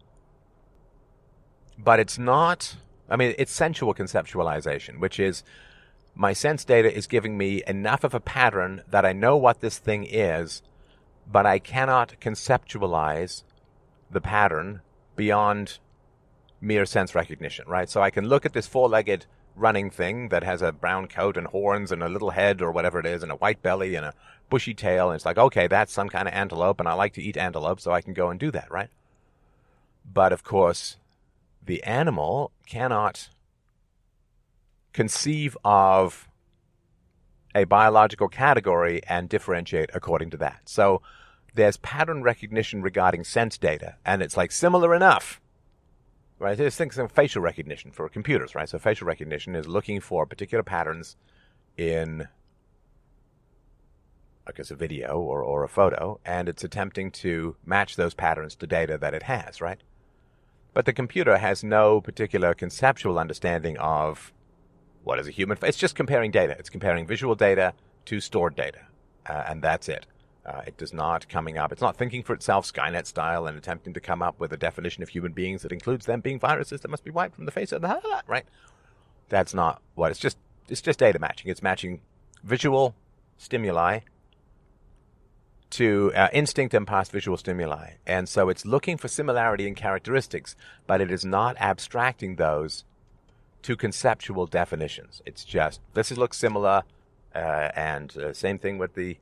But 1.78 2.02
it's 2.02 2.19
not 2.19 2.76
I 3.10 3.15
mean, 3.15 3.36
it's 3.38 3.52
sensual 3.52 3.93
conceptualization, 3.93 5.00
which 5.00 5.19
is 5.19 5.43
my 6.15 6.32
sense 6.32 6.63
data 6.63 6.91
is 6.91 7.08
giving 7.08 7.38
me 7.38 7.62
enough 7.67 8.04
of 8.04 8.13
a 8.13 8.19
pattern 8.19 8.82
that 8.89 9.06
I 9.06 9.12
know 9.12 9.36
what 9.36 9.60
this 9.60 9.78
thing 9.78 10.06
is, 10.10 10.62
but 11.30 11.45
I 11.45 11.60
cannot 11.60 12.15
conceptualize 12.21 13.43
the 14.10 14.21
pattern 14.21 14.82
beyond 15.15 15.80
mere 16.62 16.86
sense 16.86 17.13
recognition, 17.13 17.67
right? 17.67 17.89
So 17.89 18.01
I 18.01 18.10
can 18.10 18.28
look 18.28 18.45
at 18.45 18.54
this 18.54 18.67
four 18.67 18.88
legged 18.88 19.25
running 19.56 19.89
thing 19.89 20.30
that 20.30 20.43
has 20.43 20.62
a 20.62 20.71
brown 20.71 21.08
coat 21.08 21.38
and 21.38 21.47
horns 21.47 21.91
and 21.91 22.01
a 22.01 22.10
little 22.10 22.32
head 22.32 22.62
or 22.62 22.71
whatever 22.71 22.99
it 22.99 23.06
is 23.06 23.23
and 23.23 23.32
a 23.32 23.36
white 23.36 23.62
belly 23.62 23.95
and 23.95 24.06
a 24.06 24.13
bushy 24.49 24.73
tail. 24.73 25.10
And 25.10 25.15
it's 25.15 25.25
like, 25.25 25.38
okay, 25.38 25.67
that's 25.67 25.93
some 25.93 26.10
kind 26.10 26.28
of 26.28 26.34
antelope 26.34 26.80
and 26.80 26.88
I 26.88 26.93
like 26.93 27.13
to 27.13 27.21
eat 27.21 27.38
antelope, 27.38 27.80
so 27.82 27.91
I 27.91 28.01
can 28.01 28.13
go 28.13 28.30
and 28.30 28.39
do 28.39 28.51
that, 28.51 28.71
right? 28.71 28.89
But 30.12 30.32
of 30.32 30.43
course, 30.43 30.97
the 31.65 31.84
animal 31.84 32.51
cannot 32.65 33.30
conceive 34.95 35.58
of 35.65 36.29
a 37.53 37.65
biological 37.65 38.29
category 38.29 39.01
and 39.08 39.27
differentiate 39.27 39.89
according 39.93 40.29
to 40.31 40.38
that. 40.38 40.62
So 40.65 41.01
there's 41.53 41.77
pattern 41.77 42.23
recognition 42.23 42.81
regarding 42.81 43.25
sense 43.25 43.58
data, 43.58 43.95
and 44.05 44.21
it's 44.21 44.38
like 44.38 44.51
similar 44.51 44.95
enough. 44.95 45.41
Right? 46.39 46.58
There's 46.58 46.75
things 46.75 46.97
of 46.97 47.12
facial 47.12 47.41
recognition 47.41 47.91
for 47.91 48.10
computers, 48.10 48.55
right? 48.55 48.67
So 48.67 48.79
facial 48.79 49.08
recognition 49.08 49.55
is 49.55 49.67
looking 49.67 49.99
for 50.01 50.25
particular 50.25 50.63
patterns 50.63 51.15
in 51.77 52.27
I 54.47 54.51
guess 54.51 54.69
a 54.69 54.75
video 54.75 55.17
or, 55.19 55.41
or 55.41 55.63
a 55.63 55.69
photo, 55.69 56.19
and 56.23 56.47
it's 56.47 56.63
attempting 56.63 57.10
to 57.12 57.55
match 57.65 57.95
those 57.95 58.13
patterns 58.13 58.55
to 58.55 58.67
data 58.67 58.97
that 58.99 59.13
it 59.13 59.23
has, 59.23 59.60
right? 59.60 59.81
But 60.73 60.86
the 60.86 60.93
computer 60.93 61.38
has 61.38 61.63
no 61.63 61.99
particular 61.99 62.53
conceptual 62.53 63.17
understanding 63.17 63.75
of 63.77 64.31
what 65.06 65.20
is 65.20 65.28
a 65.28 65.32
human. 65.32 65.58
It's 65.63 65.78
just 65.78 65.96
comparing 65.96 66.32
data. 66.32 66.56
It's 66.60 66.70
comparing 66.70 67.08
visual 67.08 67.36
data 67.36 67.74
to 68.06 68.20
stored 68.20 68.56
data, 68.56 68.80
uh, 69.26 69.44
and 69.48 69.62
that's 69.62 69.88
it. 69.88 70.06
Uh, 70.46 70.62
it 70.68 70.78
does 70.78 70.94
not 70.94 71.30
coming 71.30 71.58
up. 71.58 71.72
It's 71.72 71.82
not 71.82 71.96
thinking 71.96 72.22
for 72.22 72.34
itself 72.34 72.72
Skynet 72.72 73.06
style 73.08 73.48
and 73.48 73.58
attempting 73.58 73.94
to 73.94 74.00
come 74.00 74.22
up 74.22 74.39
with 74.39 74.52
a 74.52 74.58
definition 74.58 75.02
of 75.02 75.10
human 75.10 75.32
beings 75.32 75.62
that 75.62 75.72
includes 75.72 76.06
them 76.06 76.20
being 76.20 76.39
viruses 76.39 76.82
that 76.82 76.91
must 76.91 77.04
be 77.04 77.10
wiped 77.10 77.36
from 77.36 77.46
the 77.46 77.52
face 77.52 77.72
of 77.72 77.82
the 77.82 77.96
earth. 77.96 78.04
right. 78.28 78.46
That's 79.30 79.54
not 79.54 79.82
what 79.96 80.12
it's 80.12 80.20
just. 80.20 80.38
It's 80.68 80.82
just 80.82 81.00
data 81.00 81.20
matching. 81.20 81.50
It's 81.50 81.63
matching 81.63 82.02
visual 82.44 82.96
stimuli 83.38 84.00
to 85.72 86.12
uh, 86.15 86.30
instinct 86.32 86.74
and 86.74 86.88
past 86.88 87.12
visual 87.12 87.38
stimuli. 87.38 87.91
And 88.06 88.30
so 88.30 88.50
it's 88.50 88.65
looking 88.65 88.98
for 88.98 89.08
similarity 89.08 89.68
in 89.68 89.76
characteristics, 89.76 90.56
but 90.88 91.02
it 91.02 91.12
is 91.12 91.26
not 91.26 91.56
abstracting 91.60 92.36
those 92.36 92.84
to 93.65 93.75
conceptual 93.75 94.45
definitions. 94.45 95.21
It's 95.25 95.43
just, 95.43 95.82
this 95.93 96.12
looks 96.12 96.38
similar, 96.38 96.84
uh, 97.34 97.71
and 97.75 98.15
uh, 98.17 98.34
same 98.34 98.60
thing 98.60 98.78
with 98.78 98.93
the. 98.93 99.17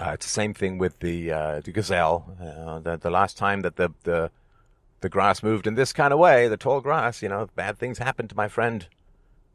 Uh, 0.00 0.12
it's 0.14 0.26
the 0.26 0.30
same 0.30 0.54
thing 0.54 0.78
with 0.78 1.00
the 1.00 1.32
uh, 1.32 1.60
the 1.60 1.72
gazelle. 1.72 2.36
Uh, 2.40 2.78
the, 2.78 2.96
the 2.96 3.10
last 3.10 3.36
time 3.36 3.62
that 3.62 3.74
the, 3.74 3.90
the 4.04 4.30
the 5.00 5.08
grass 5.08 5.42
moved 5.42 5.66
in 5.66 5.74
this 5.74 5.92
kind 5.92 6.12
of 6.12 6.20
way, 6.20 6.46
the 6.46 6.56
tall 6.56 6.80
grass, 6.80 7.20
you 7.20 7.28
know, 7.28 7.48
bad 7.56 7.78
things 7.78 7.98
happened 7.98 8.30
to 8.30 8.36
my 8.36 8.46
friend 8.46 8.86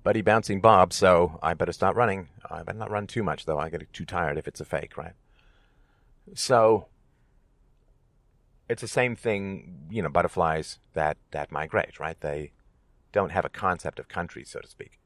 Buddy 0.04 0.22
Bouncing 0.22 0.60
Bob, 0.60 0.92
so 0.92 1.40
I 1.42 1.54
better 1.54 1.72
start 1.72 1.96
running. 1.96 2.28
I 2.52 2.62
better 2.64 2.78
not 2.78 2.92
run 2.92 3.08
too 3.08 3.24
much, 3.24 3.46
though. 3.46 3.58
I 3.58 3.70
get 3.70 3.92
too 3.94 4.06
tired 4.06 4.38
if 4.38 4.50
it's 4.50 4.60
a 4.60 4.66
fake, 4.66 4.98
right? 4.98 5.14
So 6.34 6.88
it's 8.70 8.82
the 8.82 8.88
same 8.88 9.16
thing, 9.16 9.88
you 9.90 10.02
know, 10.02 10.10
butterflies 10.10 10.80
that, 10.94 11.18
that 11.32 11.52
migrate, 11.52 12.00
right? 12.00 12.20
They 12.20 12.52
don't 13.12 13.32
have 13.32 13.46
a 13.46 13.50
concept 13.50 14.00
of 14.00 14.08
country, 14.08 14.44
so 14.44 14.60
to 14.60 14.68
speak. 14.68 15.00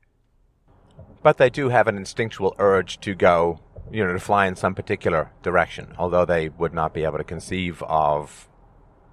But 1.21 1.37
they 1.37 1.49
do 1.49 1.69
have 1.69 1.87
an 1.87 1.97
instinctual 1.97 2.55
urge 2.59 2.99
to 3.01 3.13
go, 3.15 3.59
you 3.91 4.03
know, 4.03 4.13
to 4.13 4.19
fly 4.19 4.45
in 4.47 4.55
some 4.55 4.75
particular 4.75 5.31
direction, 5.43 5.93
although 5.97 6.25
they 6.25 6.49
would 6.49 6.73
not 6.73 6.93
be 6.93 7.03
able 7.03 7.17
to 7.17 7.23
conceive 7.23 7.83
of 7.83 8.47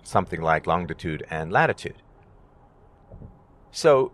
something 0.03 0.41
like 0.41 0.67
longitude 0.67 1.27
and 1.31 1.51
latitude. 1.51 2.03
So 3.71 4.13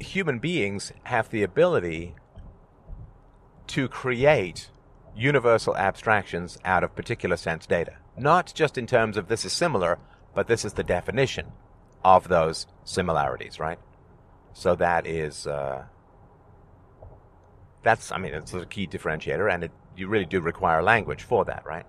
human 0.00 0.38
beings 0.38 0.92
have 1.04 1.30
the 1.30 1.42
ability 1.42 2.14
to 3.68 3.88
create 3.88 4.70
universal 5.16 5.76
abstractions 5.76 6.58
out 6.64 6.84
of 6.84 6.94
particular 6.94 7.36
sense 7.36 7.66
data. 7.66 7.96
Not 8.18 8.52
just 8.54 8.76
in 8.78 8.86
terms 8.86 9.16
of 9.16 9.28
this 9.28 9.44
is 9.44 9.52
similar, 9.52 9.98
but 10.34 10.46
this 10.48 10.64
is 10.64 10.74
the 10.74 10.82
definition 10.82 11.52
of 12.04 12.28
those 12.28 12.66
similarities, 12.84 13.58
right? 13.58 13.78
So 14.52 14.74
that 14.76 15.06
is, 15.06 15.46
uh, 15.46 15.84
that's, 17.82 18.10
I 18.12 18.18
mean, 18.18 18.34
it's 18.34 18.54
a 18.54 18.66
key 18.66 18.86
differentiator, 18.86 19.52
and 19.52 19.64
it, 19.64 19.70
you 19.96 20.08
really 20.08 20.24
do 20.24 20.40
require 20.40 20.82
language 20.82 21.22
for 21.22 21.44
that, 21.44 21.64
right? 21.64 21.86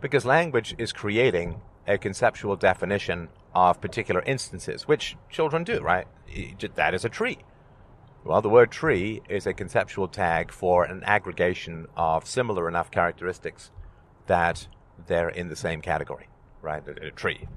Because 0.00 0.24
language 0.24 0.74
is 0.78 0.92
creating 0.92 1.60
a 1.86 1.98
conceptual 1.98 2.56
definition 2.56 3.28
of 3.54 3.80
particular 3.80 4.22
instances, 4.22 4.86
which 4.88 5.16
children 5.30 5.64
do, 5.64 5.80
right? 5.80 6.06
That 6.74 6.94
is 6.94 7.04
a 7.04 7.08
tree. 7.08 7.38
Well, 8.24 8.40
the 8.40 8.48
word 8.48 8.70
tree 8.70 9.20
is 9.28 9.46
a 9.46 9.52
conceptual 9.52 10.06
tag 10.06 10.52
for 10.52 10.84
an 10.84 11.02
aggregation 11.04 11.86
of 11.96 12.26
similar 12.26 12.68
enough 12.68 12.90
characteristics 12.90 13.70
that 14.26 14.68
they're 15.06 15.28
in 15.28 15.48
the 15.48 15.56
same 15.56 15.80
category, 15.80 16.28
right? 16.60 16.82
A, 16.86 17.08
a 17.08 17.10
tree. 17.10 17.48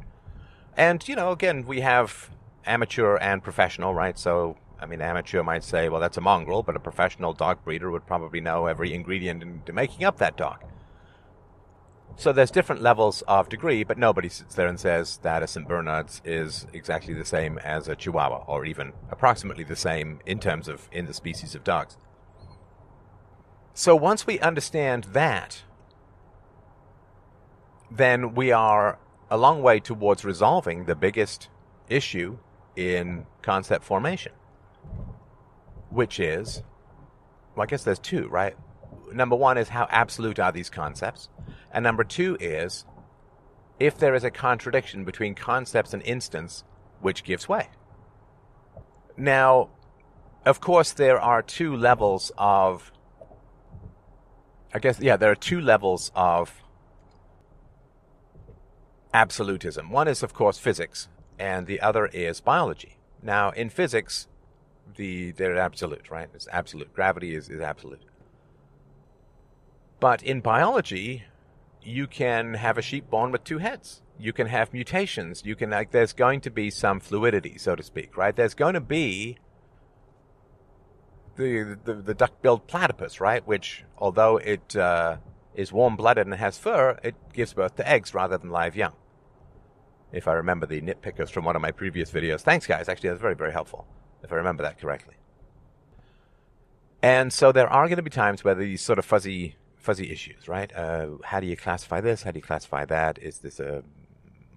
And, 0.77 1.07
you 1.07 1.15
know, 1.15 1.31
again, 1.31 1.65
we 1.65 1.81
have 1.81 2.29
amateur 2.65 3.17
and 3.17 3.43
professional, 3.43 3.93
right? 3.93 4.17
So, 4.17 4.57
I 4.79 4.85
mean, 4.85 5.01
amateur 5.01 5.43
might 5.43 5.63
say, 5.63 5.89
well, 5.89 6.01
that's 6.01 6.17
a 6.17 6.21
mongrel, 6.21 6.63
but 6.63 6.75
a 6.75 6.79
professional 6.79 7.33
dog 7.33 7.63
breeder 7.63 7.91
would 7.91 8.05
probably 8.05 8.41
know 8.41 8.65
every 8.65 8.93
ingredient 8.93 9.41
into 9.41 9.71
making 9.71 10.03
up 10.03 10.17
that 10.17 10.35
dog. 10.35 10.63
So 12.17 12.31
there's 12.31 12.51
different 12.51 12.81
levels 12.81 13.23
of 13.27 13.49
degree, 13.49 13.83
but 13.83 13.97
nobody 13.97 14.29
sits 14.29 14.55
there 14.55 14.67
and 14.67 14.79
says 14.79 15.17
that 15.17 15.43
a 15.43 15.47
St. 15.47 15.67
Bernard's 15.67 16.21
is 16.23 16.65
exactly 16.71 17.13
the 17.13 17.25
same 17.25 17.57
as 17.57 17.89
a 17.89 17.95
Chihuahua, 17.95 18.45
or 18.47 18.65
even 18.65 18.93
approximately 19.11 19.65
the 19.65 19.75
same 19.75 20.19
in 20.25 20.39
terms 20.39 20.69
of 20.69 20.87
in 20.93 21.07
the 21.07 21.13
species 21.13 21.55
of 21.55 21.65
dogs. 21.65 21.97
So 23.73 23.95
once 23.97 24.25
we 24.25 24.39
understand 24.39 25.05
that, 25.11 25.63
then 27.91 28.35
we 28.35 28.51
are 28.51 28.99
a 29.29 29.37
long 29.37 29.61
way 29.61 29.79
towards 29.79 30.23
resolving 30.23 30.85
the 30.85 30.95
biggest 30.95 31.49
issue 31.89 32.37
in 32.75 33.25
concept 33.41 33.83
formation, 33.83 34.33
which 35.89 36.19
is, 36.19 36.63
well, 37.55 37.63
I 37.63 37.65
guess 37.67 37.83
there's 37.83 37.99
two, 37.99 38.27
right? 38.27 38.55
Number 39.13 39.35
one 39.35 39.57
is 39.57 39.69
how 39.69 39.87
absolute 39.89 40.39
are 40.39 40.51
these 40.51 40.69
concepts? 40.69 41.29
And 41.71 41.83
number 41.83 42.03
two 42.03 42.37
is 42.39 42.85
if 43.79 43.97
there 43.97 44.15
is 44.15 44.23
a 44.23 44.31
contradiction 44.31 45.03
between 45.03 45.35
concepts 45.35 45.93
and 45.93 46.01
instance, 46.03 46.63
which 47.01 47.23
gives 47.23 47.47
way. 47.47 47.67
Now, 49.17 49.69
of 50.45 50.59
course, 50.59 50.91
there 50.91 51.19
are 51.19 51.41
two 51.41 51.75
levels 51.75 52.31
of, 52.37 52.91
I 54.73 54.79
guess, 54.79 54.99
yeah, 54.99 55.17
there 55.17 55.31
are 55.31 55.35
two 55.35 55.61
levels 55.61 56.11
of 56.15 56.61
absolutism. 59.15 59.89
One 59.89 60.09
is, 60.09 60.21
of 60.23 60.33
course, 60.33 60.57
physics, 60.57 61.07
and 61.39 61.67
the 61.67 61.79
other 61.79 62.07
is 62.07 62.41
biology. 62.41 62.97
Now, 63.23 63.51
in 63.51 63.69
physics, 63.69 64.27
the 64.97 65.31
they're 65.31 65.57
absolute, 65.57 66.11
right? 66.11 66.29
It's 66.33 66.49
absolute. 66.51 66.93
Gravity 66.93 67.33
is, 67.33 67.49
is 67.49 67.61
absolute. 67.61 68.03
But 70.01 70.21
in 70.21 70.41
biology, 70.41 71.23
you 71.81 72.07
can 72.07 72.55
have 72.55 72.77
a 72.77 72.81
sheep 72.81 73.09
born 73.09 73.31
with 73.31 73.45
two 73.45 73.59
heads. 73.59 74.01
You 74.19 74.33
can 74.33 74.47
have 74.47 74.73
mutations. 74.73 75.43
You 75.45 75.55
can 75.55 75.69
like 75.69 75.91
there's 75.91 76.13
going 76.13 76.41
to 76.41 76.51
be 76.51 76.69
some 76.69 76.99
fluidity, 76.99 77.57
so 77.57 77.75
to 77.75 77.83
speak, 77.83 78.17
right? 78.17 78.35
There's 78.35 78.53
going 78.53 78.73
to 78.73 78.81
be 78.81 79.37
the 81.37 81.77
the, 81.85 81.93
the 81.93 82.13
duck-billed 82.13 82.67
platypus, 82.67 83.21
right? 83.21 83.47
Which, 83.47 83.85
although 83.97 84.37
it 84.37 84.75
uh, 84.75 85.17
is 85.55 85.71
warm-blooded 85.71 86.27
and 86.27 86.35
has 86.35 86.57
fur, 86.57 86.99
it 87.01 87.15
gives 87.31 87.53
birth 87.53 87.77
to 87.77 87.89
eggs 87.89 88.13
rather 88.13 88.37
than 88.37 88.49
live 88.49 88.75
young. 88.75 88.93
If 90.11 90.27
I 90.27 90.33
remember 90.33 90.65
the 90.65 90.81
nitpickers 90.81 91.29
from 91.29 91.45
one 91.45 91.55
of 91.55 91.61
my 91.61 91.71
previous 91.71 92.11
videos. 92.11 92.41
Thanks, 92.41 92.67
guys. 92.67 92.87
Actually, 92.87 93.09
that's 93.09 93.21
very 93.21 93.35
very 93.35 93.51
helpful. 93.51 93.85
If 94.23 94.31
I 94.31 94.35
remember 94.35 94.63
that 94.63 94.79
correctly. 94.79 95.15
And 97.01 97.31
so 97.31 97.51
there 97.51 97.69
are 97.69 97.85
going 97.87 97.97
to 97.97 98.03
be 98.03 98.09
times 98.09 98.43
where 98.43 98.55
these 98.55 98.81
sort 98.81 98.97
of 98.97 99.05
fuzzy 99.05 99.55
fuzzy 99.77 100.11
issues, 100.11 100.47
right? 100.47 100.75
Uh, 100.75 101.09
how 101.23 101.39
do 101.39 101.45
you 101.45 101.55
classify 101.55 102.01
this? 102.01 102.23
How 102.23 102.31
do 102.31 102.39
you 102.39 102.43
classify 102.43 102.85
that? 102.85 103.19
Is 103.21 103.39
this 103.39 103.59
a 103.59 103.83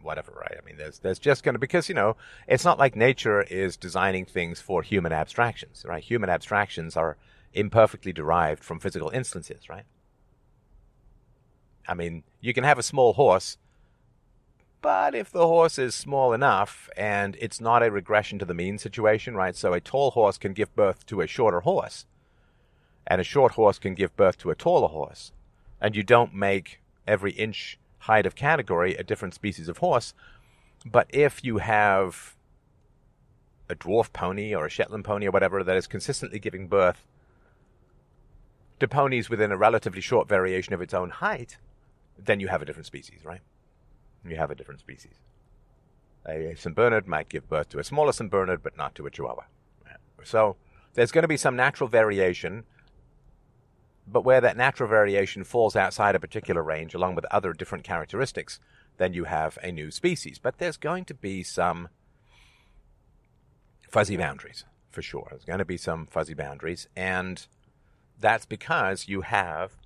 whatever, 0.01 0.33
right? 0.33 0.57
I 0.61 0.65
mean, 0.65 0.79
there's 0.79 0.99
there's 1.01 1.19
just 1.19 1.45
going 1.45 1.55
to 1.55 1.59
because 1.59 1.89
you 1.89 1.95
know 1.95 2.17
it's 2.47 2.65
not 2.65 2.79
like 2.79 2.97
nature 2.97 3.43
is 3.43 3.77
designing 3.77 4.25
things 4.25 4.61
for 4.61 4.83
human 4.83 5.13
abstractions, 5.13 5.85
right? 5.87 6.03
Human 6.03 6.31
abstractions 6.31 6.97
are 6.97 7.19
imperfectly 7.53 8.13
derived 8.13 8.65
from 8.65 8.81
physical 8.81 9.11
instances, 9.11 9.69
right? 9.69 9.85
I 11.87 11.95
mean, 11.95 12.23
you 12.41 12.53
can 12.55 12.65
have 12.65 12.79
a 12.79 12.83
small 12.83 13.13
horse 13.15 13.59
But 14.81 15.15
if 15.15 15.31
the 15.31 15.47
horse 15.47 15.79
is 15.79 15.95
small 15.95 16.33
enough 16.33 16.89
and 16.97 17.37
it's 17.41 17.61
not 17.61 17.83
a 17.83 17.91
regression 17.91 18.39
to 18.39 18.45
the 18.45 18.55
mean 18.55 18.79
situation, 18.79 19.35
right? 19.35 19.57
So 19.57 19.73
a 19.73 19.81
tall 19.81 20.13
horse 20.13 20.39
can 20.39 20.53
give 20.53 20.75
birth 20.77 21.05
to 21.07 21.21
a 21.21 21.27
shorter 21.27 21.61
horse, 21.61 22.07
and 23.07 23.21
a 23.21 23.25
short 23.25 23.53
horse 23.53 23.79
can 23.79 23.95
give 23.95 24.17
birth 24.17 24.39
to 24.39 24.51
a 24.51 24.55
taller 24.55 24.89
horse, 24.89 25.33
and 25.81 25.97
you 25.97 26.03
don't 26.03 26.35
make 26.35 26.81
every 27.07 27.33
inch 27.33 27.79
height 28.01 28.27
of 28.27 28.37
category 28.37 28.95
a 28.95 29.03
different 29.03 29.35
species 29.35 29.69
of 29.69 29.79
horse. 29.79 30.15
But 30.87 31.09
if 31.11 31.43
you 31.43 31.59
have 31.59 32.37
a 33.69 33.75
dwarf 33.75 34.13
pony 34.13 34.55
or 34.55 34.67
a 34.67 34.71
Shetland 34.71 35.05
pony 35.05 35.27
or 35.27 35.31
whatever 35.31 35.65
that 35.65 35.77
is 35.77 35.87
consistently 35.87 36.39
giving 36.39 36.69
birth 36.69 37.05
to 38.79 38.87
ponies 38.87 39.29
within 39.29 39.51
a 39.51 39.57
relatively 39.57 40.01
short 40.01 40.29
variation 40.29 40.73
of 40.73 40.81
its 40.81 40.95
own 40.95 41.11
height, 41.11 41.57
then 42.17 42.39
you 42.39 42.49
have 42.49 42.63
a 42.63 42.65
different 42.65 42.87
species, 42.87 43.25
right? 43.25 43.41
You 44.25 44.37
have 44.37 44.51
a 44.51 44.55
different 44.55 44.81
species. 44.81 45.15
A 46.27 46.55
St. 46.57 46.75
Bernard 46.75 47.07
might 47.07 47.29
give 47.29 47.49
birth 47.49 47.71
to 47.71 47.79
a 47.79 47.85
smaller 47.85 48.13
St. 48.13 48.31
Bernard, 48.31 48.63
but 48.63 48.77
not 48.77 48.95
to 48.97 49.07
a 49.07 49.11
Chihuahua. 49.11 49.45
So 50.25 50.57
there's 50.95 51.13
going 51.13 51.23
to 51.23 51.29
be 51.29 51.37
some 51.37 51.57
natural 51.57 51.89
variation, 51.89 52.65
but 54.07 54.25
where 54.25 54.41
that 54.41 54.57
natural 54.57 54.89
variation 54.89 55.45
falls 55.45 55.77
outside 55.77 56.15
a 56.15 56.21
particular 56.21 56.63
range, 56.63 56.95
along 56.95 57.15
with 57.15 57.25
other 57.27 57.53
different 57.53 57.85
characteristics, 57.85 58.61
then 58.99 59.15
you 59.15 59.25
have 59.25 59.59
a 59.63 59.71
new 59.71 59.91
species. 59.91 60.39
But 60.39 60.59
there's 60.59 60.77
going 60.77 61.05
to 61.07 61.15
be 61.15 61.43
some 61.43 61.89
fuzzy 63.89 64.17
boundaries, 64.17 64.65
for 64.91 65.03
sure. 65.03 65.29
There's 65.31 65.45
going 65.45 65.61
to 65.61 65.65
be 65.65 65.77
some 65.77 66.07
fuzzy 66.07 66.35
boundaries, 66.35 66.89
and 66.97 67.47
that's 68.19 68.45
because 68.45 69.09
you 69.09 69.23
have 69.23 69.77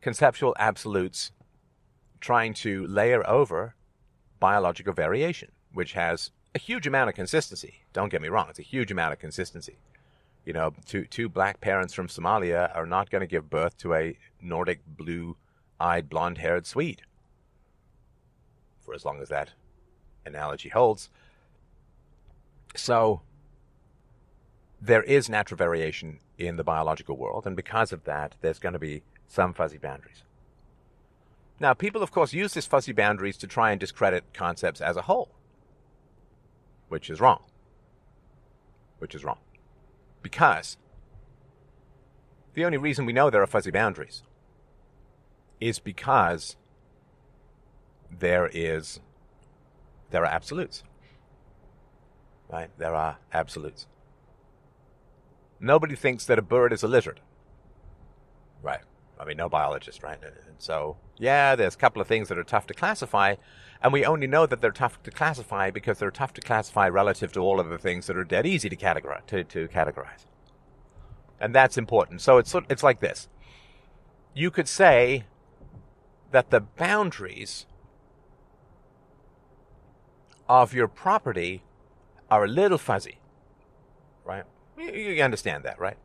conceptual 0.00 0.56
absolutes 0.58 1.30
trying 2.20 2.54
to 2.54 2.86
layer 2.86 3.28
over 3.28 3.74
biological 4.38 4.92
variation, 4.92 5.50
which 5.72 5.92
has 5.92 6.30
a 6.54 6.58
huge 6.58 6.86
amount 6.86 7.08
of 7.08 7.14
consistency. 7.14 7.74
Don't 7.92 8.10
get 8.10 8.22
me 8.22 8.28
wrong, 8.28 8.46
it's 8.48 8.58
a 8.58 8.62
huge 8.62 8.90
amount 8.90 9.12
of 9.12 9.18
consistency. 9.18 9.78
You 10.44 10.52
know, 10.52 10.72
two, 10.86 11.04
two 11.04 11.28
black 11.28 11.60
parents 11.60 11.92
from 11.92 12.08
Somalia 12.08 12.74
are 12.74 12.86
not 12.86 13.10
going 13.10 13.20
to 13.20 13.26
give 13.26 13.50
birth 13.50 13.76
to 13.78 13.94
a 13.94 14.18
Nordic 14.40 14.80
blue 14.86 15.36
eyed, 15.78 16.08
blonde 16.08 16.38
haired 16.38 16.66
Swede. 16.66 17.02
For 18.80 18.94
as 18.94 19.04
long 19.04 19.20
as 19.20 19.28
that 19.28 19.50
analogy 20.24 20.70
holds. 20.70 21.10
So, 22.74 23.22
there 24.80 25.02
is 25.02 25.28
natural 25.28 25.58
variation 25.58 26.20
in 26.38 26.56
the 26.56 26.64
biological 26.64 27.16
world, 27.16 27.46
and 27.46 27.54
because 27.54 27.92
of 27.92 28.04
that, 28.04 28.36
there's 28.40 28.58
going 28.58 28.72
to 28.72 28.78
be 28.78 29.02
some 29.28 29.52
fuzzy 29.52 29.78
boundaries. 29.78 30.24
Now, 31.60 31.74
people, 31.74 32.02
of 32.02 32.10
course, 32.10 32.32
use 32.32 32.54
these 32.54 32.66
fuzzy 32.66 32.92
boundaries 32.92 33.36
to 33.36 33.46
try 33.46 33.70
and 33.70 33.78
discredit 33.78 34.24
concepts 34.32 34.80
as 34.80 34.96
a 34.96 35.02
whole, 35.02 35.30
which 36.88 37.10
is 37.10 37.20
wrong. 37.20 37.42
Which 38.98 39.14
is 39.14 39.22
wrong. 39.22 39.38
Because 40.22 40.78
the 42.54 42.64
only 42.64 42.78
reason 42.78 43.04
we 43.04 43.12
know 43.12 43.28
there 43.28 43.42
are 43.42 43.46
fuzzy 43.46 43.70
boundaries 43.70 44.22
is 45.60 45.78
because 45.78 46.56
there 48.10 48.50
is 48.52 49.00
there 50.10 50.22
are 50.24 50.32
absolutes. 50.32 50.82
Right? 52.50 52.70
There 52.78 52.94
are 52.94 53.18
absolutes. 53.32 53.86
Nobody 55.60 55.94
thinks 55.94 56.24
that 56.24 56.38
a 56.38 56.42
bird 56.42 56.72
is 56.72 56.82
a 56.82 56.88
lizard. 56.88 57.20
Right. 58.62 58.80
I 59.20 59.26
mean, 59.26 59.36
no 59.36 59.50
biologist, 59.50 60.02
right? 60.02 60.18
And 60.22 60.34
so, 60.58 60.96
yeah, 61.18 61.54
there's 61.54 61.74
a 61.74 61.78
couple 61.78 62.00
of 62.00 62.08
things 62.08 62.28
that 62.28 62.38
are 62.38 62.44
tough 62.44 62.66
to 62.68 62.74
classify, 62.74 63.34
and 63.82 63.92
we 63.92 64.04
only 64.04 64.26
know 64.26 64.46
that 64.46 64.62
they're 64.62 64.70
tough 64.70 65.02
to 65.02 65.10
classify 65.10 65.70
because 65.70 65.98
they're 65.98 66.10
tough 66.10 66.32
to 66.34 66.40
classify 66.40 66.88
relative 66.88 67.30
to 67.32 67.40
all 67.40 67.60
of 67.60 67.68
the 67.68 67.78
things 67.78 68.06
that 68.06 68.16
are 68.16 68.24
dead 68.24 68.46
easy 68.46 68.70
to 68.70 68.76
categorize. 68.76 69.26
To, 69.26 69.44
to 69.44 69.68
categorize. 69.68 70.24
And 71.38 71.54
that's 71.54 71.76
important. 71.76 72.22
So 72.22 72.38
it's 72.38 72.54
it's 72.68 72.82
like 72.82 73.00
this. 73.00 73.28
You 74.34 74.50
could 74.50 74.68
say 74.68 75.24
that 76.30 76.50
the 76.50 76.60
boundaries 76.60 77.66
of 80.48 80.72
your 80.72 80.88
property 80.88 81.62
are 82.30 82.44
a 82.44 82.48
little 82.48 82.78
fuzzy, 82.78 83.18
right? 84.24 84.44
You, 84.78 84.92
you 84.92 85.22
understand 85.22 85.64
that, 85.64 85.78
right? 85.78 85.96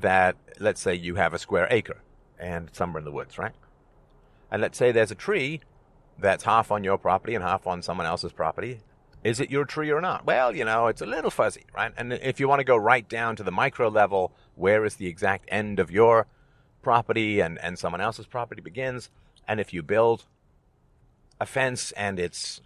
That 0.00 0.36
let's 0.58 0.80
say 0.80 0.94
you 0.94 1.16
have 1.16 1.34
a 1.34 1.38
square 1.38 1.66
acre 1.70 2.02
and 2.40 2.68
somewhere 2.72 2.98
in 2.98 3.04
the 3.04 3.12
woods, 3.12 3.38
right? 3.38 3.52
And 4.50 4.60
let's 4.62 4.78
say 4.78 4.90
there's 4.90 5.10
a 5.10 5.16
tree 5.16 5.60
that's 6.18 6.44
half 6.44 6.70
on 6.70 6.84
your 6.84 6.98
property 6.98 7.34
and 7.34 7.44
half 7.44 7.66
on 7.66 7.82
someone 7.82 8.06
else's 8.06 8.32
property. 8.32 8.80
Is 9.22 9.38
it 9.38 9.50
your 9.50 9.64
tree 9.64 9.90
or 9.90 10.00
not? 10.00 10.24
Well, 10.24 10.56
you 10.56 10.64
know, 10.64 10.86
it's 10.86 11.02
a 11.02 11.06
little 11.06 11.30
fuzzy, 11.30 11.64
right? 11.76 11.92
And 11.96 12.12
if 12.12 12.40
you 12.40 12.48
want 12.48 12.60
to 12.60 12.64
go 12.64 12.76
right 12.76 13.06
down 13.08 13.36
to 13.36 13.42
the 13.42 13.50
micro 13.50 13.88
level, 13.88 14.32
where 14.54 14.84
is 14.84 14.96
the 14.96 15.06
exact 15.06 15.46
end 15.48 15.78
of 15.78 15.90
your 15.90 16.26
property 16.82 17.40
and, 17.40 17.58
and 17.58 17.78
someone 17.78 18.00
else's 18.00 18.26
property 18.26 18.62
begins? 18.62 19.10
And 19.46 19.60
if 19.60 19.74
you 19.74 19.82
build 19.82 20.24
a 21.38 21.46
fence 21.46 21.92
and 21.92 22.18
it's 22.18 22.60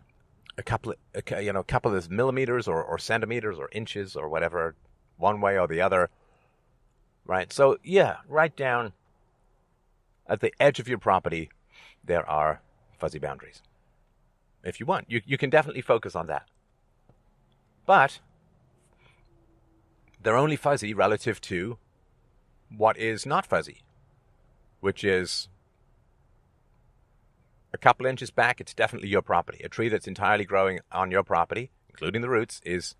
a 0.57 0.63
couple 0.63 0.93
of, 0.93 1.43
you 1.43 1.53
know, 1.53 1.61
a 1.61 1.65
couple 1.65 1.95
of 1.95 2.11
millimeters 2.11 2.69
or, 2.69 2.83
or 2.83 2.99
centimeters 2.99 3.59
or 3.59 3.69
inches 3.73 4.15
or 4.15 4.29
whatever, 4.29 4.77
one 5.17 5.41
way 5.41 5.59
or 5.59 5.67
the 5.67 5.81
other, 5.81 6.11
right? 7.27 7.53
So, 7.53 7.79
yeah, 7.83 8.19
right 8.29 8.55
down 8.55 8.93
at 10.27 10.41
the 10.41 10.53
edge 10.61 10.81
of 10.81 10.89
your 10.89 10.99
property, 10.99 11.51
there 12.03 12.29
are 12.29 12.61
fuzzy 12.99 13.19
boundaries. 13.19 13.63
If 14.63 14.81
you 14.81 14.87
want, 14.87 15.11
you, 15.11 15.21
you 15.27 15.37
can 15.37 15.51
definitely 15.51 15.83
focus 15.83 16.17
on 16.17 16.27
that. 16.27 16.49
But 17.87 18.21
they're 20.23 20.37
only 20.37 20.57
fuzzy 20.57 20.95
relative 20.95 21.41
to 21.43 21.79
what 22.75 22.97
is 22.97 23.27
not 23.27 23.47
fuzzy, 23.47 23.83
which 24.81 25.05
is 25.05 25.49
a 27.75 27.79
couple 27.79 28.07
inches 28.07 28.31
back, 28.31 28.61
it's 28.61 28.73
definitely 28.73 29.09
your 29.09 29.21
property. 29.21 29.61
A 29.65 29.69
tree 29.69 29.89
that's 29.89 30.07
entirely 30.07 30.45
growing 30.45 30.81
on 30.93 31.11
your 31.11 31.25
property, 31.25 31.71
including 31.89 32.23
the 32.23 32.29
roots, 32.29 32.61
is 32.65 32.95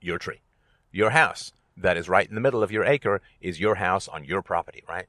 your 0.00 0.18
tree. 0.18 0.40
Your 0.90 1.10
house 1.10 1.52
that 1.76 1.96
is 1.96 2.08
right 2.08 2.28
in 2.28 2.34
the 2.34 2.40
middle 2.40 2.62
of 2.62 2.72
your 2.72 2.84
acre 2.84 3.20
is 3.40 3.60
your 3.60 3.76
house 3.76 4.08
on 4.08 4.24
your 4.24 4.42
property, 4.42 4.82
right? 4.88 5.06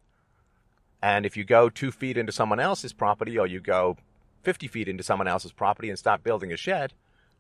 And 1.06 1.24
if 1.24 1.38
you 1.38 1.44
go 1.44 1.70
two 1.70 1.92
feet 1.92 2.18
into 2.18 2.32
someone 2.32 2.60
else's 2.60 2.92
property 2.92 3.38
or 3.38 3.46
you 3.46 3.60
go 3.60 3.96
50 4.42 4.68
feet 4.68 4.88
into 4.88 5.04
someone 5.04 5.28
else's 5.28 5.52
property 5.52 5.88
and 5.88 6.00
start 6.00 6.24
building 6.24 6.52
a 6.52 6.58
shed, 6.58 6.94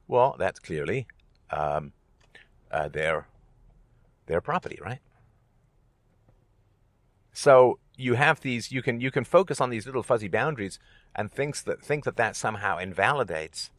well, 0.07 0.35
that's 0.37 0.59
clearly 0.59 1.07
um, 1.49 1.91
uh, 2.69 2.89
their, 2.89 3.25
their 4.27 4.39
property, 4.39 4.77
right? 4.85 4.99
So 7.33 7.79
you 7.97 8.13
have 8.13 8.41
these, 8.41 8.71
you 8.71 8.83
can, 8.83 9.01
you 9.01 9.09
can 9.09 9.23
focus 9.23 9.59
on 9.59 9.71
these 9.71 9.87
little 9.87 10.03
fuzzy 10.03 10.27
boundaries 10.27 10.77
and 11.15 11.31
thinks 11.31 11.63
that, 11.63 11.81
think 11.81 12.03
that 12.03 12.17
that 12.17 12.35
somehow 12.35 12.77
invalidates 12.77 13.71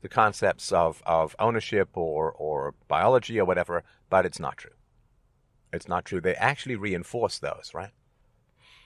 the 0.00 0.08
concepts 0.08 0.72
of, 0.72 1.02
of 1.04 1.36
ownership 1.38 1.90
or, 1.92 2.32
or 2.32 2.72
biology 2.88 3.38
or 3.38 3.44
whatever, 3.44 3.82
but 4.08 4.24
it's 4.24 4.40
not 4.40 4.56
true. 4.56 4.78
It's 5.74 5.88
not 5.88 6.06
true. 6.06 6.22
They 6.22 6.36
actually 6.36 6.76
reinforce 6.76 7.38
those, 7.38 7.72
right? 7.74 7.92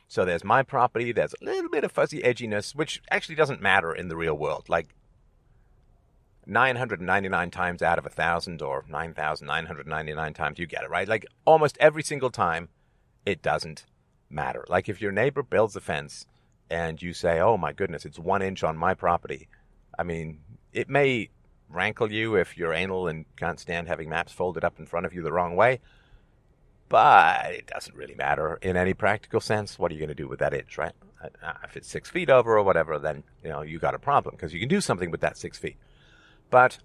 So 0.09 0.25
there's 0.25 0.43
my 0.43 0.63
property, 0.63 1.13
there's 1.13 1.35
a 1.35 1.45
little 1.45 1.71
bit 1.71 1.85
of 1.85 1.93
fuzzy 1.93 2.23
edginess, 2.23 2.75
which 2.75 3.03
actually 3.11 3.35
doesn't 3.35 3.61
matter 3.61 3.93
in 3.93 4.09
the 4.09 4.17
real 4.17 4.35
world. 4.35 4.69
Like 4.71 4.95
999 6.47 7.51
times 7.51 7.83
out 7.83 7.99
of 7.99 8.07
a 8.07 8.11
thousand 8.11 8.63
or 8.63 8.87
9,999 8.89 10.35
times, 10.35 10.59
you 10.59 10.67
get 10.67 10.83
it, 10.83 10.91
right? 10.91 11.07
Like 11.07 11.27
almost 11.45 11.77
every 11.79 12.03
single 12.03 12.31
time, 12.31 12.71
it 13.27 13.43
doesn't 13.43 13.85
matter. 14.31 14.65
Like 14.69 14.89
if 14.89 15.03
your 15.03 15.13
neighbor 15.13 15.43
builds 15.43 15.77
a 15.77 15.81
fence 15.81 16.27
and 16.71 17.01
you 17.03 17.13
say, 17.13 17.39
oh 17.39 17.59
my 17.59 17.75
goodness, 17.75 18.07
it's 18.07 18.19
one 18.19 18.41
inch 18.41 18.65
on 18.65 18.79
my 18.79 18.95
property. 18.95 19.49
I 19.99 20.05
mean, 20.05 20.41
it 20.73 20.89
may 20.89 21.29
rankle 21.69 22.11
you 22.11 22.35
if 22.35 22.57
you're 22.57 22.73
anal 22.73 23.09
and 23.09 23.27
can't 23.37 23.61
stand 23.61 23.89
having 23.89 24.09
maps 24.09 24.33
folded 24.33 24.65
up 24.65 24.79
in 24.79 24.87
front 24.87 25.05
of 25.05 25.13
you 25.13 25.23
the 25.23 25.33
wrong 25.33 25.55
way 25.55 25.81
but 26.89 27.47
it 27.51 27.67
doesn't 27.67 27.95
really 27.95 28.15
matter 28.15 28.59
in 28.63 28.77
any 28.77 28.95
practical 28.95 29.41
sense. 29.41 29.79
What 29.79 29.91
are 29.91 29.95
you 29.95 30.01
going 30.01 30.09
to 30.09 30.15
do 30.15 30.29
with 30.29 30.39
that 30.39 30.55
inch, 30.55 30.79
right? 30.79 30.93
Uh, 31.23 31.29
uh, 31.43 31.53
if 31.65 31.77
it's 31.77 31.89
six 31.89 32.09
feet 32.09 32.31
over 32.31 32.57
or 32.57 32.63
whatever, 32.63 32.99
then 32.99 33.25
you 33.43 33.51
know 33.51 33.63
you 33.63 33.79
got 33.79 33.95
a 33.95 33.99
problem 33.99 34.35
because 34.35 34.55
you 34.55 34.61
can 34.61 34.69
do 34.69 34.81
something 34.81 35.11
with 35.11 35.21
that 35.21 35.37
six 35.37 35.59
feet. 35.59 35.77
But 36.51 36.79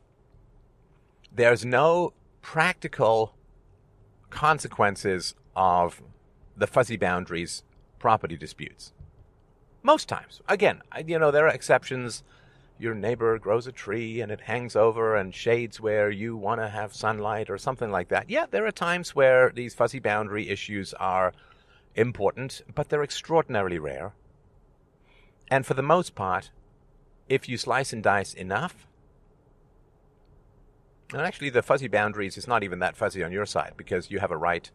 there's 1.33 1.65
no 1.65 2.13
practical 2.41 3.35
consequences 4.29 5.35
of 5.55 6.01
the 6.57 6.67
fuzzy 6.67 6.97
boundaries 6.97 7.63
property 7.99 8.35
disputes. 8.35 8.91
Most 9.81 10.09
times, 10.09 10.41
again, 10.47 10.81
you 11.05 11.19
know 11.19 11.31
there 11.31 11.45
are 11.47 11.53
exceptions 11.53 12.23
your 12.83 12.93
neighbor 12.93 13.39
grows 13.39 13.65
a 13.65 13.71
tree 13.71 14.21
and 14.21 14.31
it 14.31 14.41
hangs 14.41 14.75
over 14.75 15.15
and 15.15 15.33
shades 15.33 15.79
where 15.79 16.11
you 16.11 16.35
want 16.35 16.59
to 16.59 16.67
have 16.67 16.93
sunlight 16.93 17.49
or 17.49 17.57
something 17.57 17.89
like 17.89 18.09
that. 18.09 18.29
Yeah, 18.29 18.45
there 18.49 18.65
are 18.67 18.71
times 18.71 19.15
where 19.15 19.49
these 19.49 19.73
fuzzy 19.73 19.99
boundary 19.99 20.49
issues 20.49 20.93
are 20.95 21.33
important, 21.95 22.61
but 22.75 22.89
they're 22.89 23.03
extraordinarily 23.03 23.79
rare. 23.79 24.13
And 25.49 25.65
for 25.65 25.73
the 25.73 25.81
most 25.81 26.13
part, 26.13 26.51
if 27.29 27.47
you 27.47 27.57
slice 27.57 27.93
and 27.93 28.03
dice 28.03 28.33
enough, 28.33 28.85
and 31.11 31.21
actually 31.21 31.49
the 31.49 31.61
fuzzy 31.61 31.87
boundaries 31.87 32.37
is 32.37 32.47
not 32.47 32.63
even 32.63 32.79
that 32.79 32.97
fuzzy 32.97 33.23
on 33.23 33.31
your 33.31 33.45
side 33.45 33.73
because 33.77 34.11
you 34.11 34.19
have 34.19 34.31
a 34.31 34.37
right 34.37 34.69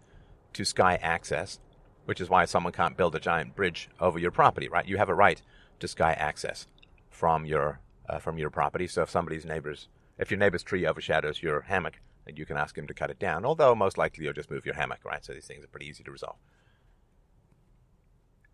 to 0.55 0.65
sky 0.65 0.99
access, 1.03 1.59
which 2.07 2.21
is 2.21 2.31
why 2.31 2.45
someone 2.47 2.73
can't 2.73 2.97
build 2.97 3.15
a 3.15 3.21
giant 3.21 3.55
bridge 3.55 3.91
over 4.01 4.19
your 4.19 4.31
property, 4.31 4.69
right? 4.69 4.89
You 4.89 4.97
have 4.97 5.09
a 5.09 5.15
right 5.15 5.43
to 5.81 5.89
sky 5.89 6.13
access 6.13 6.67
from 7.11 7.45
your 7.45 7.81
uh, 8.09 8.19
from 8.19 8.39
your 8.39 8.51
property. 8.51 8.87
So 8.87 9.03
if 9.03 9.11
somebody's 9.11 9.45
neighbor's 9.45 9.89
if 10.19 10.31
your 10.31 10.39
neighbor's 10.39 10.65
tree 10.65 10.87
overshadows 10.87 11.43
your 11.43 11.61
hammock, 11.63 12.01
then 12.25 12.37
you 12.37 12.45
can 12.45 12.57
ask 12.57 12.77
him 12.77 12.87
to 12.89 12.95
cut 12.95 13.11
it 13.11 13.19
down. 13.19 13.45
Although 13.45 13.75
most 13.75 13.97
likely 13.97 14.25
you'll 14.25 14.33
just 14.33 14.51
move 14.51 14.67
your 14.67 14.75
hammock, 14.75 15.05
right? 15.05 15.25
So 15.25 15.33
these 15.33 15.47
things 15.47 15.65
are 15.65 15.69
pretty 15.69 15.87
easy 15.87 16.03
to 16.05 16.11
resolve. 16.11 16.37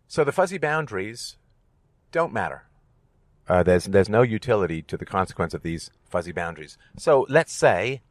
So 0.07 0.23
the 0.23 0.31
fuzzy 0.31 0.57
boundaries 0.57 1.37
don't 2.11 2.31
matter. 2.31 2.63
Uh, 3.47 3.63
there's 3.63 3.85
there's 3.85 4.09
no 4.09 4.21
utility 4.21 4.81
to 4.83 4.97
the 4.97 5.05
consequence 5.05 5.53
of 5.53 5.63
these 5.63 5.91
fuzzy 6.09 6.31
boundaries. 6.31 6.77
So 6.97 7.25
let's 7.29 7.53
say 7.53 8.01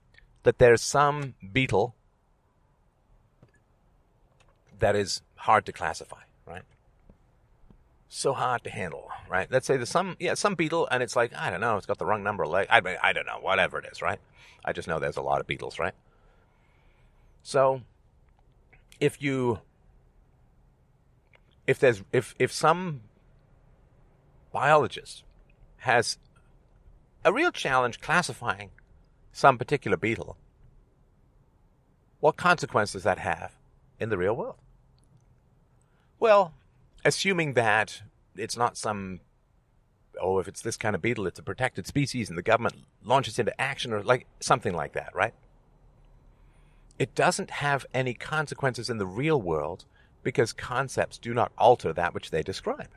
that 0.45 0.59
there's 0.59 0.83
some 0.83 1.35
beetle 1.53 1.95
that 4.79 4.95
is 4.95 5.23
hard 5.37 5.67
to 5.67 5.73
classify, 5.73 6.23
right? 6.47 6.63
So 8.17 8.33
hard 8.33 8.63
to 8.63 8.71
handle, 8.71 9.11
right? 9.29 9.51
Let's 9.51 9.67
say 9.67 9.77
there's 9.77 9.91
some 9.91 10.17
yeah 10.21 10.35
some 10.35 10.55
beetle 10.55 10.87
and 10.89 11.03
it's 11.03 11.17
like 11.17 11.35
I 11.35 11.51
don't 11.51 11.61
know, 11.61 11.77
it's 11.77 11.85
got 11.85 11.99
the 11.99 12.07
wrong 12.07 12.23
number 12.23 12.45
of 12.45 12.51
legs. 12.51 12.69
I 12.71 12.81
mean, 12.81 12.97
I 13.03 13.13
don't 13.13 13.27
know, 13.27 13.41
whatever 13.41 13.77
it 13.81 13.87
is, 13.91 14.01
right? 14.01 14.21
I 14.65 14.73
just 14.73 14.87
know 14.87 15.01
there's 15.01 15.17
a 15.17 15.21
lot 15.21 15.41
of 15.41 15.49
beetles, 15.49 15.81
right? 15.81 15.95
So 17.43 17.81
if 19.01 19.21
you 19.21 19.59
if 21.67 21.81
there's 21.81 22.05
if 22.13 22.37
if 22.39 22.53
some 22.53 23.01
biologist 24.53 25.25
has 25.79 26.17
a 27.25 27.33
real 27.33 27.51
challenge 27.51 28.01
classifying 28.01 28.71
some 29.33 29.59
particular 29.59 29.97
beetle, 29.97 30.37
what 32.21 32.37
consequence 32.37 32.93
does 32.93 33.03
that 33.03 33.19
have 33.19 33.59
in 33.99 34.09
the 34.09 34.17
real 34.17 34.37
world? 34.37 34.59
Well, 36.21 36.55
assuming 37.05 37.55
that 37.55 38.03
it's 38.37 38.57
not 38.57 38.77
some 38.77 39.21
oh, 40.21 40.39
if 40.39 40.49
it's 40.49 40.63
this 40.63 40.77
kind 40.77 40.95
of 40.95 41.03
beetle, 41.03 41.27
it's 41.27 41.39
a 41.39 41.43
protected 41.43 41.87
species 41.87 42.29
and 42.29 42.39
the 42.39 42.43
government 42.43 42.77
launches 43.03 43.39
into 43.39 43.59
action 43.61 43.93
or 43.93 44.03
like 44.03 44.27
something 44.41 44.75
like 44.75 44.93
that, 44.93 45.15
right? 45.15 45.35
It 46.99 47.15
doesn't 47.15 47.51
have 47.51 47.85
any 47.93 48.15
consequences 48.15 48.89
in 48.89 48.99
the 48.99 49.07
real 49.07 49.41
world 49.41 49.85
because 50.23 50.53
concepts 50.53 51.19
do 51.19 51.35
not 51.35 51.53
alter 51.59 51.93
that 51.93 52.15
which 52.15 52.31
they 52.31 52.43
describe. 52.43 52.91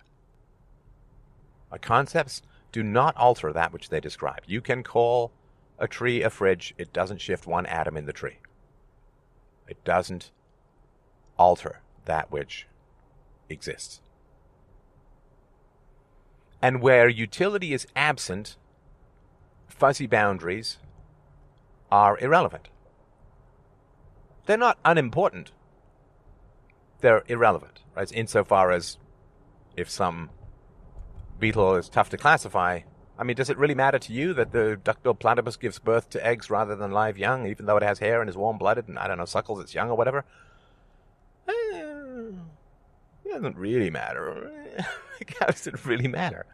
My 1.71 1.77
concepts 1.77 2.41
do 2.71 2.83
not 2.83 3.17
alter 3.17 3.51
that 3.51 3.73
which 3.73 3.89
they 3.89 3.99
describe. 3.99 4.41
You 4.45 4.61
can 4.61 4.83
call 4.83 5.31
a 5.79 5.87
tree 5.87 6.21
a 6.21 6.29
fridge, 6.29 6.73
it 6.77 6.93
doesn't 6.93 7.21
shift 7.21 7.47
one 7.47 7.65
atom 7.65 7.97
in 7.97 8.05
the 8.05 8.13
tree. 8.13 8.37
It 9.67 9.83
doesn't 9.83 10.31
alter 11.37 11.81
that 12.05 12.31
which 12.31 12.67
exists. 13.49 14.01
And 16.61 16.81
where 16.81 17.07
utility 17.07 17.73
is 17.73 17.87
absent, 17.95 18.55
fuzzy 19.67 20.07
boundaries 20.07 20.77
are 21.91 22.17
irrelevant. 22.19 22.69
They're 24.45 24.57
not 24.57 24.79
unimportant. 24.83 25.51
They're 27.01 27.23
irrelevant, 27.27 27.81
right? 27.95 28.11
Insofar 28.11 28.71
as 28.71 28.97
if 29.75 29.89
some 29.89 30.31
beetle 31.39 31.75
is 31.75 31.89
tough 31.89 32.09
to 32.09 32.17
classify. 32.17 32.79
I 33.19 33.23
mean, 33.23 33.35
does 33.35 33.49
it 33.49 33.57
really 33.57 33.75
matter 33.75 33.99
to 33.99 34.13
you 34.13 34.33
that 34.33 34.51
the 34.51 34.77
duck-billed 34.83 35.19
platypus 35.19 35.57
gives 35.57 35.79
birth 35.79 36.09
to 36.11 36.25
eggs 36.25 36.49
rather 36.49 36.75
than 36.75 36.91
live 36.91 37.17
young, 37.17 37.47
even 37.47 37.65
though 37.65 37.77
it 37.77 37.83
has 37.83 37.99
hair 37.99 38.21
and 38.21 38.29
is 38.29 38.37
warm-blooded 38.37 38.87
and 38.87 38.97
I 38.97 39.07
don't 39.07 39.17
know 39.17 39.25
suckles 39.25 39.59
its 39.59 39.75
young 39.75 39.89
or 39.89 39.97
whatever? 39.97 40.25
It 43.27 43.33
doesn't 43.33 43.57
really 43.57 43.89
matter. 43.89 44.51
How 45.39 45.47
does 45.47 45.67
it 45.67 45.85
really 45.85 46.07
matter? 46.07 46.45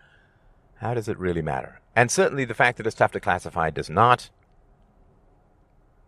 How 0.78 0.94
does 0.94 1.08
it 1.08 1.20
really 1.20 1.42
matter? 1.42 1.80
And 1.96 2.10
certainly 2.10 2.46
the 2.46 2.54
fact 2.54 2.78
that 2.78 2.88
it's 2.88 2.96
tough 2.96 3.12
to 3.12 3.20
classify 3.20 3.70
does 3.70 3.90
not 3.90 4.32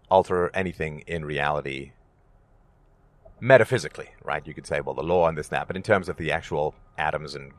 alter 0.10 0.50
anything 0.54 1.04
in 1.06 1.24
reality 1.24 1.92
metaphysically, 3.40 4.10
right? 4.24 4.46
You 4.46 4.54
could 4.54 4.66
say, 4.66 4.82
well, 4.82 4.96
the 4.96 5.04
law 5.04 5.28
and 5.28 5.38
this, 5.38 5.50
that, 5.50 5.68
but 5.68 5.76
in 5.76 5.84
terms 5.84 6.10
of 6.10 6.18
the 6.18 6.32
actual 6.32 6.74
atoms 6.98 7.36
and 7.36 7.52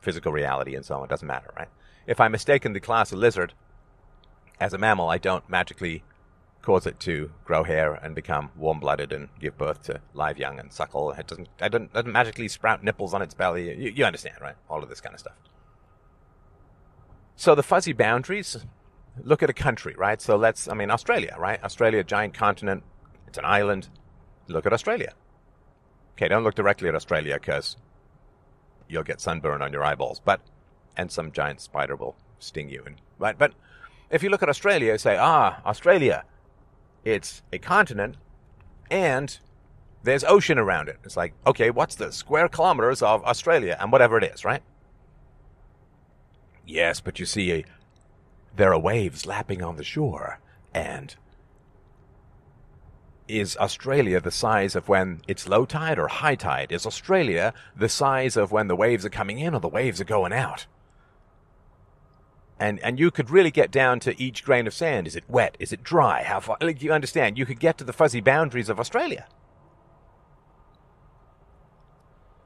physical 0.00 0.30
reality 0.30 0.74
and 0.74 0.84
so 0.84 0.96
on. 0.96 1.04
It 1.04 1.10
doesn't 1.10 1.26
matter, 1.26 1.52
right? 1.56 1.68
If 2.06 2.20
I 2.20 2.28
mistakenly 2.28 2.80
class 2.80 3.12
a 3.12 3.16
lizard 3.16 3.54
as 4.60 4.74
a 4.74 4.78
mammal, 4.78 5.08
I 5.08 5.18
don't 5.18 5.48
magically 5.48 6.04
cause 6.66 6.84
it 6.84 6.98
to 6.98 7.30
grow 7.44 7.62
hair 7.62 7.94
and 7.94 8.12
become 8.12 8.50
warm-blooded 8.56 9.12
and 9.12 9.28
give 9.38 9.56
birth 9.56 9.82
to 9.84 10.00
live 10.14 10.36
young 10.36 10.58
and 10.58 10.72
suckle. 10.72 11.12
It 11.12 11.28
doesn't, 11.28 11.48
it 11.60 11.70
doesn't, 11.70 11.92
doesn't 11.92 12.10
magically 12.10 12.48
sprout 12.48 12.82
nipples 12.82 13.14
on 13.14 13.22
its 13.22 13.34
belly. 13.34 13.72
You, 13.80 13.92
you 13.94 14.04
understand, 14.04 14.38
right? 14.40 14.56
All 14.68 14.82
of 14.82 14.88
this 14.88 15.00
kind 15.00 15.14
of 15.14 15.20
stuff. 15.20 15.36
So 17.36 17.54
the 17.54 17.62
fuzzy 17.62 17.92
boundaries, 17.92 18.66
look 19.22 19.44
at 19.44 19.48
a 19.48 19.52
country, 19.52 19.94
right? 19.96 20.20
So 20.20 20.34
let's, 20.34 20.66
I 20.66 20.74
mean, 20.74 20.90
Australia, 20.90 21.36
right? 21.38 21.62
Australia, 21.62 22.02
giant 22.02 22.34
continent. 22.34 22.82
It's 23.28 23.38
an 23.38 23.44
island. 23.44 23.88
Look 24.48 24.66
at 24.66 24.72
Australia. 24.72 25.12
Okay, 26.14 26.26
don't 26.26 26.42
look 26.42 26.56
directly 26.56 26.88
at 26.88 26.96
Australia 26.96 27.34
because 27.34 27.76
you'll 28.88 29.04
get 29.04 29.20
sunburn 29.20 29.62
on 29.62 29.72
your 29.72 29.84
eyeballs, 29.84 30.20
but 30.24 30.40
and 30.96 31.12
some 31.12 31.30
giant 31.30 31.60
spider 31.60 31.94
will 31.94 32.16
sting 32.40 32.70
you. 32.70 32.82
And 32.84 32.96
right, 33.20 33.38
but 33.38 33.52
if 34.10 34.24
you 34.24 34.30
look 34.30 34.42
at 34.42 34.48
Australia, 34.48 34.98
say, 34.98 35.16
ah, 35.16 35.60
Australia, 35.64 36.24
it's 37.06 37.40
a 37.52 37.58
continent, 37.58 38.16
and 38.90 39.38
there's 40.02 40.24
ocean 40.24 40.58
around 40.58 40.88
it. 40.88 40.98
It's 41.04 41.16
like, 41.16 41.34
okay, 41.46 41.70
what's 41.70 41.94
the 41.94 42.10
square 42.10 42.48
kilometers 42.48 43.00
of 43.00 43.24
Australia 43.24 43.76
and 43.80 43.92
whatever 43.92 44.18
it 44.18 44.24
is, 44.24 44.44
right? 44.44 44.62
Yes, 46.66 47.00
but 47.00 47.20
you 47.20 47.24
see, 47.26 47.64
there 48.56 48.72
are 48.72 48.78
waves 48.78 49.24
lapping 49.24 49.62
on 49.62 49.76
the 49.76 49.84
shore, 49.84 50.40
and 50.74 51.14
is 53.28 53.56
Australia 53.56 54.20
the 54.20 54.32
size 54.32 54.74
of 54.74 54.88
when 54.88 55.20
it's 55.28 55.48
low 55.48 55.64
tide 55.64 56.00
or 56.00 56.08
high 56.08 56.34
tide? 56.34 56.72
Is 56.72 56.86
Australia 56.86 57.54
the 57.76 57.88
size 57.88 58.36
of 58.36 58.50
when 58.50 58.66
the 58.66 58.76
waves 58.76 59.04
are 59.04 59.10
coming 59.10 59.38
in 59.38 59.54
or 59.54 59.60
the 59.60 59.68
waves 59.68 60.00
are 60.00 60.04
going 60.04 60.32
out? 60.32 60.66
And 62.58 62.80
and 62.80 62.98
you 62.98 63.10
could 63.10 63.30
really 63.30 63.50
get 63.50 63.70
down 63.70 64.00
to 64.00 64.20
each 64.20 64.42
grain 64.44 64.66
of 64.66 64.72
sand. 64.72 65.06
Is 65.06 65.14
it 65.14 65.24
wet? 65.28 65.56
Is 65.58 65.72
it 65.72 65.82
dry? 65.82 66.22
How 66.22 66.40
far? 66.40 66.56
Like 66.60 66.82
you 66.82 66.92
understand? 66.92 67.36
You 67.36 67.44
could 67.44 67.60
get 67.60 67.76
to 67.78 67.84
the 67.84 67.92
fuzzy 67.92 68.20
boundaries 68.20 68.68
of 68.68 68.80
Australia. 68.80 69.26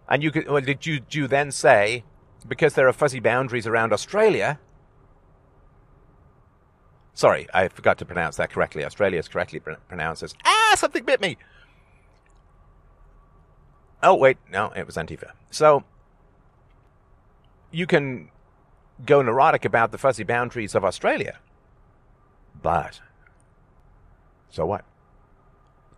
And 0.08 0.22
you 0.22 0.32
could. 0.32 0.48
Well, 0.48 0.60
did 0.60 0.84
you 0.84 0.98
do 0.98 1.20
you 1.20 1.28
then 1.28 1.52
say 1.52 2.02
because 2.48 2.74
there 2.74 2.88
are 2.88 2.92
fuzzy 2.92 3.20
boundaries 3.20 3.66
around 3.66 3.92
Australia? 3.92 4.58
Sorry, 7.14 7.46
I 7.54 7.68
forgot 7.68 7.98
to 7.98 8.04
pronounce 8.04 8.36
that 8.36 8.50
correctly. 8.50 8.84
Australia 8.84 9.18
is 9.18 9.28
correctly 9.28 9.60
pr- 9.60 9.72
pronounced 9.88 10.22
as 10.24 10.34
ah, 10.44 10.74
something 10.76 11.04
bit 11.04 11.20
me. 11.20 11.36
Oh 14.02 14.16
wait, 14.16 14.38
no, 14.50 14.72
it 14.74 14.86
was 14.86 14.96
Antifa. 14.96 15.32
So 15.50 15.84
you 17.70 17.86
can 17.86 18.30
go 19.04 19.22
neurotic 19.22 19.64
about 19.64 19.92
the 19.92 19.98
fuzzy 19.98 20.24
boundaries 20.24 20.74
of 20.74 20.84
Australia, 20.84 21.38
but 22.62 23.00
so 24.50 24.66
what? 24.66 24.84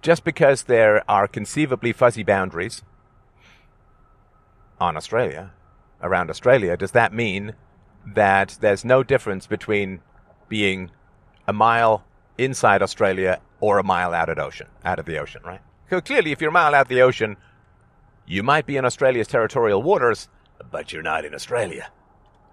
Just 0.03 0.24
because 0.24 0.64
there 0.64 1.03
are 1.09 1.26
conceivably 1.26 1.92
fuzzy 1.92 2.22
boundaries 2.22 2.82
on 4.80 4.96
Australia, 4.96 5.53
around 6.03 6.28
Australia, 6.28 6.76
does 6.76 6.90
that 6.90 7.12
mean 7.12 7.55
that 8.05 8.59
there's 8.61 8.84
no 8.84 9.03
difference 9.03 9.46
between 9.46 10.00
being 10.48 10.90
a 11.46 11.53
mile 11.53 12.05
inside 12.36 12.82
Australia 12.82 13.40
or 13.61 13.78
a 13.78 13.84
mile 13.84 14.12
out 14.12 14.28
of 14.28 14.38
ocean, 14.38 14.66
out 14.84 14.98
of 14.98 15.07
the 15.07 15.18
ocean, 15.18 15.40
right? 15.44 15.61
So 15.88 16.00
clearly, 16.00 16.32
if 16.32 16.40
you're 16.40 16.50
a 16.50 16.53
mile 16.53 16.74
out 16.74 16.82
of 16.82 16.88
the 16.88 17.03
ocean, 17.03 17.36
you 18.26 18.42
might 18.42 18.66
be 18.66 18.76
in 18.76 18.84
Australia's 18.84 19.28
territorial 19.28 19.82
waters, 19.82 20.28
but 20.70 20.92
you're 20.92 21.03
not 21.03 21.24
in 21.24 21.34
Australia, 21.34 21.90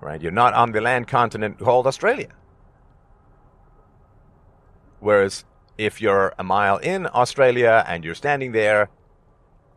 right? 0.02 0.22
You're 0.22 0.32
not 0.32 0.54
on 0.54 0.72
the 0.72 0.82
land 0.82 1.08
continent 1.08 1.60
called 1.60 1.88
Australia. 1.88 2.30
Whereas 5.00 5.46
if 5.78 6.02
you're 6.02 6.34
a 6.38 6.44
mile 6.44 6.78
in 6.78 7.08
Australia 7.14 7.84
and 7.88 8.04
you're 8.04 8.16
standing 8.16 8.52
there, 8.52 8.90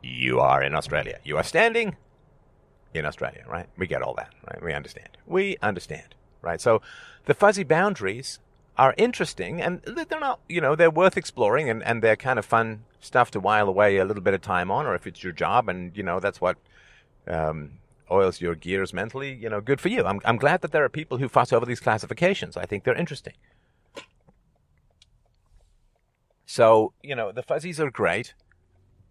you 0.03 0.41
are 0.41 0.63
in 0.63 0.75
Australia. 0.75 1.19
You 1.25 1.37
are 1.37 1.45
standing 1.45 1.97
in 2.93 3.07
Australia, 3.07 3.45
right? 3.49 3.69
We 3.77 3.87
get 3.87 4.03
all 4.03 4.15
that, 4.15 4.33
right? 4.51 4.63
We 4.63 4.73
understand. 4.73 5.17
We 5.27 5.57
understand, 5.63 6.15
right? 6.43 6.61
So 6.61 6.83
the 7.27 7.35
fuzzy 7.35 7.63
boundaries 7.63 8.41
are 8.77 8.95
interesting 8.97 9.61
and 9.61 9.81
they're 9.83 10.21
not, 10.21 10.41
you 10.49 10.61
know, 10.61 10.75
they're 10.75 10.91
worth 10.91 11.17
exploring 11.17 11.71
and, 11.71 11.83
and 11.85 12.03
they're 12.03 12.17
kind 12.17 12.39
of 12.39 12.45
fun 12.45 12.85
stuff 13.01 13.31
to 13.33 13.41
while 13.41 13.69
away 13.69 13.99
a 13.99 14.05
little 14.05 14.23
bit 14.23 14.35
of 14.35 14.41
time 14.41 14.71
on, 14.71 14.87
or 14.87 14.95
if 14.95 15.07
it's 15.07 15.23
your 15.23 15.33
job 15.33 15.69
and, 15.69 15.97
you 15.97 16.03
know, 16.03 16.21
that's 16.21 16.41
what 16.41 16.57
um, 17.29 17.73
oils 18.13 18.41
your 18.41 18.55
gears 18.55 18.93
mentally, 18.93 19.33
you 19.33 19.49
know, 19.49 19.61
good 19.61 19.81
for 19.81 19.89
you. 19.89 20.05
I'm, 20.05 20.21
I'm 20.25 20.37
glad 20.37 20.61
that 20.61 20.73
there 20.73 20.85
are 20.85 20.89
people 20.89 21.19
who 21.19 21.29
fuss 21.29 21.53
over 21.53 21.67
these 21.67 21.81
classifications. 21.81 22.57
I 22.57 22.67
think 22.67 22.85
they're 22.85 22.95
interesting. 22.95 23.35
So, 26.47 26.93
you 27.03 27.17
know, 27.17 27.33
the 27.33 27.43
fuzzies 27.43 27.81
are 27.81 27.91
great, 27.91 28.35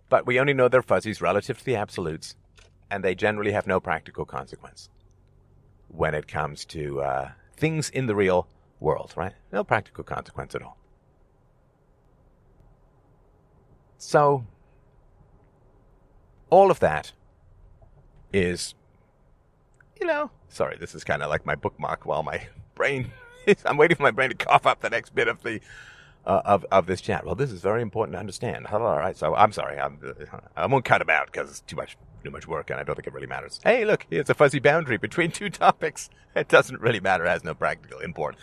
but 0.09 0.27
we 0.27 0.39
only 0.39 0.53
know 0.53 0.67
they're 0.67 0.83
fuzzies 0.83 1.21
relative 1.21 1.57
to 1.57 1.65
the 1.65 1.75
absolutes, 1.75 2.35
and 2.91 3.03
they 3.03 3.15
generally 3.15 3.51
have 3.51 3.65
no 3.65 3.79
practical 3.79 4.25
consequence 4.25 4.89
when 5.87 6.13
it 6.13 6.27
comes 6.27 6.65
to 6.65 7.01
uh, 7.01 7.31
things 7.57 7.89
in 7.89 8.05
the 8.05 8.15
real 8.15 8.47
world, 8.79 9.13
right? 9.15 9.33
No 9.51 9.63
practical 9.63 10.03
consequence 10.03 10.53
at 10.55 10.61
all. 10.61 10.77
So, 13.97 14.45
all 16.49 16.71
of 16.71 16.79
that 16.79 17.11
is, 18.33 18.75
you 20.01 20.07
know, 20.07 20.31
sorry, 20.49 20.77
this 20.77 20.95
is 20.95 21.03
kind 21.03 21.21
of 21.21 21.29
like 21.29 21.45
my 21.45 21.55
bookmark 21.55 22.05
while 22.05 22.23
my 22.23 22.47
brain, 22.75 23.11
I'm 23.65 23.77
waiting 23.77 23.95
for 23.95 24.03
my 24.03 24.11
brain 24.11 24.29
to 24.29 24.35
cough 24.35 24.65
up 24.65 24.81
the 24.81 24.89
next 24.89 25.13
bit 25.13 25.27
of 25.27 25.43
the 25.43 25.61
uh, 26.25 26.41
of 26.43 26.65
of 26.71 26.87
this 26.87 27.01
chat. 27.01 27.25
Well, 27.25 27.35
this 27.35 27.51
is 27.51 27.61
very 27.61 27.81
important 27.81 28.15
to 28.15 28.19
understand. 28.19 28.67
All 28.67 28.79
right, 28.79 29.15
so 29.15 29.35
I'm 29.35 29.51
sorry, 29.51 29.79
I'm 29.79 29.99
I 30.57 30.65
won't 30.65 30.85
cut 30.85 30.99
them 30.99 31.09
out 31.09 31.27
because 31.27 31.49
it's 31.49 31.61
too 31.61 31.75
much 31.75 31.97
too 32.23 32.31
much 32.31 32.47
work, 32.47 32.69
and 32.69 32.79
I 32.79 32.83
don't 32.83 32.95
think 32.95 33.07
it 33.07 33.13
really 33.13 33.27
matters. 33.27 33.59
Hey, 33.63 33.85
look, 33.85 34.05
it's 34.09 34.29
a 34.29 34.33
fuzzy 34.33 34.59
boundary 34.59 34.97
between 34.97 35.31
two 35.31 35.49
topics. 35.49 36.09
It 36.33 36.47
doesn't 36.47 36.79
really 36.79 37.01
matter. 37.01 37.25
Has 37.25 37.43
no 37.43 37.53
practical 37.53 37.99
import. 37.99 38.37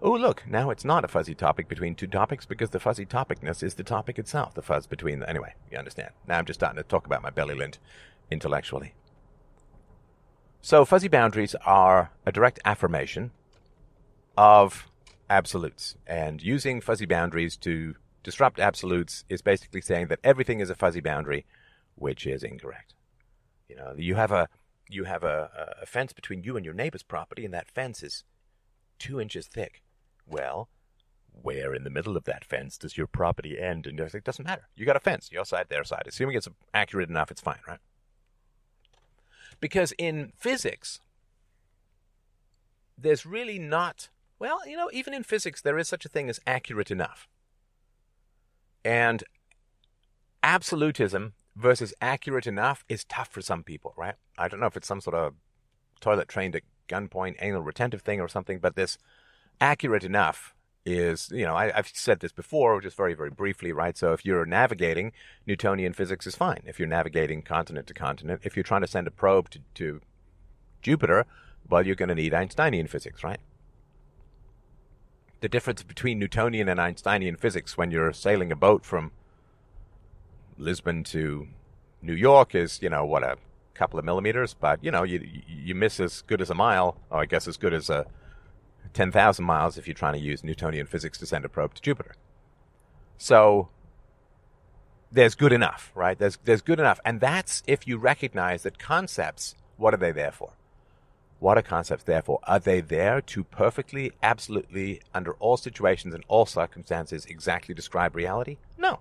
Oh, 0.00 0.12
look, 0.12 0.44
now 0.48 0.70
it's 0.70 0.84
not 0.84 1.04
a 1.04 1.08
fuzzy 1.08 1.34
topic 1.34 1.66
between 1.66 1.96
two 1.96 2.06
topics 2.06 2.46
because 2.46 2.70
the 2.70 2.78
fuzzy 2.78 3.04
topicness 3.04 3.64
is 3.64 3.74
the 3.74 3.82
topic 3.82 4.16
itself. 4.16 4.54
The 4.54 4.62
fuzz 4.62 4.86
between 4.86 5.18
the 5.18 5.28
anyway. 5.28 5.54
You 5.68 5.78
understand? 5.78 6.10
Now 6.28 6.38
I'm 6.38 6.44
just 6.44 6.60
starting 6.60 6.80
to 6.80 6.88
talk 6.88 7.04
about 7.04 7.20
my 7.20 7.30
belly 7.30 7.56
lint 7.56 7.80
intellectually. 8.30 8.94
So 10.64 10.84
fuzzy 10.84 11.08
boundaries 11.08 11.56
are 11.66 12.12
a 12.24 12.30
direct 12.30 12.60
affirmation 12.64 13.32
of 14.38 14.86
absolutes. 15.28 15.96
And 16.06 16.40
using 16.40 16.80
fuzzy 16.80 17.04
boundaries 17.04 17.56
to 17.58 17.96
disrupt 18.22 18.60
absolutes 18.60 19.24
is 19.28 19.42
basically 19.42 19.80
saying 19.80 20.06
that 20.06 20.20
everything 20.22 20.60
is 20.60 20.70
a 20.70 20.76
fuzzy 20.76 21.00
boundary, 21.00 21.44
which 21.96 22.28
is 22.28 22.44
incorrect. 22.44 22.94
You 23.68 23.74
know, 23.74 23.94
you 23.96 24.14
have 24.14 24.30
a 24.30 24.48
you 24.88 25.02
have 25.04 25.24
a, 25.24 25.74
a 25.82 25.86
fence 25.86 26.12
between 26.12 26.44
you 26.44 26.56
and 26.56 26.64
your 26.64 26.74
neighbor's 26.74 27.02
property, 27.02 27.44
and 27.44 27.52
that 27.52 27.68
fence 27.68 28.00
is 28.04 28.22
two 29.00 29.20
inches 29.20 29.48
thick. 29.48 29.82
Well, 30.28 30.68
where 31.32 31.74
in 31.74 31.82
the 31.82 31.90
middle 31.90 32.16
of 32.16 32.22
that 32.24 32.44
fence 32.44 32.78
does 32.78 32.96
your 32.96 33.08
property 33.08 33.58
end? 33.58 33.88
And 33.88 33.98
it 33.98 34.22
doesn't 34.22 34.44
matter. 34.44 34.68
You 34.76 34.86
got 34.86 34.96
a 34.96 35.00
fence, 35.00 35.32
your 35.32 35.44
side, 35.44 35.66
their 35.70 35.82
side. 35.82 36.04
Assuming 36.06 36.36
it's 36.36 36.48
accurate 36.72 37.08
enough, 37.08 37.32
it's 37.32 37.40
fine, 37.40 37.58
right? 37.66 37.80
Because 39.62 39.94
in 39.96 40.32
physics, 40.36 41.00
there's 42.98 43.24
really 43.24 43.58
not 43.58 44.10
well, 44.42 44.58
you 44.66 44.76
know, 44.76 44.90
even 44.92 45.14
in 45.14 45.22
physics, 45.22 45.62
there 45.62 45.78
is 45.78 45.86
such 45.86 46.04
a 46.04 46.08
thing 46.08 46.28
as 46.28 46.40
accurate 46.48 46.90
enough. 46.90 47.28
And 48.84 49.22
absolutism 50.42 51.34
versus 51.54 51.94
accurate 52.02 52.48
enough 52.48 52.84
is 52.88 53.04
tough 53.04 53.28
for 53.28 53.40
some 53.40 53.62
people, 53.62 53.94
right? 53.96 54.16
I 54.36 54.48
don't 54.48 54.58
know 54.58 54.66
if 54.66 54.76
it's 54.76 54.88
some 54.88 55.00
sort 55.00 55.14
of 55.14 55.34
toilet 56.00 56.26
trained 56.26 56.56
at 56.56 56.62
gunpoint 56.88 57.36
anal 57.40 57.62
retentive 57.62 58.02
thing 58.02 58.20
or 58.20 58.26
something, 58.26 58.58
but 58.58 58.74
this 58.74 58.98
accurate 59.60 60.02
enough 60.02 60.54
is, 60.84 61.30
you 61.32 61.44
know, 61.44 61.54
I, 61.54 61.70
have 61.70 61.90
said 61.92 62.20
this 62.20 62.32
before, 62.32 62.80
just 62.80 62.96
very, 62.96 63.14
very 63.14 63.30
briefly, 63.30 63.72
right? 63.72 63.96
So 63.96 64.12
if 64.12 64.24
you're 64.24 64.44
navigating, 64.44 65.12
Newtonian 65.46 65.92
physics 65.92 66.26
is 66.26 66.34
fine. 66.34 66.62
If 66.66 66.78
you're 66.78 66.88
navigating 66.88 67.42
continent 67.42 67.86
to 67.86 67.94
continent, 67.94 68.40
if 68.44 68.56
you're 68.56 68.64
trying 68.64 68.80
to 68.80 68.86
send 68.86 69.06
a 69.06 69.10
probe 69.10 69.50
to, 69.50 69.60
to 69.74 70.00
Jupiter, 70.82 71.26
well, 71.68 71.86
you're 71.86 71.94
going 71.94 72.08
to 72.08 72.14
need 72.14 72.34
Einsteinian 72.34 72.88
physics, 72.88 73.22
right? 73.22 73.40
the 75.42 75.48
difference 75.48 75.82
between 75.82 76.20
Newtonian 76.20 76.68
and 76.68 76.80
Einsteinian 76.80 77.36
physics 77.36 77.76
when 77.76 77.90
you're 77.90 78.12
sailing 78.12 78.52
a 78.52 78.56
boat 78.56 78.84
from 78.86 79.10
Lisbon 80.56 81.02
to 81.04 81.48
New 82.00 82.14
York 82.14 82.54
is, 82.54 82.80
you 82.80 82.88
know, 82.88 83.04
what 83.04 83.24
a 83.24 83.36
couple 83.74 83.98
of 83.98 84.04
millimeters, 84.04 84.54
but 84.54 84.82
you 84.82 84.90
know, 84.90 85.02
you 85.02 85.20
you 85.48 85.74
miss 85.74 85.98
as 85.98 86.22
good 86.22 86.40
as 86.40 86.48
a 86.48 86.54
mile, 86.54 86.96
or 87.10 87.22
I 87.22 87.26
guess 87.26 87.48
as 87.48 87.56
good 87.56 87.74
as 87.74 87.90
a 87.90 88.06
ten 88.92 89.12
thousand 89.12 89.44
miles 89.44 89.78
if 89.78 89.86
you're 89.86 89.94
trying 89.94 90.14
to 90.14 90.20
use 90.20 90.44
Newtonian 90.44 90.86
physics 90.86 91.18
to 91.18 91.26
send 91.26 91.44
a 91.44 91.48
probe 91.48 91.74
to 91.74 91.82
Jupiter. 91.82 92.14
So 93.18 93.68
there's 95.10 95.34
good 95.34 95.52
enough, 95.52 95.92
right? 95.94 96.18
There's 96.18 96.38
there's 96.44 96.62
good 96.62 96.80
enough, 96.80 97.00
and 97.04 97.20
that's 97.20 97.62
if 97.66 97.86
you 97.86 97.98
recognize 97.98 98.62
that 98.62 98.78
concepts. 98.78 99.54
What 99.76 99.94
are 99.94 99.98
they 99.98 100.12
there 100.12 100.30
for? 100.30 100.52
What 101.40 101.58
are 101.58 101.62
concepts 101.62 102.04
there 102.04 102.22
for? 102.22 102.38
Are 102.44 102.60
they 102.60 102.80
there 102.80 103.20
to 103.20 103.42
perfectly, 103.42 104.12
absolutely, 104.22 105.00
under 105.12 105.32
all 105.34 105.56
situations 105.56 106.14
and 106.14 106.22
all 106.28 106.46
circumstances, 106.46 107.26
exactly 107.26 107.74
describe 107.74 108.14
reality? 108.14 108.58
No. 108.78 109.00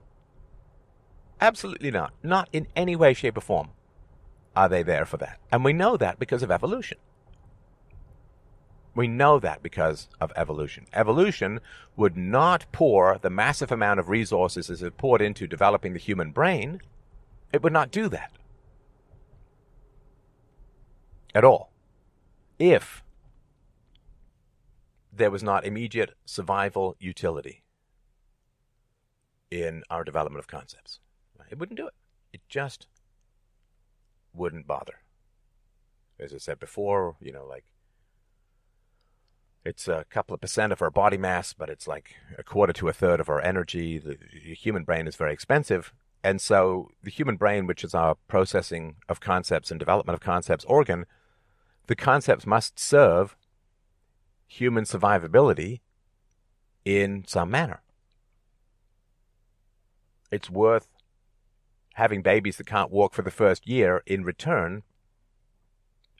Absolutely 1.40 1.92
not. 1.92 2.14
Not 2.24 2.50
in 2.52 2.66
any 2.76 2.96
way, 2.96 3.14
shape, 3.14 3.38
or 3.38 3.42
form 3.42 3.70
are 4.56 4.68
they 4.68 4.82
there 4.82 5.06
for 5.06 5.18
that. 5.18 5.40
And 5.52 5.64
we 5.64 5.74
know 5.74 5.98
that 5.98 6.18
because 6.18 6.42
of 6.42 6.50
evolution. 6.50 6.98
We 8.94 9.08
know 9.08 9.40
that 9.40 9.64
because 9.64 10.10
of 10.20 10.34
evolution. 10.36 10.86
Evolution 10.94 11.62
would 11.96 12.18
not 12.18 12.66
pour 12.72 13.18
the 13.18 13.30
massive 13.30 13.72
amount 13.72 14.00
of 14.00 14.10
resources 14.10 14.70
as 14.70 14.84
it 14.84 14.98
poured 14.98 15.22
into 15.22 15.48
developing 15.48 15.94
the 15.94 16.00
human 16.00 16.32
brain. 16.32 16.82
It 17.54 17.64
would 17.64 17.74
not 17.74 17.92
do 17.92 18.10
that. 18.10 18.32
At 21.34 21.46
all 21.46 21.72
if 22.62 23.04
there 25.12 25.32
was 25.32 25.42
not 25.42 25.66
immediate 25.66 26.12
survival 26.26 26.96
utility 27.00 27.64
in 29.50 29.84
our 29.90 30.04
development 30.04 30.40
of 30.40 30.48
concepts. 30.48 31.00
It 31.50 31.58
wouldn't 31.58 31.78
do 31.78 31.88
it. 31.88 31.94
It 32.32 32.42
just 32.48 32.86
wouldn't 34.34 34.68
bother. 34.68 35.02
As 36.20 36.34
I 36.34 36.38
said 36.38 36.60
before, 36.60 37.16
you 37.20 37.34
know, 37.34 37.46
like 37.46 37.66
it's 39.64 39.88
a 39.88 40.06
couple 40.10 40.34
of 40.34 40.42
percent 40.42 40.74
of 40.74 40.82
our 40.82 40.92
body 40.92 41.18
mass, 41.18 41.54
but 41.54 41.70
it's 41.70 41.88
like 41.88 42.16
a 42.38 42.44
quarter 42.44 42.74
to 42.74 42.88
a 42.88 42.94
third 42.94 43.20
of 43.20 43.30
our 43.30 43.42
energy. 43.42 43.98
The, 43.98 44.18
the 44.46 44.54
human 44.54 44.84
brain 44.84 45.08
is 45.08 45.16
very 45.16 45.34
expensive. 45.34 45.94
And 46.24 46.40
so 46.40 46.90
the 47.04 47.10
human 47.10 47.36
brain, 47.36 47.68
which 47.68 47.84
is 47.84 47.96
our 47.96 48.16
processing 48.28 48.96
of 49.10 49.20
concepts 49.20 49.72
and 49.72 49.80
development 49.80 50.16
of 50.16 50.22
concepts 50.22 50.66
organ, 50.66 51.06
the 51.88 51.96
concepts 51.96 52.46
must 52.46 52.80
serve 52.80 53.36
human 54.48 54.84
survivability 54.84 55.80
in 56.86 57.24
some 57.28 57.50
manner. 57.50 57.82
It's 60.32 60.50
worth 60.50 60.88
having 61.96 62.22
babies 62.22 62.58
that 62.58 62.68
can't 62.68 62.92
walk 62.92 63.14
for 63.14 63.22
the 63.22 63.32
first 63.32 63.68
year 63.68 64.02
in 64.06 64.24
return 64.24 64.84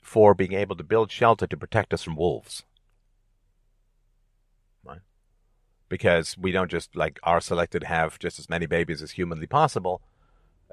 for 0.02 0.34
being 0.34 0.52
able 0.52 0.76
to 0.76 0.84
build 0.84 1.10
shelter 1.10 1.46
to 1.46 1.56
protect 1.56 1.94
us 1.94 2.02
from 2.02 2.16
wolves. 2.16 2.64
Right? 4.84 5.00
Because 5.92 6.38
we 6.38 6.52
don't 6.52 6.70
just 6.70 6.96
like 6.96 7.20
r 7.22 7.40
selected 7.40 7.82
have 7.84 8.18
just 8.18 8.38
as 8.38 8.48
many 8.48 8.64
babies 8.64 9.02
as 9.02 9.10
humanly 9.10 9.46
possible 9.46 10.00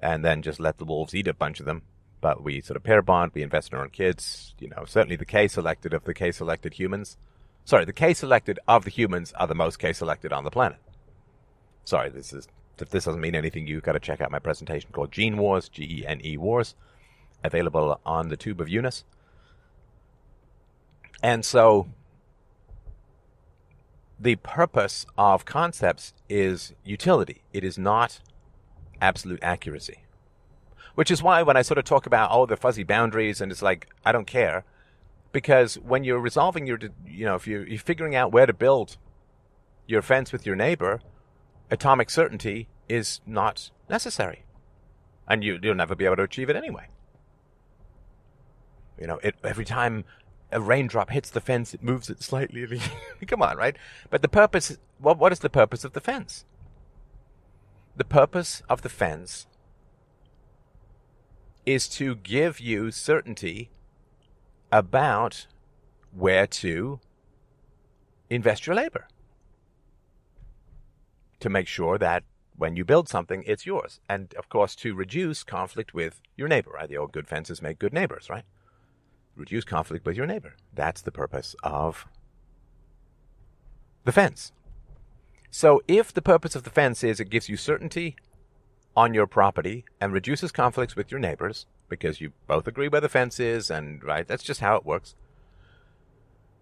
and 0.01 0.23
then 0.23 0.41
just 0.41 0.61
let 0.61 0.77
the 0.77 0.85
wolves 0.85 1.13
eat 1.13 1.27
a 1.27 1.33
bunch 1.33 1.59
of 1.59 1.65
them 1.65 1.81
but 2.21 2.43
we 2.43 2.61
sort 2.61 2.77
of 2.77 2.83
pair 2.83 3.01
bond, 3.01 3.31
we 3.33 3.41
invest 3.41 3.71
in 3.71 3.77
our 3.77 3.83
own 3.83 3.89
kids. 3.89 4.53
You 4.59 4.69
know, 4.69 4.85
certainly 4.85 5.15
the 5.15 5.25
K 5.25 5.47
selected 5.47 5.93
of 5.93 6.03
the 6.03 6.13
K 6.13 6.31
selected 6.31 6.73
humans. 6.73 7.17
Sorry, 7.65 7.85
the 7.85 7.93
K 7.93 8.13
selected 8.13 8.59
of 8.67 8.83
the 8.83 8.89
humans 8.89 9.33
are 9.33 9.47
the 9.47 9.55
most 9.55 9.79
K 9.79 9.93
selected 9.93 10.33
on 10.33 10.43
the 10.43 10.51
planet. 10.51 10.79
Sorry, 11.85 12.09
this 12.09 12.33
is 12.33 12.47
if 12.79 12.89
this 12.89 13.05
doesn't 13.05 13.21
mean 13.21 13.35
anything, 13.35 13.67
you've 13.67 13.83
got 13.83 13.93
to 13.93 13.99
check 13.99 14.21
out 14.21 14.31
my 14.31 14.39
presentation 14.39 14.91
called 14.91 15.11
Gene 15.11 15.37
Wars, 15.37 15.69
G 15.69 15.83
E 15.83 16.05
N 16.05 16.21
E 16.23 16.37
Wars, 16.37 16.75
available 17.43 17.99
on 18.05 18.29
the 18.29 18.37
tube 18.37 18.61
of 18.61 18.69
Eunice. 18.69 19.03
And 21.21 21.43
so 21.43 21.87
the 24.19 24.35
purpose 24.37 25.05
of 25.17 25.45
concepts 25.45 26.13
is 26.27 26.73
utility. 26.83 27.43
It 27.53 27.63
is 27.63 27.77
not 27.77 28.19
absolute 29.01 29.39
accuracy. 29.41 30.03
Which 30.95 31.09
is 31.09 31.23
why 31.23 31.41
when 31.43 31.55
I 31.55 31.61
sort 31.61 31.77
of 31.77 31.85
talk 31.85 32.05
about 32.05 32.29
all 32.29 32.41
oh, 32.41 32.45
the 32.45 32.57
fuzzy 32.57 32.83
boundaries 32.83 33.39
and 33.39 33.51
it's 33.51 33.61
like 33.61 33.87
I 34.03 34.11
don't 34.11 34.27
care, 34.27 34.65
because 35.31 35.75
when 35.75 36.03
you're 36.03 36.19
resolving 36.19 36.67
your, 36.67 36.79
you 37.07 37.25
know, 37.25 37.35
if 37.35 37.47
you're, 37.47 37.65
you're 37.65 37.79
figuring 37.79 38.15
out 38.15 38.31
where 38.31 38.45
to 38.45 38.53
build 38.53 38.97
your 39.87 40.01
fence 40.01 40.33
with 40.33 40.45
your 40.45 40.55
neighbor, 40.55 40.99
atomic 41.71 42.09
certainty 42.09 42.67
is 42.89 43.21
not 43.25 43.71
necessary, 43.89 44.43
and 45.27 45.43
you, 45.43 45.59
you'll 45.61 45.75
never 45.75 45.95
be 45.95 46.05
able 46.05 46.17
to 46.17 46.23
achieve 46.23 46.49
it 46.49 46.55
anyway. 46.55 46.87
You 48.99 49.07
know, 49.07 49.19
it, 49.23 49.35
every 49.43 49.65
time 49.65 50.03
a 50.51 50.59
raindrop 50.59 51.09
hits 51.09 51.29
the 51.29 51.41
fence, 51.41 51.73
it 51.73 51.83
moves 51.83 52.09
it 52.09 52.23
slightly. 52.23 52.81
Come 53.27 53.41
on, 53.41 53.57
right? 53.57 53.77
But 54.09 54.21
the 54.21 54.27
purpose, 54.27 54.77
what, 54.97 55.17
what 55.17 55.31
is 55.31 55.39
the 55.39 55.49
purpose 55.49 55.83
of 55.83 55.93
the 55.93 56.01
fence? 56.01 56.45
The 57.95 58.05
purpose 58.05 58.61
of 58.69 58.81
the 58.81 58.89
fence 58.89 59.47
is 61.65 61.87
to 61.89 62.15
give 62.15 62.59
you 62.59 62.91
certainty 62.91 63.69
about 64.71 65.47
where 66.11 66.47
to 66.47 66.99
invest 68.29 68.65
your 68.65 68.75
labor 68.75 69.07
to 71.39 71.49
make 71.49 71.67
sure 71.67 71.97
that 71.97 72.23
when 72.55 72.75
you 72.75 72.83
build 72.83 73.07
something, 73.07 73.43
it's 73.45 73.65
yours. 73.65 73.99
And 74.09 74.33
of 74.35 74.49
course, 74.49 74.75
to 74.77 74.93
reduce 74.93 75.43
conflict 75.43 75.93
with 75.93 76.21
your 76.35 76.47
neighbor, 76.47 76.71
right? 76.71 76.89
The 76.89 76.97
old 76.97 77.13
good 77.13 77.27
fences 77.27 77.61
make 77.61 77.79
good 77.79 77.93
neighbors, 77.93 78.29
right? 78.29 78.43
Reduce 79.39 79.63
conflict 79.63 80.05
with 80.05 80.17
your 80.17 80.25
neighbor. 80.25 80.53
That's 80.73 81.01
the 81.01 81.13
purpose 81.13 81.55
of 81.63 82.05
the 84.03 84.11
fence. 84.11 84.51
So 85.49 85.81
if 85.87 86.13
the 86.13 86.21
purpose 86.21 86.55
of 86.55 86.63
the 86.63 86.69
fence 86.69 87.05
is 87.05 87.21
it 87.21 87.29
gives 87.29 87.47
you 87.47 87.55
certainty 87.55 88.17
on 88.97 89.13
your 89.13 89.25
property 89.25 89.85
and 90.01 90.11
reduces 90.11 90.51
conflicts 90.51 90.97
with 90.97 91.09
your 91.09 91.21
neighbors 91.21 91.65
because 91.87 92.19
you 92.19 92.33
both 92.47 92.67
agree 92.67 92.89
where 92.89 92.99
the 92.99 93.07
fence 93.07 93.39
is 93.39 93.71
and 93.71 94.03
right, 94.03 94.27
that's 94.27 94.43
just 94.43 94.59
how 94.59 94.75
it 94.75 94.85
works. 94.85 95.15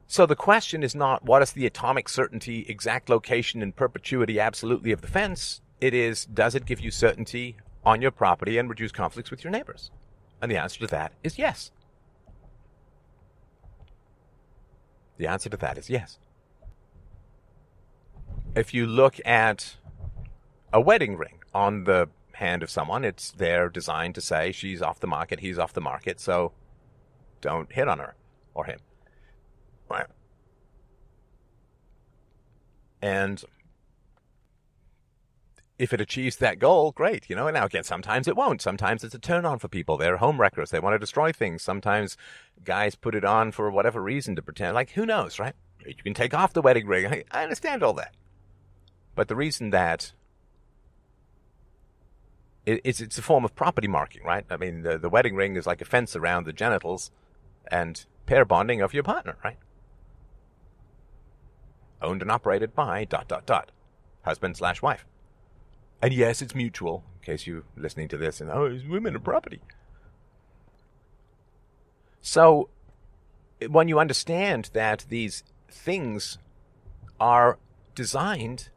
So 0.05 0.28
the 0.28 0.36
question 0.36 0.84
is 0.84 0.93
not 0.93 1.25
what 1.25 1.41
is 1.41 1.53
the 1.53 1.65
atomic 1.65 2.07
certainty, 2.07 2.63
exact 2.69 3.09
location 3.09 3.63
and 3.63 3.75
perpetuity 3.75 4.39
absolutely 4.39 4.91
of 4.91 5.01
the 5.01 5.07
fence. 5.07 5.61
It 5.82 5.95
is 5.95 6.25
does 6.25 6.53
it 6.53 6.67
give 6.67 6.80
you 6.80 6.91
certainty 6.91 7.57
on 7.84 8.03
your 8.03 8.11
property 8.11 8.59
and 8.59 8.69
reduce 8.69 8.91
conflicts 8.91 9.32
with 9.32 9.43
your 9.43 9.51
neighbors? 9.51 9.89
And 10.41 10.51
the 10.51 10.57
answer 10.57 10.80
to 10.82 10.88
that 10.88 11.13
is 11.23 11.39
yes. 11.39 11.71
The 15.18 15.28
answer 15.28 15.49
to 15.49 15.57
that 15.57 15.78
is 15.78 15.89
yes 15.89 16.20
if 18.57 18.74
you 18.74 18.88
look 18.88 19.20
at 19.24 19.78
a 20.74 20.82
wedding 20.82 21.15
ring 21.15 21.39
on 21.53 21.84
the 21.84 22.09
hand 22.34 22.63
of 22.63 22.70
someone, 22.70 23.05
it's 23.05 23.32
there 23.32 23.70
designed 23.70 24.15
to 24.15 24.22
say 24.22 24.51
she's 24.51 24.82
off 24.82 24.99
the 24.99 25.07
market, 25.07 25.39
he's 25.39 25.59
off 25.59 25.74
the 25.74 25.82
market, 25.82 26.20
so 26.20 26.53
don't 27.39 27.72
hit 27.72 27.88
on 27.88 27.99
her 27.99 28.15
or 28.55 28.65
him. 28.65 28.80
Right. 29.89 30.07
And 33.01 33.43
if 35.80 35.93
it 35.93 36.01
achieves 36.01 36.38
that 36.38 36.59
goal, 36.59 36.91
great. 36.91 37.30
You 37.30 37.36
know, 37.36 37.47
and 37.47 37.55
now 37.55 37.65
again, 37.65 37.84
sometimes 37.84 38.28
it 38.28 38.36
won't. 38.36 38.61
Sometimes 38.61 39.03
it's 39.03 39.15
a 39.15 39.19
turn 39.19 39.45
on 39.45 39.59
for 39.59 39.67
people. 39.67 39.97
They're 39.97 40.17
home 40.17 40.39
wreckers. 40.39 40.71
They 40.71 40.80
want 40.80 40.95
to 40.95 40.99
destroy 40.99 41.32
things. 41.32 41.61
Sometimes 41.61 42.17
guys 42.63 42.95
put 42.95 43.15
it 43.15 43.23
on 43.23 43.51
for 43.51 43.69
whatever 43.69 44.01
reason 44.01 44.36
to 44.36 44.41
pretend. 44.41 44.73
Like, 44.73 44.91
who 44.91 45.05
knows, 45.05 45.39
right? 45.39 45.53
You 45.86 45.95
can 45.95 46.13
take 46.13 46.34
off 46.34 46.53
the 46.53 46.61
wedding 46.61 46.88
ring. 46.88 47.05
I, 47.05 47.23
I 47.32 47.43
understand 47.43 47.84
all 47.84 47.93
that. 47.93 48.13
But 49.15 49.28
the 49.28 49.36
reason 49.36 49.69
that 49.71 50.13
it's 52.65 52.99
it's 52.99 53.17
a 53.17 53.21
form 53.21 53.45
of 53.45 53.55
property 53.55 53.88
marking, 53.88 54.23
right? 54.23 54.45
I 54.49 54.57
mean, 54.57 54.82
the, 54.82 54.97
the 54.97 55.09
wedding 55.09 55.36
ring 55.36 55.55
is 55.55 55.65
like 55.65 55.82
a 55.82 55.86
fence 55.86 56.15
around 56.15 56.45
the 56.45 56.53
genitals 56.53 57.11
and 57.71 58.05
pair 58.25 58.43
bonding 58.45 58.82
of 58.82 58.93
your 58.93 59.03
partner, 59.03 59.38
right? 59.43 59.57
Owned 62.01 62.21
and 62.21 62.32
operated 62.32 62.75
by 62.75 63.05
dot 63.05 63.28
dot 63.28 63.45
dot 63.45 63.71
husband 64.23 64.57
slash 64.57 64.82
wife. 64.82 65.05
And 66.01 66.13
yes, 66.13 66.41
it's 66.41 66.55
mutual. 66.55 67.03
In 67.19 67.25
case 67.25 67.47
you're 67.47 67.63
listening 67.75 68.07
to 68.09 68.17
this 68.17 68.39
and 68.39 68.49
oh, 68.49 68.65
it's 68.65 68.85
women 68.85 69.15
and 69.15 69.23
property. 69.23 69.61
So, 72.21 72.69
when 73.67 73.87
you 73.87 73.99
understand 73.99 74.69
that 74.73 75.05
these 75.09 75.43
things 75.69 76.37
are 77.19 77.57
designed 77.95 78.69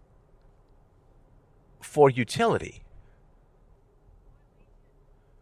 for 1.80 2.08
utility. 2.08 2.82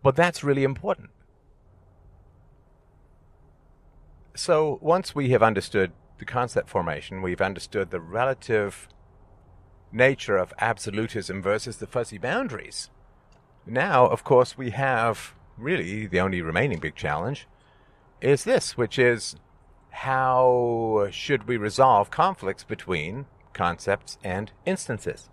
But 0.02 0.16
that's 0.16 0.42
really 0.42 0.64
important. 0.64 1.10
So 4.34 4.78
once 4.80 5.14
we 5.14 5.30
have 5.30 5.42
understood 5.42 5.92
the 6.18 6.24
concept 6.24 6.68
formation, 6.68 7.22
we've 7.22 7.40
understood 7.40 7.90
the 7.90 8.00
relative 8.00 8.88
nature 9.92 10.36
of 10.36 10.52
absolutism 10.58 11.42
versus 11.42 11.78
the 11.78 11.86
fuzzy 11.86 12.18
boundaries. 12.18 12.90
Now, 13.66 14.06
of 14.06 14.24
course, 14.24 14.56
we 14.56 14.70
have 14.70 15.34
really 15.56 16.06
the 16.06 16.20
only 16.20 16.40
remaining 16.40 16.78
big 16.78 16.94
challenge 16.94 17.46
is 18.20 18.44
this, 18.44 18.76
which 18.76 18.98
is 18.98 19.36
how 19.90 21.08
should 21.10 21.46
we 21.48 21.56
resolve 21.56 22.10
conflicts 22.10 22.64
between 22.64 23.26
concepts 23.52 24.18
and 24.22 24.52
instances? 24.66 25.28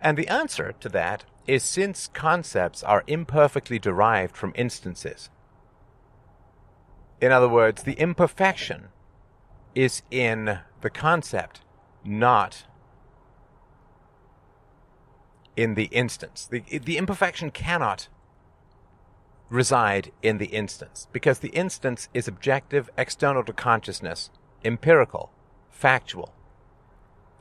And 0.00 0.16
the 0.16 0.28
answer 0.28 0.72
to 0.80 0.88
that 0.90 1.24
is 1.46 1.62
since 1.62 2.08
concepts 2.12 2.82
are 2.82 3.04
imperfectly 3.06 3.78
derived 3.78 4.36
from 4.36 4.52
instances. 4.54 5.30
In 7.20 7.32
other 7.32 7.48
words, 7.48 7.82
the 7.82 7.94
imperfection 7.94 8.88
is 9.74 10.02
in 10.10 10.60
the 10.80 10.90
concept, 10.90 11.60
not 12.04 12.64
in 15.56 15.74
the 15.74 15.84
instance. 15.86 16.48
The, 16.50 16.60
the 16.78 16.96
imperfection 16.96 17.50
cannot 17.50 18.08
reside 19.48 20.12
in 20.22 20.38
the 20.38 20.46
instance 20.46 21.08
because 21.12 21.40
the 21.40 21.48
instance 21.48 22.08
is 22.14 22.28
objective, 22.28 22.88
external 22.96 23.44
to 23.44 23.52
consciousness, 23.52 24.30
empirical, 24.64 25.30
factual, 25.70 26.32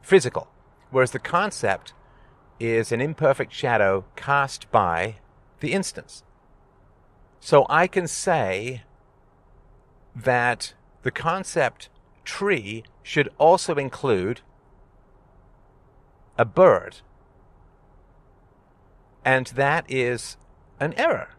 physical, 0.02 0.48
whereas 0.90 1.12
the 1.12 1.20
concept 1.20 1.94
is 2.60 2.92
an 2.92 3.00
imperfect 3.00 3.54
shadow 3.54 4.06
cast 4.16 4.70
by 4.72 5.16
the 5.60 5.72
instance. 5.72 6.24
So 7.40 7.66
I 7.70 7.88
can 7.88 8.08
say 8.08 8.84
that 10.16 10.74
the 11.04 11.12
concept 11.12 11.90
tree 12.26 12.84
should 13.02 13.30
also 13.38 13.76
include 13.76 14.42
a 16.38 16.46
bird. 16.46 16.98
And 19.24 19.48
that 19.48 19.86
is 19.90 20.38
an 20.80 20.94
error. 20.94 21.30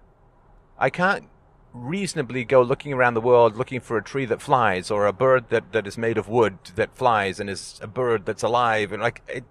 I 0.79 0.91
can't 0.91 1.27
reasonably 1.73 2.45
go 2.45 2.63
looking 2.63 2.93
around 2.93 3.15
the 3.15 3.21
world 3.21 3.57
looking 3.57 3.81
for 3.81 3.97
a 3.97 4.03
tree 4.03 4.25
that 4.25 4.43
flies 4.43 4.91
or 4.91 5.07
a 5.07 5.13
bird 5.13 5.49
that, 5.51 5.73
that 5.73 5.87
is 5.87 5.97
made 5.97 6.19
of 6.19 6.29
wood 6.29 6.59
that 6.75 6.97
flies 6.97 7.39
and 7.39 7.49
is 7.49 7.79
a 7.81 7.87
bird 7.87 8.27
that's 8.27 8.43
alive 8.43 8.91
and 8.91 9.01
like 9.01 9.23
it, 9.29 9.45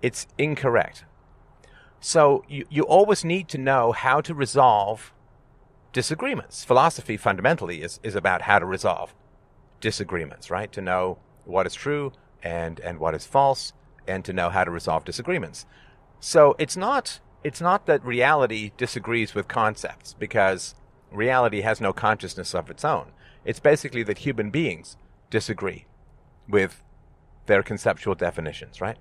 it's 0.00 0.26
incorrect. 0.38 1.04
So 2.00 2.42
you, 2.48 2.66
you 2.70 2.82
always 2.84 3.24
need 3.24 3.48
to 3.48 3.58
know 3.58 3.92
how 3.92 4.20
to 4.22 4.34
resolve 4.34 5.12
disagreements. 5.92 6.64
Philosophy 6.64 7.16
fundamentally 7.16 7.82
is, 7.82 8.00
is 8.02 8.14
about 8.14 8.42
how 8.42 8.58
to 8.58 8.66
resolve 8.66 9.14
disagreements, 9.80 10.50
right? 10.50 10.72
To 10.72 10.80
know 10.80 11.18
what 11.44 11.66
is 11.66 11.74
true 11.74 12.12
and, 12.42 12.80
and 12.80 12.98
what 12.98 13.14
is 13.14 13.26
false 13.26 13.72
and 14.08 14.24
to 14.24 14.32
know 14.32 14.48
how 14.48 14.64
to 14.64 14.70
resolve 14.70 15.04
disagreements. 15.04 15.66
So 16.18 16.56
it's 16.58 16.76
not 16.76 17.20
it's 17.44 17.60
not 17.60 17.86
that 17.86 18.04
reality 18.04 18.72
disagrees 18.76 19.34
with 19.34 19.48
concepts 19.48 20.14
because 20.14 20.74
reality 21.10 21.60
has 21.62 21.80
no 21.80 21.92
consciousness 21.92 22.54
of 22.54 22.70
its 22.70 22.84
own. 22.84 23.12
It's 23.44 23.60
basically 23.60 24.02
that 24.04 24.18
human 24.18 24.50
beings 24.50 24.96
disagree 25.30 25.86
with 26.48 26.82
their 27.46 27.62
conceptual 27.62 28.14
definitions, 28.14 28.80
right? 28.80 28.98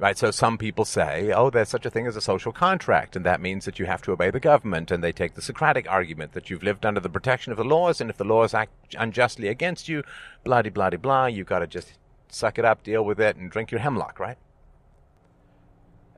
Right, 0.00 0.16
so 0.16 0.30
some 0.30 0.58
people 0.58 0.84
say, 0.84 1.32
oh, 1.32 1.50
there's 1.50 1.70
such 1.70 1.84
a 1.84 1.90
thing 1.90 2.06
as 2.06 2.14
a 2.14 2.20
social 2.20 2.52
contract, 2.52 3.16
and 3.16 3.26
that 3.26 3.40
means 3.40 3.64
that 3.64 3.80
you 3.80 3.86
have 3.86 4.00
to 4.02 4.12
obey 4.12 4.30
the 4.30 4.38
government, 4.38 4.92
and 4.92 5.02
they 5.02 5.10
take 5.10 5.34
the 5.34 5.42
Socratic 5.42 5.90
argument 5.90 6.34
that 6.34 6.48
you've 6.48 6.62
lived 6.62 6.86
under 6.86 7.00
the 7.00 7.08
protection 7.08 7.50
of 7.50 7.58
the 7.58 7.64
laws, 7.64 8.00
and 8.00 8.08
if 8.08 8.16
the 8.16 8.24
laws 8.24 8.54
act 8.54 8.94
unjustly 8.96 9.48
against 9.48 9.88
you, 9.88 10.04
blah 10.44 10.62
de 10.62 10.70
blah 10.70 10.90
de 10.90 10.98
blah, 10.98 11.26
you've 11.26 11.48
got 11.48 11.60
to 11.60 11.66
just 11.66 11.94
suck 12.28 12.60
it 12.60 12.64
up, 12.64 12.84
deal 12.84 13.04
with 13.04 13.18
it, 13.18 13.34
and 13.34 13.50
drink 13.50 13.72
your 13.72 13.80
hemlock, 13.80 14.20
right? 14.20 14.38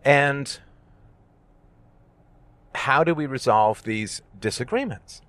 And 0.05 0.59
how 2.75 3.05
do 3.05 3.15
we 3.15 3.27
resolve 3.27 3.83
these 3.83 4.23
disagreements? 4.39 5.21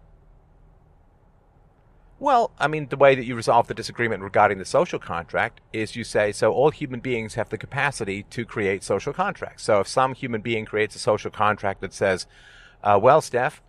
Well, 2.19 2.51
I 2.59 2.67
mean, 2.67 2.87
the 2.89 2.97
way 2.97 3.15
that 3.15 3.25
you 3.25 3.35
resolve 3.35 3.67
the 3.67 3.73
disagreement 3.73 4.21
regarding 4.21 4.59
the 4.59 4.65
social 4.65 4.99
contract 4.99 5.59
is 5.73 5.95
you 5.95 6.03
say, 6.03 6.31
so 6.31 6.51
all 6.51 6.69
human 6.69 6.99
beings 6.99 7.33
have 7.33 7.49
the 7.49 7.57
capacity 7.57 8.23
to 8.29 8.45
create 8.45 8.83
social 8.83 9.11
contracts. 9.11 9.63
So 9.63 9.79
if 9.79 9.87
some 9.87 10.13
human 10.13 10.41
being 10.41 10.65
creates 10.65 10.95
a 10.95 10.99
social 10.99 11.31
contract 11.31 11.81
that 11.81 11.93
says, 11.93 12.27
uh, 12.83 12.99
well, 13.01 13.21
Steph, 13.21 13.63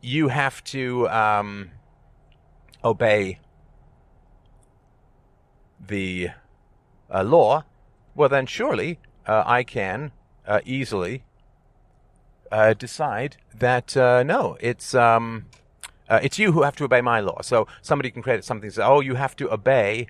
you 0.00 0.28
have 0.28 0.64
to 0.64 1.06
um, 1.10 1.72
obey 2.82 3.40
the 5.86 6.30
uh, 7.12 7.22
law, 7.24 7.64
well, 8.14 8.30
then 8.30 8.46
surely 8.46 9.00
uh, 9.28 9.44
I 9.46 9.62
can 9.62 10.10
uh, 10.46 10.60
easily 10.64 11.22
uh, 12.50 12.74
decide 12.74 13.36
that 13.54 13.96
uh, 13.96 14.22
no, 14.22 14.56
it's. 14.60 14.94
Um, 14.94 15.46
uh, 16.10 16.18
it's 16.22 16.38
you 16.38 16.52
who 16.52 16.62
have 16.62 16.74
to 16.74 16.84
obey 16.84 17.02
my 17.02 17.20
law. 17.20 17.42
So 17.42 17.66
somebody 17.82 18.10
can 18.10 18.22
create 18.22 18.42
something 18.42 18.70
say, 18.70 18.82
oh, 18.82 19.00
you 19.00 19.16
have 19.16 19.36
to 19.36 19.52
obey 19.52 20.06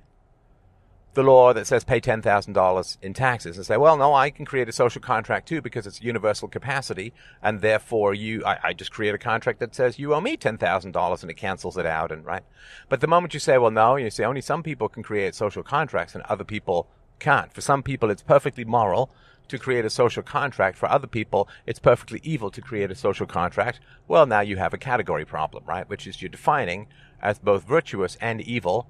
the 1.15 1.25
law 1.25 1.53
that 1.53 1.67
says 1.67 1.83
pay 1.83 2.01
$10,000 2.01 2.99
in 3.03 3.15
taxes 3.15 3.57
and 3.57 3.67
say, 3.67 3.77
well, 3.77 3.97
no, 3.97 4.15
I 4.15 4.31
can 4.31 4.45
create 4.45 4.69
a 4.69 4.73
social 4.73 5.01
contract 5.01 5.49
too 5.49 5.61
because 5.61 5.85
it's 5.85 6.01
universal 6.01 6.47
capacity. 6.47 7.13
And 7.43 7.61
therefore 7.61 8.15
you, 8.15 8.45
I, 8.45 8.59
I 8.63 8.73
just 8.73 8.93
create 8.93 9.13
a 9.17 9.19
contract 9.19 9.59
that 9.59 9.75
says 9.75 9.99
you 9.99 10.15
owe 10.15 10.21
me 10.21 10.37
$10,000 10.37 11.23
and 11.23 11.31
it 11.31 11.35
cancels 11.35 11.77
it 11.77 11.87
out. 11.87 12.13
And 12.13 12.25
right. 12.25 12.45
But 12.89 13.01
the 13.01 13.09
moment 13.09 13.35
you 13.35 13.41
say, 13.41 13.59
well, 13.59 13.73
no, 13.73 13.97
you 13.97 14.11
say 14.11 14.23
only 14.23 14.41
some 14.41 14.63
people 14.63 14.89
can 14.89 15.03
create 15.03 15.35
social 15.35 15.65
contracts 15.65 16.15
and 16.15 16.23
other 16.25 16.45
people 16.45 16.89
can't. 17.19 17.53
For 17.53 17.61
some 17.61 17.83
people, 17.83 18.11
it's 18.11 18.23
perfectly 18.23 18.65
moral 18.65 19.11
to 19.49 19.59
create 19.59 19.85
a 19.85 19.91
social 19.91 20.23
contract. 20.23 20.77
For 20.77 20.91
other 20.91 21.07
people, 21.07 21.49
it's 21.67 21.79
perfectly 21.79 22.21
evil 22.23 22.51
to 22.51 22.61
create 22.61 22.91
a 22.91 22.95
social 22.95 23.27
contract. 23.27 23.81
Well, 24.07 24.27
now 24.27 24.41
you 24.41 24.57
have 24.57 24.75
a 24.75 24.79
category 24.79 25.25
problem, 25.25 25.65
right? 25.67 25.89
Which 25.89 26.07
is 26.07 26.21
you're 26.21 26.29
defining 26.29 26.87
as 27.21 27.39
both 27.39 27.67
virtuous 27.67 28.17
and 28.21 28.41
evil 28.41 28.89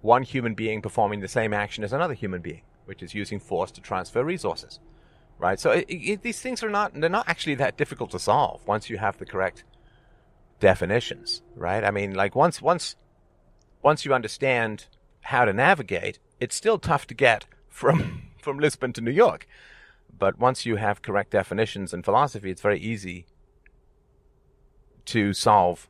one 0.00 0.24
human 0.24 0.54
being 0.54 0.82
performing 0.82 1.20
the 1.20 1.28
same 1.28 1.54
action 1.54 1.84
as 1.84 1.92
another 1.92 2.14
human 2.14 2.42
being, 2.42 2.62
which 2.86 3.02
is 3.02 3.14
using 3.14 3.38
force 3.38 3.70
to 3.70 3.80
transfer 3.80 4.24
resources. 4.24 4.80
Right? 5.38 5.58
So 5.58 5.70
it, 5.70 5.86
it, 5.88 6.22
these 6.22 6.40
things 6.40 6.62
are 6.62 6.70
not, 6.70 6.92
they're 6.94 7.08
not 7.08 7.28
actually 7.28 7.56
that 7.56 7.76
difficult 7.76 8.10
to 8.10 8.18
solve 8.18 8.66
once 8.66 8.90
you 8.90 8.98
have 8.98 9.18
the 9.18 9.26
correct 9.26 9.64
definitions, 10.60 11.42
right? 11.56 11.82
I 11.82 11.90
mean, 11.90 12.14
like 12.14 12.36
once, 12.36 12.62
once, 12.62 12.96
once 13.82 14.04
you 14.04 14.14
understand 14.14 14.86
how 15.22 15.44
to 15.44 15.52
navigate, 15.52 16.18
it's 16.42 16.56
still 16.56 16.76
tough 16.76 17.06
to 17.06 17.14
get 17.14 17.46
from, 17.68 18.22
from 18.42 18.58
Lisbon 18.58 18.92
to 18.94 19.00
New 19.00 19.12
York. 19.12 19.46
But 20.18 20.40
once 20.40 20.66
you 20.66 20.74
have 20.76 21.00
correct 21.00 21.30
definitions 21.30 21.94
and 21.94 22.04
philosophy, 22.04 22.50
it's 22.50 22.60
very 22.60 22.80
easy 22.80 23.26
to 25.06 25.32
solve 25.32 25.88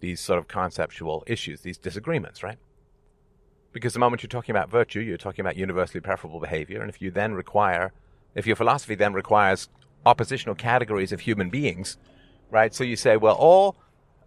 these 0.00 0.20
sort 0.20 0.40
of 0.40 0.48
conceptual 0.48 1.22
issues, 1.26 1.60
these 1.60 1.78
disagreements, 1.78 2.42
right? 2.42 2.58
Because 3.72 3.92
the 3.92 4.00
moment 4.00 4.24
you're 4.24 4.28
talking 4.28 4.54
about 4.56 4.68
virtue, 4.68 4.98
you're 4.98 5.16
talking 5.16 5.44
about 5.44 5.56
universally 5.56 6.00
preferable 6.00 6.40
behavior. 6.40 6.80
And 6.80 6.90
if 6.90 7.00
you 7.00 7.12
then 7.12 7.34
require, 7.34 7.92
if 8.34 8.48
your 8.48 8.56
philosophy 8.56 8.96
then 8.96 9.12
requires 9.12 9.68
oppositional 10.04 10.56
categories 10.56 11.12
of 11.12 11.20
human 11.20 11.48
beings, 11.48 11.96
right? 12.50 12.74
So 12.74 12.82
you 12.82 12.96
say, 12.96 13.16
well, 13.16 13.36
all, 13.36 13.76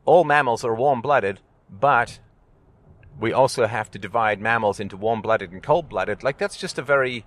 all 0.05 0.23
mammals 0.23 0.63
are 0.63 0.73
warm 0.73 1.01
blooded, 1.01 1.41
but 1.69 2.19
we 3.19 3.31
also 3.31 3.67
have 3.67 3.91
to 3.91 3.99
divide 3.99 4.41
mammals 4.41 4.79
into 4.79 4.97
warm 4.97 5.21
blooded 5.21 5.51
and 5.51 5.61
cold 5.61 5.89
blooded. 5.89 6.23
Like, 6.23 6.37
that's 6.37 6.57
just 6.57 6.77
a 6.77 6.81
very 6.81 7.25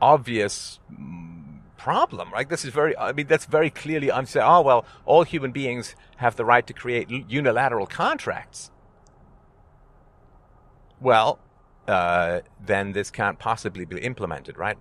obvious 0.00 0.80
mm, 0.92 1.60
problem, 1.76 2.32
right? 2.32 2.48
This 2.48 2.64
is 2.64 2.72
very, 2.72 2.96
I 2.96 3.12
mean, 3.12 3.26
that's 3.26 3.46
very 3.46 3.70
clearly 3.70 4.10
I'm 4.10 4.26
saying, 4.26 4.46
Oh, 4.46 4.62
well, 4.62 4.86
all 5.04 5.22
human 5.22 5.52
beings 5.52 5.94
have 6.16 6.36
the 6.36 6.44
right 6.44 6.66
to 6.66 6.72
create 6.72 7.10
unilateral 7.10 7.86
contracts 7.86 8.70
well, 11.04 11.38
uh, 11.86 12.40
then 12.64 12.92
this 12.92 13.10
can't 13.10 13.38
possibly 13.38 13.84
be 13.84 14.00
implemented, 14.00 14.56
right? 14.58 14.78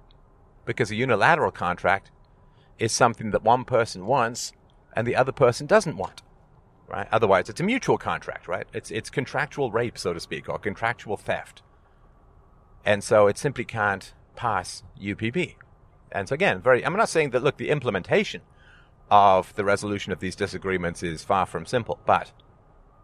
Because 0.65 0.89
a 0.89 0.95
unilateral 0.95 1.51
contract 1.51 2.11
is 2.79 2.91
something 2.91 3.31
that 3.31 3.43
one 3.43 3.65
person 3.65 4.05
wants 4.05 4.53
and 4.95 5.05
the 5.05 5.15
other 5.15 5.31
person 5.31 5.67
doesn't 5.67 5.97
want, 5.97 6.23
right? 6.93 7.07
Otherwise, 7.11 7.49
it's 7.49 7.59
a 7.59 7.63
mutual 7.63 7.97
contract, 7.97 8.47
right? 8.47 8.67
It's 8.73 8.91
it's 8.91 9.09
contractual 9.09 9.71
rape, 9.71 9.97
so 9.97 10.13
to 10.13 10.19
speak, 10.19 10.47
or 10.47 10.59
contractual 10.59 11.17
theft, 11.17 11.63
and 12.85 13.03
so 13.03 13.27
it 13.27 13.37
simply 13.37 13.65
can't 13.65 14.13
pass 14.35 14.83
UPB. 15.01 15.55
And 16.11 16.29
so 16.29 16.35
again, 16.35 16.61
very. 16.61 16.85
I'm 16.85 16.95
not 16.95 17.09
saying 17.09 17.31
that. 17.31 17.43
Look, 17.43 17.57
the 17.57 17.69
implementation 17.69 18.41
of 19.09 19.53
the 19.55 19.65
resolution 19.65 20.13
of 20.13 20.19
these 20.19 20.35
disagreements 20.35 21.01
is 21.03 21.23
far 21.23 21.45
from 21.45 21.65
simple, 21.65 21.99
but 22.05 22.31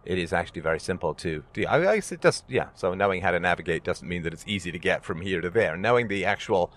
it 0.06 0.18
is 0.18 0.32
actually 0.34 0.62
very 0.62 0.80
simple 0.80 1.14
to 1.16 1.44
do. 1.54 1.66
I 1.68 1.96
guess 1.96 2.12
it 2.12 2.22
just, 2.22 2.46
yeah. 2.48 2.70
So 2.76 2.94
knowing 2.94 3.22
how 3.22 3.32
to 3.32 3.40
navigate 3.40 3.84
doesn't 3.84 4.08
mean 4.08 4.24
that 4.24 4.34
it's 4.34 4.46
easy 4.48 4.72
to 4.72 4.80
get 4.80 5.04
from 5.04 5.22
here 5.22 5.42
to 5.42 5.50
there. 5.50 5.76
Knowing 5.76 6.08
the 6.08 6.26
actual 6.26 6.72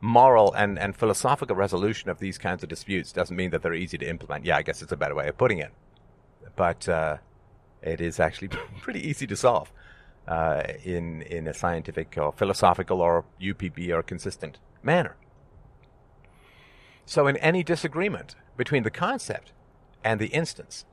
moral 0.00 0.52
and, 0.54 0.78
and 0.78 0.96
philosophical 0.96 1.56
resolution 1.56 2.10
of 2.10 2.18
these 2.18 2.38
kinds 2.38 2.62
of 2.62 2.68
disputes 2.68 3.12
doesn't 3.12 3.36
mean 3.36 3.50
that 3.50 3.62
they're 3.62 3.74
easy 3.74 3.98
to 3.98 4.08
implement. 4.08 4.44
Yeah, 4.44 4.56
I 4.56 4.62
guess 4.62 4.82
it's 4.82 4.92
a 4.92 4.96
better 4.96 5.14
way 5.14 5.28
of 5.28 5.36
putting 5.36 5.58
it. 5.58 5.72
But 6.56 6.88
uh, 6.88 7.18
it 7.82 8.00
is 8.00 8.18
actually 8.18 8.48
pretty 8.80 9.06
easy 9.06 9.26
to 9.26 9.36
solve 9.36 9.72
uh, 10.26 10.62
in 10.84 11.22
in 11.22 11.46
a 11.46 11.54
scientific 11.54 12.16
or 12.16 12.32
philosophical 12.32 13.00
or 13.00 13.24
UPB 13.40 13.90
or 13.90 14.02
consistent 14.02 14.58
manner. 14.82 15.16
So 17.04 17.26
in 17.28 17.36
any 17.36 17.62
disagreement 17.62 18.34
between 18.56 18.82
the 18.82 18.90
concept 18.90 19.52
and 20.02 20.20
the 20.20 20.26
instance, 20.28 20.84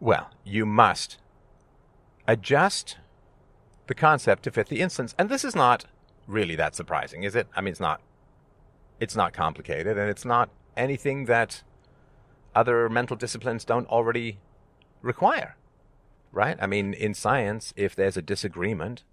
well, 0.00 0.30
you 0.44 0.66
must 0.66 1.18
adjust 2.26 2.96
the 3.86 3.94
concept 3.94 4.42
to 4.44 4.50
fit 4.50 4.68
the 4.68 4.80
instance. 4.80 5.14
And 5.18 5.28
this 5.28 5.44
is 5.44 5.54
not 5.54 5.84
really 6.26 6.56
that 6.56 6.74
surprising, 6.74 7.22
is 7.22 7.36
it? 7.36 7.46
I 7.54 7.60
mean, 7.60 7.72
it's 7.72 7.80
not. 7.80 8.00
It's 9.00 9.16
not 9.16 9.32
complicated, 9.32 9.98
and 9.98 10.08
it's 10.08 10.24
not 10.24 10.50
anything 10.76 11.24
that 11.24 11.62
other 12.54 12.88
mental 12.88 13.16
disciplines 13.16 13.64
don't 13.64 13.88
already 13.88 14.38
require, 15.00 15.56
right? 16.30 16.56
I 16.60 16.66
mean, 16.66 16.94
in 16.94 17.14
science, 17.14 17.72
if 17.76 17.94
there's 17.94 18.16
a 18.16 18.22
disagreement 18.22 19.04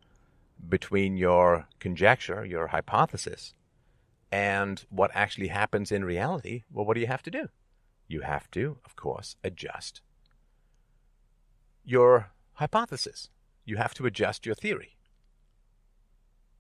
between 0.67 1.17
your 1.17 1.67
conjecture, 1.79 2.45
your 2.45 2.67
hypothesis, 2.67 3.53
and 4.31 4.85
what 4.89 5.11
actually 5.13 5.47
happens 5.47 5.91
in 5.91 6.05
reality, 6.05 6.63
well, 6.71 6.85
what 6.85 6.93
do 6.95 6.99
you 6.99 7.07
have 7.07 7.23
to 7.23 7.31
do? 7.31 7.47
You 8.07 8.21
have 8.21 8.51
to, 8.51 8.77
of 8.85 8.95
course, 8.95 9.35
adjust 9.43 10.01
your 11.83 12.31
hypothesis. 12.53 13.29
You 13.65 13.77
have 13.77 13.93
to 13.95 14.05
adjust 14.05 14.45
your 14.45 14.55
theory. 14.55 14.97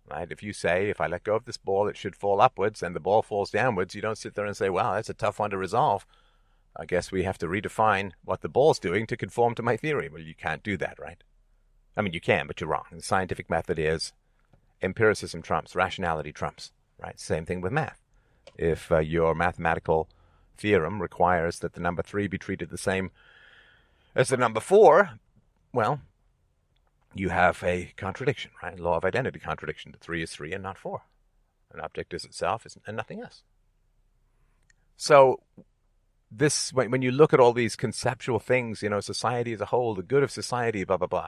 Right? 0.09 0.31
If 0.31 0.41
you 0.41 0.53
say, 0.53 0.89
if 0.89 0.99
I 0.99 1.05
let 1.05 1.23
go 1.23 1.35
of 1.35 1.45
this 1.45 1.57
ball, 1.57 1.87
it 1.87 1.97
should 1.97 2.15
fall 2.15 2.41
upwards, 2.41 2.81
and 2.81 2.95
the 2.95 2.99
ball 2.99 3.21
falls 3.21 3.51
downwards, 3.51 3.93
you 3.93 4.01
don't 4.01 4.17
sit 4.17 4.33
there 4.33 4.45
and 4.45 4.57
say, 4.57 4.69
wow, 4.69 4.93
that's 4.93 5.09
a 5.09 5.13
tough 5.13 5.37
one 5.37 5.51
to 5.51 5.57
resolve. 5.57 6.07
I 6.75 6.85
guess 6.85 7.11
we 7.11 7.23
have 7.23 7.37
to 7.39 7.47
redefine 7.47 8.11
what 8.23 8.41
the 8.41 8.49
ball's 8.49 8.79
doing 8.79 9.05
to 9.07 9.17
conform 9.17 9.55
to 9.55 9.63
my 9.63 9.75
theory. 9.75 10.09
Well, 10.09 10.21
you 10.21 10.35
can't 10.35 10.63
do 10.63 10.77
that, 10.77 10.97
right? 10.99 11.23
I 11.97 12.01
mean, 12.01 12.13
you 12.13 12.21
can, 12.21 12.47
but 12.47 12.61
you're 12.61 12.69
wrong. 12.69 12.85
The 12.91 13.01
scientific 13.01 13.49
method 13.49 13.77
is 13.79 14.13
empiricism 14.81 15.41
trumps, 15.41 15.75
rationality 15.75 16.31
trumps, 16.31 16.71
right? 16.97 17.19
Same 17.19 17.45
thing 17.45 17.61
with 17.61 17.73
math. 17.73 17.99
If 18.57 18.91
uh, 18.91 18.99
your 18.99 19.35
mathematical 19.35 20.09
theorem 20.57 21.01
requires 21.01 21.59
that 21.59 21.73
the 21.73 21.81
number 21.81 22.01
three 22.01 22.27
be 22.27 22.37
treated 22.37 22.69
the 22.69 22.77
same 22.77 23.11
as 24.15 24.29
the 24.29 24.37
number 24.37 24.59
four, 24.59 25.11
well, 25.73 26.01
you 27.13 27.29
have 27.29 27.63
a 27.63 27.93
contradiction, 27.97 28.51
right? 28.61 28.79
Law 28.79 28.97
of 28.97 29.05
identity 29.05 29.39
contradiction. 29.39 29.91
The 29.91 29.97
three 29.97 30.23
is 30.23 30.31
three 30.31 30.53
and 30.53 30.63
not 30.63 30.77
four. 30.77 31.01
An 31.73 31.79
object 31.79 32.13
is 32.13 32.25
itself 32.25 32.65
and 32.85 32.97
nothing 32.97 33.21
else. 33.21 33.43
So, 34.97 35.41
this 36.31 36.71
when, 36.73 36.91
when 36.91 37.01
you 37.01 37.11
look 37.11 37.33
at 37.33 37.39
all 37.39 37.53
these 37.53 37.75
conceptual 37.75 38.39
things, 38.39 38.81
you 38.83 38.89
know, 38.89 38.99
society 38.99 39.53
as 39.53 39.61
a 39.61 39.67
whole, 39.67 39.95
the 39.95 40.03
good 40.03 40.23
of 40.23 40.31
society, 40.31 40.83
blah 40.83 40.97
blah 40.97 41.07
blah. 41.07 41.27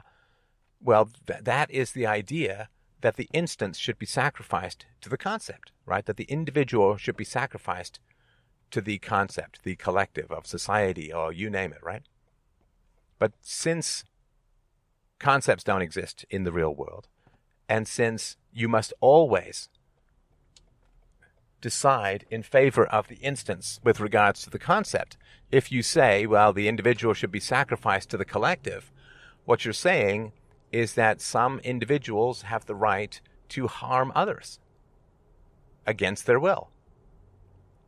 Well, 0.80 1.10
th- 1.26 1.44
that 1.44 1.70
is 1.70 1.92
the 1.92 2.06
idea 2.06 2.68
that 3.00 3.16
the 3.16 3.28
instance 3.32 3.78
should 3.78 3.98
be 3.98 4.06
sacrificed 4.06 4.86
to 5.00 5.08
the 5.08 5.16
concept, 5.16 5.72
right? 5.84 6.06
That 6.06 6.16
the 6.16 6.24
individual 6.24 6.96
should 6.96 7.16
be 7.16 7.24
sacrificed 7.24 7.98
to 8.70 8.80
the 8.80 8.98
concept, 8.98 9.60
the 9.64 9.76
collective 9.76 10.30
of 10.30 10.46
society, 10.46 11.12
or 11.12 11.32
you 11.32 11.50
name 11.50 11.72
it, 11.72 11.82
right? 11.82 12.02
But 13.18 13.32
since 13.40 14.04
concepts 15.18 15.64
don't 15.64 15.82
exist 15.82 16.24
in 16.30 16.44
the 16.44 16.52
real 16.52 16.74
world, 16.74 17.08
and 17.68 17.86
since 17.86 18.36
you 18.52 18.68
must 18.68 18.92
always 19.00 19.68
decide 21.62 22.26
in 22.30 22.42
favor 22.42 22.84
of 22.84 23.08
the 23.08 23.16
instance 23.16 23.80
with 23.82 24.00
regards 24.00 24.42
to 24.42 24.50
the 24.50 24.58
concept, 24.58 25.16
if 25.50 25.72
you 25.72 25.82
say, 25.82 26.26
well, 26.26 26.52
the 26.52 26.68
individual 26.68 27.14
should 27.14 27.32
be 27.32 27.40
sacrificed 27.40 28.10
to 28.10 28.18
the 28.18 28.26
collective, 28.26 28.92
what 29.46 29.64
you're 29.64 29.72
saying 29.72 30.32
is 30.70 30.94
that 30.94 31.20
some 31.20 31.58
individuals 31.60 32.42
have 32.42 32.66
the 32.66 32.74
right 32.74 33.20
to 33.48 33.66
harm 33.68 34.12
others 34.14 34.58
against 35.86 36.26
their 36.26 36.40
will. 36.40 36.68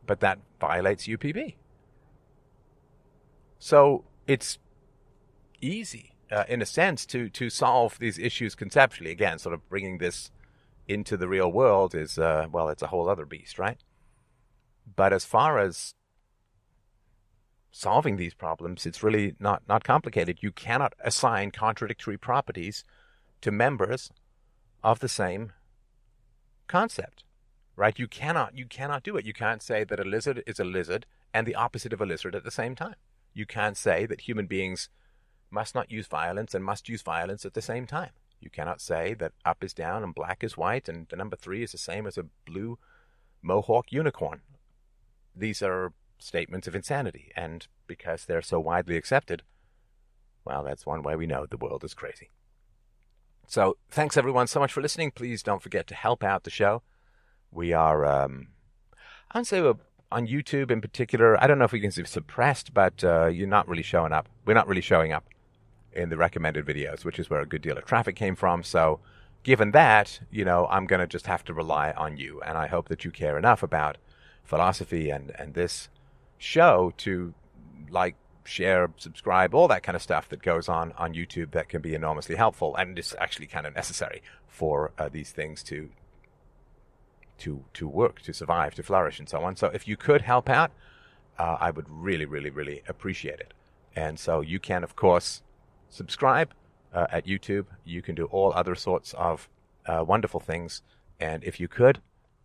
But 0.05 0.19
that 0.21 0.39
violates 0.59 1.07
UPB. 1.07 1.55
So 3.59 4.03
it's 4.27 4.59
easy, 5.61 6.13
uh, 6.31 6.43
in 6.47 6.61
a 6.61 6.65
sense, 6.65 7.05
to 7.07 7.29
to 7.29 7.49
solve 7.49 7.97
these 7.97 8.19
issues 8.19 8.53
conceptually. 8.53 9.11
Again, 9.11 9.39
sort 9.39 9.55
of 9.55 9.67
bringing 9.69 9.97
this 9.97 10.31
into 10.87 11.17
the 11.17 11.27
real 11.27 11.51
world 11.51 11.95
is 11.95 12.17
uh, 12.17 12.47
well, 12.51 12.69
it's 12.69 12.81
a 12.81 12.87
whole 12.87 13.09
other 13.09 13.25
beast, 13.25 13.57
right? 13.59 13.77
But 14.95 15.13
as 15.13 15.25
far 15.25 15.59
as 15.59 15.93
solving 17.71 18.17
these 18.17 18.33
problems, 18.33 18.85
it's 18.85 19.03
really 19.03 19.35
not 19.39 19.63
not 19.67 19.83
complicated. 19.83 20.39
You 20.41 20.51
cannot 20.51 20.93
assign 20.99 21.51
contradictory 21.51 22.17
properties 22.17 22.83
to 23.41 23.51
members 23.51 24.11
of 24.83 24.99
the 24.99 25.09
same 25.09 25.51
concept 26.67 27.23
right 27.75 27.99
you 27.99 28.07
cannot 28.07 28.57
you 28.57 28.65
cannot 28.65 29.03
do 29.03 29.17
it 29.17 29.25
you 29.25 29.33
can't 29.33 29.61
say 29.61 29.83
that 29.83 29.99
a 29.99 30.03
lizard 30.03 30.41
is 30.47 30.59
a 30.59 30.63
lizard 30.63 31.05
and 31.31 31.45
the 31.45 31.53
opposite 31.53 31.93
of 31.93 32.01
a 32.01 32.05
lizard 32.05 32.33
at 32.33 32.43
the 32.43 32.49
same 32.49 32.73
time 32.73 32.95
you 33.35 33.45
can't 33.45 33.77
say 33.77 34.07
that 34.07 34.21
human 34.21 34.47
beings 34.47 34.89
must 35.51 35.75
not 35.75 35.91
use 35.91 36.07
violence 36.07 36.55
and 36.55 36.63
must 36.63 36.89
use 36.89 37.01
violence 37.01 37.45
at 37.45 37.53
the 37.53 37.61
same 37.61 37.85
time. 37.85 38.11
You 38.45 38.51
cannot 38.51 38.79
say 38.79 39.15
that 39.15 39.33
up 39.43 39.63
is 39.63 39.73
down 39.73 40.03
and 40.03 40.13
black 40.13 40.43
is 40.43 40.55
white 40.55 40.87
and 40.87 41.07
the 41.09 41.15
number 41.15 41.35
three 41.35 41.63
is 41.63 41.71
the 41.71 41.79
same 41.79 42.05
as 42.05 42.15
a 42.17 42.27
blue 42.45 42.77
mohawk 43.41 43.91
unicorn. 43.91 44.41
These 45.35 45.63
are 45.63 45.91
statements 46.19 46.67
of 46.67 46.75
insanity, 46.75 47.31
and 47.35 47.67
because 47.87 48.25
they're 48.25 48.41
so 48.41 48.59
widely 48.59 48.97
accepted, 48.97 49.41
well, 50.45 50.63
that's 50.63 50.85
one 50.85 51.01
way 51.01 51.15
we 51.15 51.27
know 51.27 51.45
the 51.45 51.57
world 51.57 51.83
is 51.83 51.93
crazy. 51.93 52.29
So, 53.47 53.77
thanks 53.89 54.15
everyone 54.15 54.47
so 54.47 54.59
much 54.59 54.71
for 54.71 54.81
listening. 54.81 55.11
Please 55.11 55.43
don't 55.43 55.61
forget 55.61 55.87
to 55.87 55.95
help 55.95 56.23
out 56.23 56.43
the 56.43 56.49
show. 56.49 56.83
We 57.51 57.73
are, 57.73 58.05
um, 58.05 58.47
I 59.31 59.39
would 59.39 59.47
say, 59.47 59.61
we're 59.61 59.75
on 60.11 60.27
YouTube 60.27 60.71
in 60.71 60.81
particular. 60.81 61.41
I 61.43 61.47
don't 61.47 61.59
know 61.59 61.65
if 61.65 61.71
we 61.71 61.81
can 61.81 61.91
say 61.91 62.03
suppressed, 62.03 62.73
but 62.73 63.03
uh, 63.03 63.25
you're 63.25 63.47
not 63.47 63.67
really 63.67 63.83
showing 63.83 64.13
up. 64.13 64.29
We're 64.45 64.53
not 64.53 64.67
really 64.67 64.81
showing 64.81 65.11
up 65.11 65.25
in 65.95 66.09
the 66.09 66.17
recommended 66.17 66.65
videos, 66.65 67.05
which 67.05 67.19
is 67.19 67.29
where 67.29 67.41
a 67.41 67.45
good 67.45 67.61
deal 67.61 67.77
of 67.77 67.85
traffic 67.85 68.15
came 68.15 68.35
from. 68.35 68.63
So, 68.63 68.99
given 69.43 69.71
that, 69.71 70.19
you 70.31 70.43
know, 70.43 70.67
I'm 70.69 70.87
going 70.87 70.99
to 70.99 71.07
just 71.07 71.27
have 71.27 71.43
to 71.45 71.53
rely 71.53 71.91
on 71.91 72.17
you. 72.17 72.41
And 72.41 72.57
I 72.57 72.67
hope 72.67 72.89
that 72.89 73.05
you 73.05 73.11
care 73.11 73.37
enough 73.37 73.63
about 73.63 73.97
philosophy 74.43 75.09
and, 75.09 75.31
and 75.37 75.53
this 75.53 75.89
show 76.37 76.93
to 76.97 77.33
like, 77.89 78.15
share, 78.43 78.91
subscribe, 78.97 79.53
all 79.53 79.67
that 79.67 79.83
kind 79.83 79.95
of 79.95 80.01
stuff 80.01 80.29
that 80.29 80.41
goes 80.41 80.69
on 80.69 80.91
on 80.97 81.13
YouTube 81.13 81.51
that 81.51 81.69
can 81.69 81.81
be 81.81 81.95
enormously 81.95 82.35
helpful 82.35 82.75
and 82.75 82.97
is 82.97 83.15
actually 83.19 83.47
kind 83.47 83.65
of 83.65 83.75
necessary 83.75 84.21
for 84.47 84.91
uh, 84.97 85.09
these 85.09 85.31
things 85.31 85.63
to 85.63 85.89
to 87.39 87.65
to 87.73 87.87
work, 87.87 88.21
to 88.21 88.33
survive, 88.33 88.75
to 88.75 88.83
flourish, 88.83 89.19
and 89.19 89.27
so 89.27 89.43
on. 89.43 89.55
So 89.55 89.67
if 89.67 89.87
you 89.87 89.97
could 89.97 90.21
help 90.21 90.49
out, 90.49 90.71
uh, 91.37 91.57
I 91.59 91.71
would 91.71 91.87
really, 91.89 92.25
really, 92.25 92.49
really 92.49 92.81
appreciate 92.87 93.39
it. 93.39 93.53
And 93.95 94.19
so 94.19 94.41
you 94.41 94.59
can, 94.59 94.83
of 94.83 94.95
course, 94.95 95.41
subscribe 95.95 96.53
uh, 96.93 97.07
at 97.11 97.25
YouTube. 97.25 97.65
You 97.83 98.01
can 98.01 98.15
do 98.15 98.25
all 98.25 98.53
other 98.53 98.75
sorts 98.75 99.13
of 99.13 99.49
uh, 99.85 100.03
wonderful 100.05 100.39
things. 100.39 100.81
And 101.19 101.43
if 101.43 101.59
you 101.59 101.67
could, 101.67 102.01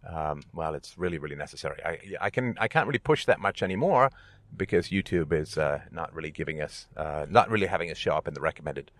um, 0.09 0.43
well, 0.55 0.75
it's 0.75 0.97
really, 0.97 1.19
really 1.19 1.37
necessary. 1.37 1.81
I, 1.85 1.99
I 2.21 2.31
can, 2.31 2.57
I 2.59 2.69
can't 2.69 2.87
really 2.87 2.99
push 2.99 3.27
that 3.27 3.41
much 3.41 3.63
anymore 3.63 4.11
because 4.57 4.89
YouTube 4.89 5.33
is 5.33 5.59
uh, 5.59 5.81
not 5.91 6.15
really 6.15 6.31
giving 6.31 6.61
us, 6.61 6.87
uh, 6.97 7.27
not 7.29 7.51
really 7.51 7.67
having 7.67 7.91
us 7.91 7.99
show 7.99 8.13
up 8.13 8.27
in 8.27 8.35
the 8.35 8.41
recommended 8.41 8.91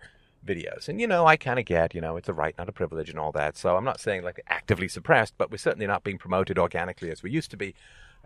videos. 0.45 0.87
And 0.87 0.99
you 0.99 1.07
know, 1.07 1.25
I 1.25 1.37
kind 1.37 1.59
of 1.59 1.65
get, 1.65 1.93
you 1.93 2.01
know, 2.01 2.17
it's 2.17 2.29
a 2.29 2.33
right, 2.33 2.55
not 2.57 2.69
a 2.69 2.71
privilege, 2.71 3.09
and 3.09 3.19
all 3.19 3.31
that. 3.33 3.57
So 3.57 3.77
I'm 3.77 3.83
not 3.83 3.99
saying 3.99 4.23
like 4.23 4.41
actively 4.47 4.87
suppressed, 4.87 5.35
but 5.37 5.51
we're 5.51 5.57
certainly 5.57 5.87
not 5.87 6.03
being 6.03 6.17
promoted 6.17 6.57
organically 6.57 7.11
as 7.11 7.23
we 7.23 7.31
used 7.31 7.51
to 7.51 7.57
be. 7.57 7.75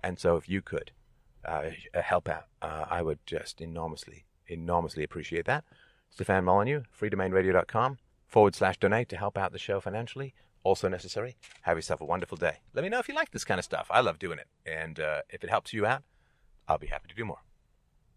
And 0.04 0.20
so 0.20 0.36
if 0.36 0.48
you 0.48 0.62
could 0.62 0.92
uh, 1.44 1.70
help 1.94 2.30
out, 2.30 2.46
uh, 2.62 2.86
I 2.90 3.02
would 3.02 3.20
just 3.26 3.62
enormously, 3.62 4.26
enormously 4.48 5.04
appreciate 5.04 5.46
that. 5.46 5.64
Stefan 6.10 6.46
Molyneux, 6.46 6.84
freedomainradio.com 7.00 7.98
forward 8.28 8.56
slash 8.56 8.78
donate 8.78 9.10
to 9.10 9.18
help 9.18 9.38
out 9.38 9.52
the 9.52 9.60
show 9.60 9.80
financially. 9.80 10.34
Also 10.64 10.88
necessary. 10.88 11.36
Have 11.62 11.78
yourself 11.78 12.02
a 12.02 12.06
wonderful 12.06 12.38
day. 12.38 12.58
Let 12.74 12.84
me 12.84 12.90
know 12.90 13.00
if 13.00 13.08
you 13.08 13.14
like 13.14 13.32
this 13.32 13.46
kind 13.46 13.60
of 13.60 13.66
stuff. 13.66 13.88
I 13.92 14.02
love 14.02 14.18
doing 14.18 14.40
it. 14.40 14.48
And 14.66 15.00
uh, 15.00 15.22
if 15.30 15.44
it 15.44 15.50
helps 15.50 15.74
you 15.74 15.86
out, 15.86 16.04
I'll 16.68 16.80
be 16.80 16.88
happy 16.88 17.08
to 17.08 17.16
do 17.16 17.24
more. 17.24 17.40